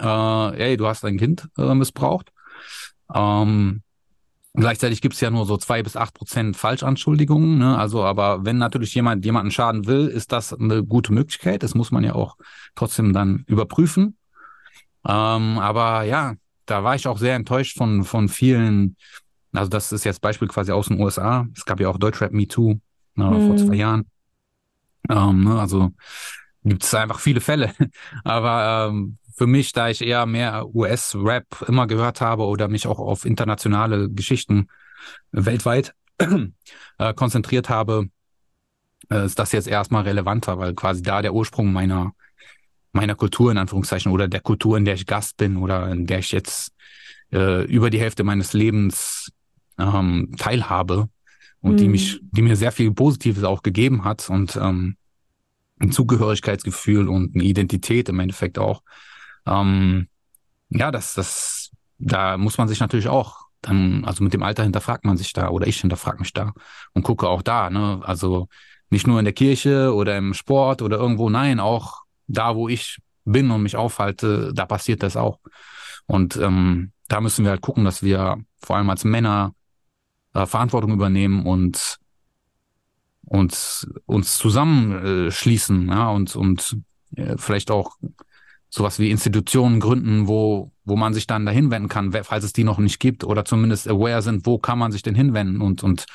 Äh, 0.00 0.62
ey, 0.62 0.76
du 0.76 0.86
hast 0.86 1.04
ein 1.04 1.18
Kind 1.18 1.48
äh, 1.58 1.74
missbraucht. 1.74 2.30
Ähm, 3.12 3.82
Gleichzeitig 4.54 5.00
gibt 5.00 5.14
es 5.14 5.20
ja 5.20 5.30
nur 5.30 5.46
so 5.46 5.56
zwei 5.56 5.82
bis 5.82 5.96
acht 5.96 6.14
Prozent 6.14 6.56
Falschanschuldigungen. 6.56 7.58
Ne? 7.58 7.78
Also, 7.78 8.02
aber 8.02 8.44
wenn 8.44 8.58
natürlich 8.58 8.94
jemand 8.94 9.24
jemanden 9.24 9.52
schaden 9.52 9.86
will, 9.86 10.08
ist 10.08 10.32
das 10.32 10.52
eine 10.52 10.84
gute 10.84 11.12
Möglichkeit. 11.12 11.62
Das 11.62 11.74
muss 11.74 11.92
man 11.92 12.02
ja 12.02 12.14
auch 12.14 12.36
trotzdem 12.74 13.12
dann 13.12 13.44
überprüfen. 13.46 14.16
Ähm, 15.06 15.58
aber 15.58 16.02
ja, 16.02 16.34
da 16.66 16.82
war 16.82 16.96
ich 16.96 17.06
auch 17.06 17.18
sehr 17.18 17.36
enttäuscht 17.36 17.76
von 17.76 18.04
von 18.04 18.28
vielen. 18.28 18.96
Also 19.52 19.68
das 19.68 19.92
ist 19.92 20.04
jetzt 20.04 20.20
Beispiel 20.20 20.48
quasi 20.48 20.72
aus 20.72 20.88
den 20.88 21.00
USA. 21.00 21.46
Es 21.56 21.64
gab 21.64 21.80
ja 21.80 21.88
auch 21.88 21.98
Deutschrap 21.98 22.32
Me 22.32 22.48
Too 22.48 22.74
ne, 23.14 23.24
mhm. 23.24 23.46
vor 23.46 23.56
zwei 23.56 23.76
Jahren. 23.76 24.06
Ähm, 25.08 25.44
ne, 25.44 25.60
also 25.60 25.90
gibt 26.64 26.84
es 26.84 26.92
einfach 26.94 27.20
viele 27.20 27.40
Fälle. 27.40 27.72
Aber 28.24 28.90
ähm, 28.90 29.18
für 29.34 29.46
mich, 29.46 29.72
da 29.72 29.88
ich 29.88 30.02
eher 30.02 30.26
mehr 30.26 30.74
US-Rap 30.74 31.64
immer 31.66 31.86
gehört 31.86 32.20
habe 32.20 32.44
oder 32.44 32.68
mich 32.68 32.86
auch 32.86 32.98
auf 32.98 33.24
internationale 33.24 34.10
Geschichten 34.10 34.68
weltweit 35.32 35.94
äh, 36.98 37.14
konzentriert 37.14 37.68
habe, 37.68 38.08
äh, 39.10 39.24
ist 39.24 39.38
das 39.38 39.52
jetzt 39.52 39.68
erstmal 39.68 40.04
relevanter, 40.04 40.58
weil 40.58 40.74
quasi 40.74 41.02
da 41.02 41.22
der 41.22 41.34
Ursprung 41.34 41.72
meiner 41.72 42.12
meiner 42.92 43.14
Kultur 43.14 43.52
in 43.52 43.58
Anführungszeichen 43.58 44.10
oder 44.10 44.28
der 44.28 44.40
Kultur, 44.40 44.76
in 44.76 44.84
der 44.84 44.94
ich 44.94 45.06
Gast 45.06 45.36
bin 45.36 45.56
oder 45.56 45.90
in 45.92 46.06
der 46.06 46.18
ich 46.18 46.32
jetzt 46.32 46.72
äh, 47.32 47.64
über 47.64 47.90
die 47.90 48.00
Hälfte 48.00 48.24
meines 48.24 48.52
Lebens 48.52 49.30
ähm, 49.78 50.34
teilhabe 50.36 51.08
und 51.60 51.74
mhm. 51.74 51.76
die 51.76 51.88
mich, 51.88 52.20
die 52.32 52.42
mir 52.42 52.56
sehr 52.56 52.72
viel 52.72 52.92
Positives 52.92 53.44
auch 53.44 53.62
gegeben 53.62 54.04
hat 54.04 54.28
und 54.28 54.56
ähm, 54.56 54.96
ein 55.78 55.92
Zugehörigkeitsgefühl 55.92 57.08
und 57.08 57.34
eine 57.34 57.44
Identität 57.44 58.08
im 58.08 58.20
Endeffekt 58.20 58.58
auch. 58.58 58.82
Ähm, 59.50 60.08
ja, 60.70 60.90
das, 60.90 61.14
das, 61.14 61.70
da 61.98 62.38
muss 62.38 62.58
man 62.58 62.68
sich 62.68 62.80
natürlich 62.80 63.08
auch 63.08 63.40
dann, 63.60 64.04
also 64.04 64.24
mit 64.24 64.32
dem 64.32 64.42
Alter 64.42 64.62
hinterfragt 64.62 65.04
man 65.04 65.16
sich 65.16 65.32
da 65.32 65.48
oder 65.50 65.66
ich 65.66 65.80
hinterfrage 65.80 66.20
mich 66.20 66.32
da 66.32 66.52
und 66.94 67.02
gucke 67.02 67.28
auch 67.28 67.42
da, 67.42 67.68
ne, 67.68 68.00
also 68.02 68.48
nicht 68.88 69.06
nur 69.06 69.18
in 69.18 69.24
der 69.24 69.34
Kirche 69.34 69.94
oder 69.94 70.16
im 70.16 70.34
Sport 70.34 70.82
oder 70.82 70.96
irgendwo, 70.96 71.28
nein, 71.30 71.60
auch 71.60 72.02
da, 72.26 72.56
wo 72.56 72.68
ich 72.68 72.98
bin 73.24 73.50
und 73.50 73.62
mich 73.62 73.76
aufhalte, 73.76 74.52
da 74.54 74.66
passiert 74.66 75.02
das 75.02 75.16
auch. 75.16 75.38
Und 76.06 76.36
ähm, 76.36 76.92
da 77.08 77.20
müssen 77.20 77.44
wir 77.44 77.50
halt 77.50 77.60
gucken, 77.60 77.84
dass 77.84 78.02
wir 78.02 78.38
vor 78.60 78.76
allem 78.76 78.90
als 78.90 79.04
Männer 79.04 79.54
äh, 80.34 80.46
Verantwortung 80.46 80.92
übernehmen 80.92 81.46
und 81.46 81.98
und 83.22 83.86
uns 84.06 84.38
zusammenschließen, 84.38 85.88
äh, 85.88 85.92
ja, 85.92 86.08
und 86.10 86.34
und 86.34 86.78
äh, 87.14 87.36
vielleicht 87.36 87.70
auch 87.70 87.96
sowas 88.70 88.98
wie 88.98 89.10
Institutionen 89.10 89.80
gründen, 89.80 90.28
wo 90.28 90.72
wo 90.84 90.96
man 90.96 91.14
sich 91.14 91.26
dann 91.26 91.46
dahin 91.46 91.70
wenden 91.70 91.88
kann, 91.88 92.12
falls 92.24 92.44
es 92.44 92.52
die 92.52 92.64
noch 92.64 92.78
nicht 92.78 92.98
gibt 92.98 93.22
oder 93.22 93.44
zumindest 93.44 93.88
aware 93.88 94.22
sind, 94.22 94.46
wo 94.46 94.58
kann 94.58 94.78
man 94.78 94.90
sich 94.90 95.02
denn 95.02 95.14
hinwenden 95.14 95.60
und 95.60 95.82
und 95.82 96.06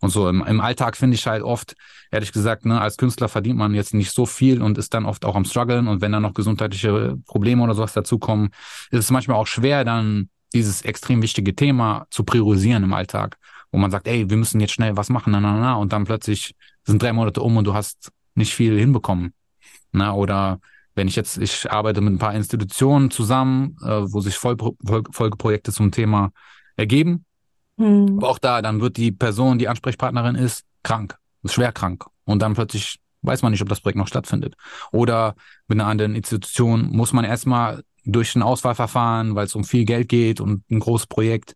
und 0.00 0.10
so 0.10 0.28
im, 0.28 0.44
im 0.44 0.60
Alltag 0.60 0.96
finde 0.96 1.14
ich 1.14 1.26
halt 1.26 1.42
oft, 1.42 1.74
ehrlich 2.10 2.32
gesagt, 2.32 2.66
ne, 2.66 2.78
als 2.80 2.98
Künstler 2.98 3.28
verdient 3.28 3.58
man 3.58 3.74
jetzt 3.74 3.94
nicht 3.94 4.10
so 4.10 4.26
viel 4.26 4.60
und 4.60 4.76
ist 4.76 4.92
dann 4.92 5.06
oft 5.06 5.24
auch 5.24 5.34
am 5.34 5.46
struggeln. 5.46 5.88
Und 5.88 6.02
wenn 6.02 6.12
dann 6.12 6.22
noch 6.22 6.34
gesundheitliche 6.34 7.16
Probleme 7.26 7.62
oder 7.62 7.74
sowas 7.74 7.94
dazukommen, 7.94 8.50
ist 8.90 9.00
es 9.00 9.10
manchmal 9.10 9.38
auch 9.38 9.46
schwer, 9.46 9.84
dann 9.84 10.28
dieses 10.52 10.82
extrem 10.82 11.22
wichtige 11.22 11.54
Thema 11.54 12.06
zu 12.10 12.22
priorisieren 12.22 12.84
im 12.84 12.92
Alltag, 12.92 13.38
wo 13.72 13.78
man 13.78 13.90
sagt, 13.90 14.06
ey, 14.06 14.28
wir 14.28 14.36
müssen 14.36 14.60
jetzt 14.60 14.74
schnell 14.74 14.96
was 14.96 15.08
machen, 15.08 15.32
na, 15.32 15.40
na, 15.40 15.58
na, 15.58 15.74
und 15.74 15.92
dann 15.92 16.04
plötzlich 16.04 16.54
sind 16.84 17.02
drei 17.02 17.12
Monate 17.12 17.40
um 17.40 17.56
und 17.56 17.64
du 17.64 17.74
hast 17.74 18.12
nicht 18.34 18.54
viel 18.54 18.78
hinbekommen. 18.78 19.32
Na, 19.92 20.12
oder 20.12 20.60
wenn 20.94 21.08
ich 21.08 21.16
jetzt, 21.16 21.38
ich 21.38 21.70
arbeite 21.70 22.00
mit 22.00 22.14
ein 22.14 22.18
paar 22.18 22.34
Institutionen 22.34 23.10
zusammen, 23.10 23.76
äh, 23.82 24.12
wo 24.12 24.20
sich 24.20 24.36
Folgeprojekte 24.36 25.72
zum 25.72 25.90
Thema 25.90 26.30
ergeben 26.76 27.24
hm. 27.78 28.18
Aber 28.18 28.28
auch 28.28 28.38
da, 28.38 28.62
dann 28.62 28.80
wird 28.80 28.96
die 28.96 29.12
Person, 29.12 29.58
die 29.58 29.68
Ansprechpartnerin 29.68 30.36
ist, 30.36 30.64
krank, 30.82 31.16
ist 31.42 31.54
schwer 31.54 31.72
krank. 31.72 32.04
Und 32.24 32.40
dann 32.40 32.54
plötzlich 32.54 32.98
weiß 33.22 33.42
man 33.42 33.52
nicht, 33.52 33.62
ob 33.62 33.68
das 33.68 33.80
Projekt 33.80 33.98
noch 33.98 34.06
stattfindet. 34.06 34.54
Oder 34.92 35.34
mit 35.66 35.80
einer 35.80 35.88
anderen 35.88 36.14
Institution 36.14 36.90
muss 36.90 37.12
man 37.12 37.24
erstmal 37.24 37.82
durch 38.04 38.36
ein 38.36 38.42
Auswahlverfahren, 38.42 39.34
weil 39.34 39.46
es 39.46 39.54
um 39.54 39.64
viel 39.64 39.86
Geld 39.86 40.08
geht 40.08 40.40
und 40.40 40.70
ein 40.70 40.78
großes 40.78 41.06
Projekt, 41.06 41.54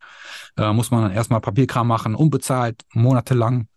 äh, 0.57 0.73
muss 0.73 0.91
man 0.91 1.03
dann 1.03 1.13
erstmal 1.13 1.43
Papierkram 1.43 1.87
machen, 1.87 2.15
unbezahlt, 2.15 2.83
monatelang. 2.95 3.69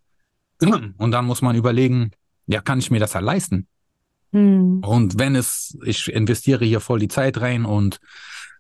Und 0.98 1.12
dann 1.12 1.26
muss 1.26 1.42
man 1.42 1.56
überlegen, 1.56 2.12
ja, 2.48 2.62
kann 2.62 2.80
ich 2.80 2.90
mir 2.90 3.00
das 3.00 3.14
halt 3.14 3.26
leisten? 3.26 3.68
Hm. 4.32 4.80
Und 4.84 5.20
wenn 5.20 5.36
es, 5.36 5.78
ich 5.84 6.12
investiere 6.12 6.66
hier 6.66 6.80
voll 6.80 7.00
die 7.00 7.08
Zeit 7.08 7.40
rein 7.42 7.66
und 7.66 8.00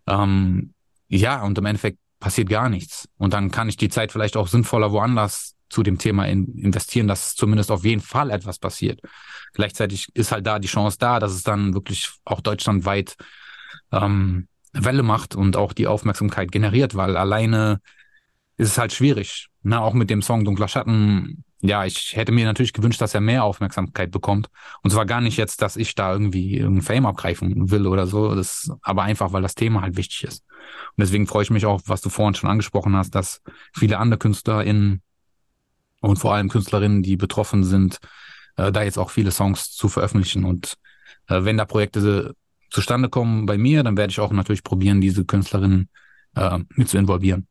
ähm, 0.07 0.74
ja, 1.07 1.43
und 1.43 1.57
im 1.57 1.65
Endeffekt 1.65 1.99
passiert 2.19 2.49
gar 2.49 2.69
nichts. 2.69 3.07
Und 3.17 3.34
dann 3.34 3.51
kann 3.51 3.69
ich 3.69 3.78
die 3.78 3.89
Zeit 3.89 4.11
vielleicht 4.11 4.38
auch 4.38 4.47
sinnvoller 4.47 4.91
woanders 4.91 5.55
zu 5.69 5.84
dem 5.84 5.97
Thema 5.97 6.28
in, 6.28 6.57
investieren, 6.57 7.07
dass 7.07 7.36
zumindest 7.36 7.72
auf 7.72 7.84
jeden 7.84 8.01
Fall 8.01 8.30
etwas 8.30 8.59
passiert. 8.59 8.99
Gleichzeitig 9.53 10.07
ist 10.13 10.32
halt 10.32 10.45
da 10.45 10.59
die 10.59 10.67
Chance 10.67 10.97
da, 10.99 11.19
dass 11.19 11.34
es 11.34 11.43
dann 11.43 11.74
wirklich 11.74 12.11
auch 12.26 12.41
deutschlandweit 12.41 13.15
ähm, 13.91 14.47
Welle 14.74 15.03
macht 15.03 15.36
und 15.36 15.57
auch 15.57 15.74
die 15.74 15.88
Aufmerksamkeit 15.88 16.51
generiert, 16.51 16.95
weil 16.95 17.17
alleine 17.17 17.82
ist 18.57 18.69
es 18.69 18.78
halt 18.78 18.93
schwierig. 18.93 19.47
Na, 19.63 19.78
ne? 19.78 19.82
auch 19.82 19.93
mit 19.93 20.09
dem 20.09 20.22
Song 20.22 20.45
Dunkler 20.45 20.67
Schatten 20.67 21.43
ja, 21.62 21.86
ich 21.86 22.16
hätte 22.16 22.32
mir 22.32 22.45
natürlich 22.45 22.74
gewünscht, 22.74 23.01
dass 23.01 23.14
er 23.14 23.22
mehr 23.22 23.43
Aufmerksamkeit 23.43 24.12
bekommt. 24.12 24.49
Und 24.82 24.91
zwar 24.91 25.05
gar 25.05 25.22
nicht 25.22 25.38
jetzt, 25.38 25.62
dass 25.62 25.78
ich 25.78 25.93
da 25.95 26.12
irgendwie 26.12 26.57
irgendein 26.57 26.84
Fame 26.84 27.05
abgreifen 27.05 27.70
will 27.70 27.88
oder 27.88 28.07
so, 28.07 28.34
das, 28.34 28.72
aber 28.82 29.03
einfach, 29.03 29.32
weil 29.32 29.43
das 29.43 29.55
Thema 29.55 29.82
halt 29.82 29.95
wichtig 29.95 30.24
ist. 30.24 30.43
Und 30.49 31.01
deswegen 31.01 31.28
freue 31.28 31.43
ich 31.43 31.51
mich 31.51 31.66
auch, 31.66 31.82
was 31.86 32.01
du 32.01 32.09
vorhin 32.09 32.34
schon 32.34 32.49
angesprochen 32.49 32.95
hast, 32.95 33.12
dass 33.12 33.41
viele 33.74 33.99
andere 33.99 34.18
KünstlerInnen 34.18 35.01
und 36.01 36.18
vor 36.18 36.34
allem 36.34 36.49
Künstlerinnen, 36.49 37.03
die 37.03 37.16
betroffen 37.16 37.64
sind, 37.64 37.99
äh, 38.57 38.72
da 38.72 38.82
jetzt 38.84 38.97
auch 38.97 39.12
viele 39.12 39.32
Songs 39.32 39.72
zu 39.72 39.88
veröffentlichen. 39.88 40.45
Und 40.45 40.76
äh, 41.28 41.43
wenn 41.43 41.57
da 41.57 41.66
Projekte 41.66 42.36
zustande 42.72 43.09
kommen 43.09 43.45
bei 43.45 43.57
mir, 43.57 43.84
dann 43.84 43.97
werde 43.97 44.12
ich 44.12 44.20
auch 44.20 44.32
natürlich 44.32 44.64
probieren, 44.64 44.99
diese 44.99 45.26
Künstlerinnen 45.26 45.89
äh, 46.36 46.59
mit 46.76 46.89
zu 46.89 46.97
involvieren. 46.97 47.47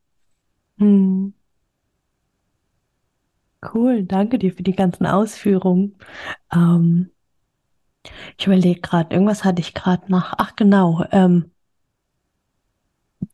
Hm. 0.79 1.33
Cool, 3.63 4.03
danke 4.03 4.39
dir 4.39 4.53
für 4.53 4.63
die 4.63 4.75
ganzen 4.75 5.05
Ausführungen. 5.05 5.95
Ähm, 6.51 7.11
ich 8.37 8.47
überlege 8.47 8.81
gerade, 8.81 9.13
irgendwas 9.13 9.43
hatte 9.43 9.61
ich 9.61 9.73
gerade 9.73 10.11
noch. 10.11 10.33
Ach 10.37 10.55
genau, 10.55 11.05
ähm, 11.11 11.51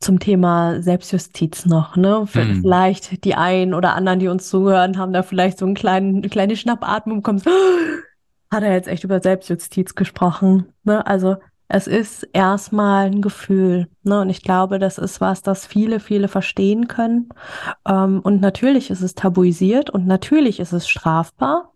zum 0.00 0.20
Thema 0.20 0.82
Selbstjustiz 0.82 1.66
noch, 1.66 1.96
ne? 1.96 2.26
Hm. 2.30 2.60
Vielleicht 2.60 3.24
die 3.24 3.34
einen 3.34 3.74
oder 3.74 3.94
anderen, 3.94 4.18
die 4.18 4.28
uns 4.28 4.48
zuhören, 4.48 4.98
haben 4.98 5.12
da 5.12 5.22
vielleicht 5.22 5.58
so 5.58 5.66
einen 5.66 5.74
kleinen, 5.74 6.18
eine 6.18 6.28
kleine 6.28 6.56
Schnappatmung 6.56 7.22
bekommen. 7.22 7.42
Hat 8.50 8.62
er 8.62 8.72
jetzt 8.72 8.88
echt 8.88 9.04
über 9.04 9.20
Selbstjustiz 9.20 9.94
gesprochen? 9.94 10.72
Ne? 10.84 11.06
Also 11.06 11.36
es 11.68 11.86
ist 11.86 12.26
erstmal 12.32 13.06
ein 13.06 13.22
Gefühl. 13.22 13.88
Ne? 14.02 14.20
Und 14.22 14.30
ich 14.30 14.42
glaube, 14.42 14.78
das 14.78 14.98
ist 14.98 15.20
was, 15.20 15.42
das 15.42 15.66
viele, 15.66 16.00
viele 16.00 16.28
verstehen 16.28 16.88
können. 16.88 17.28
Ähm, 17.86 18.20
und 18.22 18.40
natürlich 18.40 18.90
ist 18.90 19.02
es 19.02 19.14
tabuisiert 19.14 19.90
und 19.90 20.06
natürlich 20.06 20.60
ist 20.60 20.72
es 20.72 20.88
strafbar. 20.88 21.72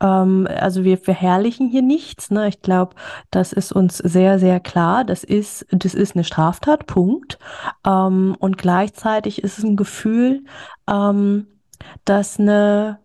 Ähm, 0.00 0.46
also 0.48 0.84
wir 0.84 0.98
verherrlichen 0.98 1.68
hier 1.68 1.82
nichts. 1.82 2.30
Ne? 2.30 2.48
Ich 2.48 2.62
glaube, 2.62 2.94
das 3.30 3.52
ist 3.52 3.72
uns 3.72 3.98
sehr, 3.98 4.38
sehr 4.38 4.60
klar. 4.60 5.04
Das 5.04 5.24
ist, 5.24 5.66
das 5.70 5.94
ist 5.94 6.14
eine 6.14 6.24
Straftat, 6.24 6.86
Punkt. 6.86 7.38
Ähm, 7.84 8.36
und 8.38 8.56
gleichzeitig 8.56 9.42
ist 9.42 9.58
es 9.58 9.64
ein 9.64 9.76
Gefühl, 9.76 10.44
ähm, 10.88 11.48
dass 12.04 12.38
eine 12.38 12.98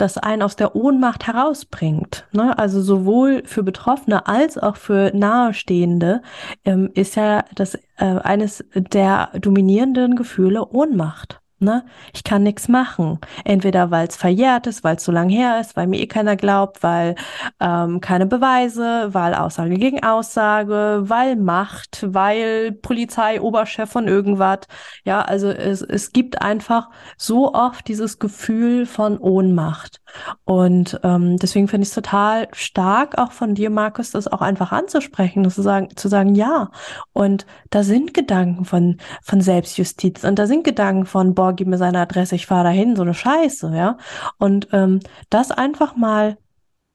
das 0.00 0.18
einen 0.18 0.42
aus 0.42 0.56
der 0.56 0.74
Ohnmacht 0.74 1.26
herausbringt. 1.26 2.26
Ne? 2.32 2.58
Also 2.58 2.80
sowohl 2.82 3.42
für 3.44 3.62
Betroffene 3.62 4.26
als 4.26 4.58
auch 4.58 4.76
für 4.76 5.10
Nahestehende 5.14 6.22
ähm, 6.64 6.90
ist 6.94 7.16
ja 7.16 7.44
das 7.54 7.74
äh, 7.74 8.04
eines 8.04 8.64
der 8.74 9.30
dominierenden 9.38 10.16
Gefühle 10.16 10.66
Ohnmacht. 10.68 11.39
Ne? 11.62 11.84
Ich 12.14 12.24
kann 12.24 12.42
nichts 12.42 12.68
machen. 12.68 13.18
Entweder 13.44 13.90
weil 13.90 14.08
es 14.08 14.16
verjährt 14.16 14.66
ist, 14.66 14.82
weil 14.82 14.96
es 14.96 15.04
so 15.04 15.12
lang 15.12 15.28
her 15.28 15.60
ist, 15.60 15.76
weil 15.76 15.86
mir 15.86 16.00
eh 16.00 16.06
keiner 16.06 16.34
glaubt, 16.34 16.82
weil 16.82 17.16
ähm, 17.60 18.00
keine 18.00 18.24
Beweise, 18.24 19.08
weil 19.12 19.34
Aussage 19.34 19.74
gegen 19.74 20.02
Aussage, 20.02 21.02
weil 21.04 21.36
Macht, 21.36 22.06
weil 22.08 22.72
Polizei, 22.72 23.42
Oberchef 23.42 23.90
von 23.90 24.08
irgendwas. 24.08 24.60
Ja, 25.04 25.20
also 25.20 25.50
es, 25.50 25.82
es 25.82 26.12
gibt 26.12 26.40
einfach 26.40 26.88
so 27.18 27.52
oft 27.52 27.86
dieses 27.88 28.18
Gefühl 28.18 28.86
von 28.86 29.18
Ohnmacht. 29.18 30.00
Und 30.44 30.98
ähm, 31.02 31.36
deswegen 31.36 31.68
finde 31.68 31.82
ich 31.82 31.90
es 31.90 31.94
total 31.94 32.48
stark, 32.52 33.18
auch 33.18 33.32
von 33.32 33.54
dir, 33.54 33.68
Markus, 33.70 34.10
das 34.12 34.28
auch 34.28 34.40
einfach 34.40 34.72
anzusprechen, 34.72 35.42
das 35.42 35.56
zu 35.56 35.62
sagen, 35.62 35.88
zu 35.94 36.08
sagen, 36.08 36.34
ja. 36.34 36.70
Und 37.12 37.44
da 37.68 37.82
sind 37.82 38.14
Gedanken 38.14 38.64
von, 38.64 38.96
von 39.22 39.40
Selbstjustiz 39.40 40.24
und 40.24 40.38
da 40.38 40.46
sind 40.46 40.64
Gedanken 40.64 41.06
von, 41.06 41.34
boah, 41.50 41.56
gib 41.56 41.68
mir 41.68 41.78
seine 41.78 42.00
Adresse, 42.00 42.34
ich 42.34 42.46
fahre 42.46 42.64
dahin, 42.64 42.96
so 42.96 43.02
eine 43.02 43.14
Scheiße, 43.14 43.72
ja. 43.74 43.96
Und 44.38 44.68
ähm, 44.72 45.00
das 45.28 45.50
einfach 45.50 45.96
mal 45.96 46.38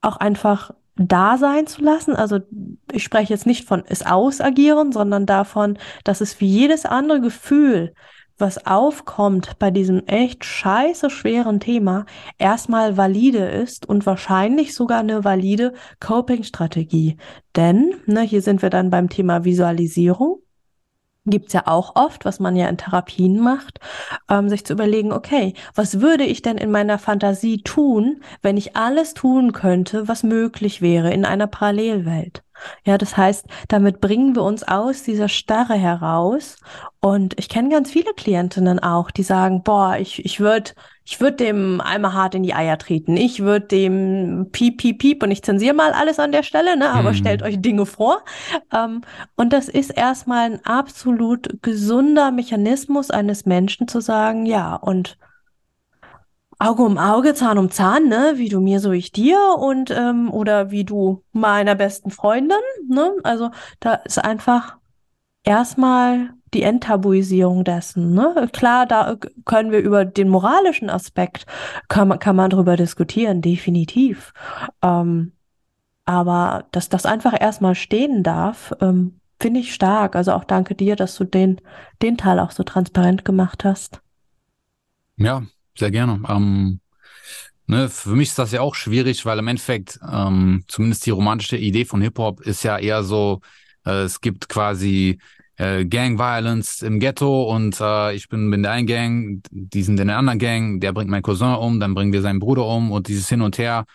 auch 0.01 0.17
einfach 0.17 0.71
da 0.95 1.37
sein 1.37 1.67
zu 1.67 1.81
lassen. 1.81 2.15
Also 2.15 2.39
ich 2.91 3.03
spreche 3.03 3.33
jetzt 3.33 3.45
nicht 3.45 3.67
von 3.67 3.83
es 3.87 4.05
ausagieren, 4.05 4.91
sondern 4.91 5.25
davon, 5.25 5.77
dass 6.03 6.21
es 6.21 6.39
wie 6.39 6.47
jedes 6.47 6.85
andere 6.85 7.19
Gefühl 7.21 7.93
was 8.37 8.65
aufkommt 8.65 9.59
bei 9.59 9.71
diesem 9.71 10.05
echt 10.07 10.43
scheiße 10.43 11.09
schweren 11.09 11.61
Thema, 11.61 12.05
erstmal 12.37 12.97
valide 12.97 13.45
ist 13.45 13.87
und 13.87 14.05
wahrscheinlich 14.05 14.73
sogar 14.73 14.99
eine 14.99 15.23
valide 15.23 15.73
Coping-Strategie. 16.01 17.15
Denn, 17.55 17.95
ne, 18.07 18.23
hier 18.23 18.41
sind 18.41 18.61
wir 18.61 18.69
dann 18.69 18.89
beim 18.89 19.07
Thema 19.07 19.45
Visualisierung. 19.45 20.41
Gibt's 21.27 21.53
ja 21.53 21.63
auch 21.65 21.95
oft, 21.95 22.23
was 22.25 22.39
man 22.39 22.55
ja 22.55 22.69
in 22.69 22.77
Therapien 22.77 23.39
macht, 23.39 23.79
ähm, 24.29 24.47
sich 24.49 24.65
zu 24.65 24.73
überlegen, 24.73 25.11
okay, 25.11 25.53
was 25.73 25.99
würde 25.99 26.23
ich 26.23 26.41
denn 26.43 26.57
in 26.57 26.71
meiner 26.71 26.99
Fantasie 26.99 27.63
tun, 27.63 28.21
wenn 28.43 28.57
ich 28.57 28.75
alles 28.75 29.13
tun 29.15 29.51
könnte, 29.51 30.07
was 30.07 30.23
möglich 30.23 30.81
wäre 30.81 31.11
in 31.13 31.25
einer 31.25 31.47
Parallelwelt? 31.47 32.44
Ja, 32.85 32.97
das 32.97 33.17
heißt, 33.17 33.45
damit 33.67 34.01
bringen 34.01 34.35
wir 34.35 34.43
uns 34.43 34.63
aus 34.63 35.03
dieser 35.03 35.29
Starre 35.29 35.75
heraus. 35.75 36.57
Und 36.99 37.37
ich 37.37 37.49
kenne 37.49 37.69
ganz 37.69 37.91
viele 37.91 38.13
Klientinnen 38.13 38.79
auch, 38.79 39.11
die 39.11 39.23
sagen, 39.23 39.63
boah, 39.63 39.97
ich, 39.97 40.23
ich 40.25 40.39
würde 40.39 40.71
ich 41.07 41.21
würd 41.21 41.39
dem 41.39 41.81
einmal 41.81 42.13
hart 42.13 42.33
in 42.33 42.41
die 42.41 42.55
Eier 42.55 42.79
treten. 42.79 43.15
Ich 43.15 43.43
würde 43.43 43.67
dem 43.67 44.49
piep, 44.51 44.77
piep, 44.77 44.97
piep 44.97 45.21
und 45.21 45.29
ich 45.29 45.43
zensiere 45.43 45.75
mal 45.75 45.91
alles 45.91 46.17
an 46.17 46.31
der 46.31 46.41
Stelle, 46.41 46.75
ne? 46.77 46.89
Aber 46.89 47.09
hm. 47.09 47.15
stellt 47.15 47.43
euch 47.43 47.61
Dinge 47.61 47.85
vor. 47.85 48.23
Ähm, 48.73 49.01
und 49.35 49.53
das 49.53 49.69
ist 49.69 49.91
erstmal 49.91 50.51
ein 50.51 50.65
absolut 50.65 51.61
gesunder 51.61 52.31
Mechanismus 52.31 53.11
eines 53.11 53.45
Menschen 53.45 53.87
zu 53.87 54.01
sagen, 54.01 54.47
ja, 54.47 54.75
und 54.75 55.17
Auge 56.57 56.83
um 56.83 56.97
Auge, 56.97 57.33
Zahn 57.33 57.57
um 57.57 57.69
Zahn, 57.69 58.07
ne? 58.07 58.33
Wie 58.35 58.49
du 58.49 58.61
mir, 58.61 58.79
so 58.79 58.91
ich 58.91 59.11
dir 59.11 59.39
und 59.59 59.91
ähm, 59.91 60.31
oder 60.31 60.71
wie 60.71 60.85
du 60.85 61.23
meiner 61.33 61.75
besten 61.75 62.11
Freundin, 62.11 62.57
ne? 62.87 63.11
Also 63.23 63.51
da 63.79 63.95
ist 63.95 64.23
einfach 64.23 64.77
erstmal 65.43 66.31
die 66.53 66.63
Enttabuisierung 66.63 67.63
dessen, 67.65 68.13
ne? 68.13 68.49
Klar, 68.53 68.85
da 68.85 69.17
können 69.43 69.71
wir 69.71 69.79
über 69.79 70.05
den 70.05 70.29
moralischen 70.29 70.89
Aspekt 70.89 71.45
kann 71.89 72.07
man 72.07 72.19
kann 72.19 72.35
man 72.35 72.49
drüber 72.49 72.77
diskutieren, 72.77 73.41
definitiv. 73.41 74.33
Ähm, 74.81 75.33
aber 76.05 76.65
dass 76.71 76.87
das 76.87 77.05
einfach 77.05 77.39
erstmal 77.39 77.75
stehen 77.75 78.23
darf, 78.23 78.73
ähm, 78.79 79.19
finde 79.41 79.59
ich 79.59 79.73
stark. 79.73 80.15
Also 80.15 80.31
auch 80.31 80.45
danke 80.45 80.75
dir, 80.75 80.95
dass 80.95 81.15
du 81.17 81.25
den 81.25 81.59
den 82.01 82.17
Teil 82.17 82.39
auch 82.39 82.51
so 82.51 82.63
transparent 82.63 83.25
gemacht 83.25 83.65
hast. 83.65 84.01
Ja, 85.17 85.43
sehr 85.77 85.91
gerne. 85.91 86.21
Ähm, 86.27 86.79
ne, 87.67 87.89
für 87.89 88.15
mich 88.15 88.29
ist 88.29 88.39
das 88.39 88.51
ja 88.51 88.61
auch 88.61 88.75
schwierig, 88.75 89.25
weil 89.25 89.39
im 89.39 89.47
Endeffekt 89.47 89.99
ähm, 90.11 90.63
zumindest 90.67 91.05
die 91.05 91.11
romantische 91.11 91.57
Idee 91.57 91.85
von 91.85 92.01
Hip-Hop 92.01 92.41
ist 92.41 92.63
ja 92.63 92.77
eher 92.77 93.03
so, 93.03 93.41
äh, 93.85 94.03
es 94.03 94.21
gibt 94.21 94.49
quasi 94.49 95.19
äh, 95.57 95.85
Gang 95.85 96.19
Violence 96.19 96.81
im 96.81 96.99
Ghetto 96.99 97.43
und 97.53 97.79
äh, 97.79 98.13
ich 98.13 98.29
bin 98.29 98.51
in 98.51 98.63
der 98.63 98.71
einen 98.71 98.87
Gang, 98.87 99.41
die 99.51 99.83
sind 99.83 99.99
in 99.99 100.07
der 100.07 100.17
anderen 100.17 100.39
Gang, 100.39 100.79
der 100.79 100.93
bringt 100.93 101.09
meinen 101.09 101.23
Cousin 101.23 101.55
um, 101.55 101.79
dann 101.79 101.93
bringen 101.93 102.13
wir 102.13 102.21
seinen 102.21 102.39
Bruder 102.39 102.65
um 102.65 102.91
und 102.91 103.07
dieses 103.07 103.29
Hin 103.29 103.41
und 103.41 103.57
Her. 103.57 103.85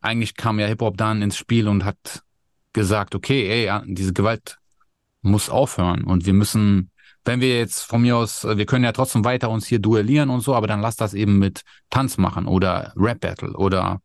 Eigentlich 0.00 0.34
kam 0.34 0.58
ja 0.58 0.66
Hip-Hop 0.66 0.96
dann 0.96 1.22
ins 1.22 1.36
Spiel 1.36 1.68
und 1.68 1.84
hat 1.84 2.22
gesagt, 2.72 3.14
okay, 3.14 3.48
ey, 3.48 3.80
diese 3.86 4.12
Gewalt 4.12 4.58
muss 5.22 5.48
aufhören 5.48 6.04
und 6.04 6.26
wir 6.26 6.34
müssen 6.34 6.90
wenn 7.24 7.40
wir 7.40 7.58
jetzt 7.58 7.82
von 7.82 8.02
mir 8.02 8.16
aus, 8.16 8.44
äh, 8.44 8.56
wir 8.56 8.66
können 8.66 8.84
ja 8.84 8.92
trotzdem 8.92 9.24
weiter 9.24 9.50
uns 9.50 9.66
hier 9.66 9.78
duellieren 9.78 10.30
und 10.30 10.40
so, 10.40 10.54
aber 10.54 10.66
dann 10.66 10.80
lass 10.80 10.96
das 10.96 11.14
eben 11.14 11.38
mit 11.38 11.62
Tanz 11.90 12.18
machen 12.18 12.46
oder 12.46 12.92
Rap 12.96 13.20
Battle 13.20 13.52
oder 13.52 14.00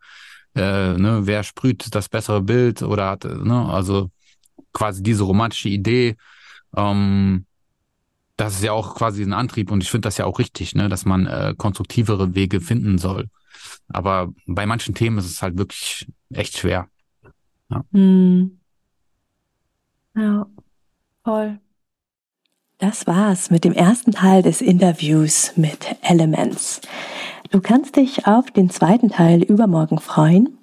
äh, 0.55 0.93
ne, 0.93 1.21
wer 1.23 1.43
sprüht 1.43 1.93
das 1.93 2.09
bessere 2.09 2.41
Bild 2.41 2.81
oder 2.81 3.09
hat, 3.09 3.25
ne, 3.25 3.67
also 3.69 4.09
quasi 4.73 5.03
diese 5.03 5.23
romantische 5.23 5.69
Idee, 5.69 6.15
ähm, 6.75 7.45
das 8.37 8.55
ist 8.55 8.63
ja 8.63 8.71
auch 8.71 8.95
quasi 8.95 9.21
ein 9.21 9.33
Antrieb 9.33 9.69
und 9.69 9.83
ich 9.83 9.91
finde 9.91 10.07
das 10.07 10.17
ja 10.17 10.25
auch 10.25 10.39
richtig, 10.39 10.73
ne, 10.73 10.87
dass 10.87 11.05
man 11.05 11.25
äh, 11.27 11.53
konstruktivere 11.57 12.35
Wege 12.35 12.61
finden 12.61 12.97
soll. 12.97 13.29
Aber 13.89 14.31
bei 14.45 14.65
manchen 14.65 14.95
Themen 14.95 15.17
ist 15.17 15.25
es 15.25 15.41
halt 15.41 15.57
wirklich 15.57 16.07
echt 16.29 16.57
schwer. 16.57 16.87
Ja. 17.69 17.83
Hm. 17.91 18.59
Ja, 20.15 20.47
voll. 21.23 21.59
Das 22.81 23.07
war's 23.07 23.51
mit 23.51 23.65
dem 23.65 23.73
ersten 23.73 24.13
Teil 24.13 24.41
des 24.41 24.61
Interviews 24.61 25.51
mit 25.57 25.97
Elements. 26.01 26.79
Du 27.51 27.59
kannst 27.59 27.97
dich 27.97 28.25
auf 28.25 28.51
den 28.51 28.69
zweiten 28.69 29.09
Teil 29.09 29.43
übermorgen 29.43 29.99
freuen. 29.99 30.57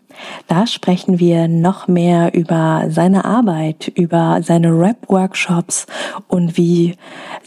Da 0.47 0.67
sprechen 0.67 1.19
wir 1.19 1.47
noch 1.47 1.89
mehr 1.89 2.33
über 2.33 2.87
seine 2.89 3.27
Arbeit, 3.27 3.93
über 3.95 4.41
seine 4.43 4.71
Rap-Workshops 4.71 5.85
und 6.27 6.57
wie 6.57 6.97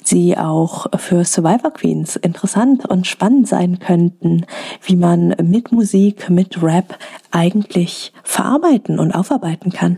sie 0.04 0.38
auch 0.38 0.86
für 1.00 1.24
Survivor 1.24 1.72
Queens 1.74 2.16
interessant 2.16 2.86
und 2.86 3.08
spannend 3.08 3.48
sein 3.48 3.80
könnten, 3.80 4.46
wie 4.84 4.96
man 4.96 5.30
mit 5.42 5.72
Musik, 5.72 6.30
mit 6.30 6.62
Rap 6.62 6.96
eigentlich 7.32 8.14
verarbeiten 8.24 9.00
und 9.00 9.14
aufarbeiten 9.16 9.72
kann. 9.72 9.98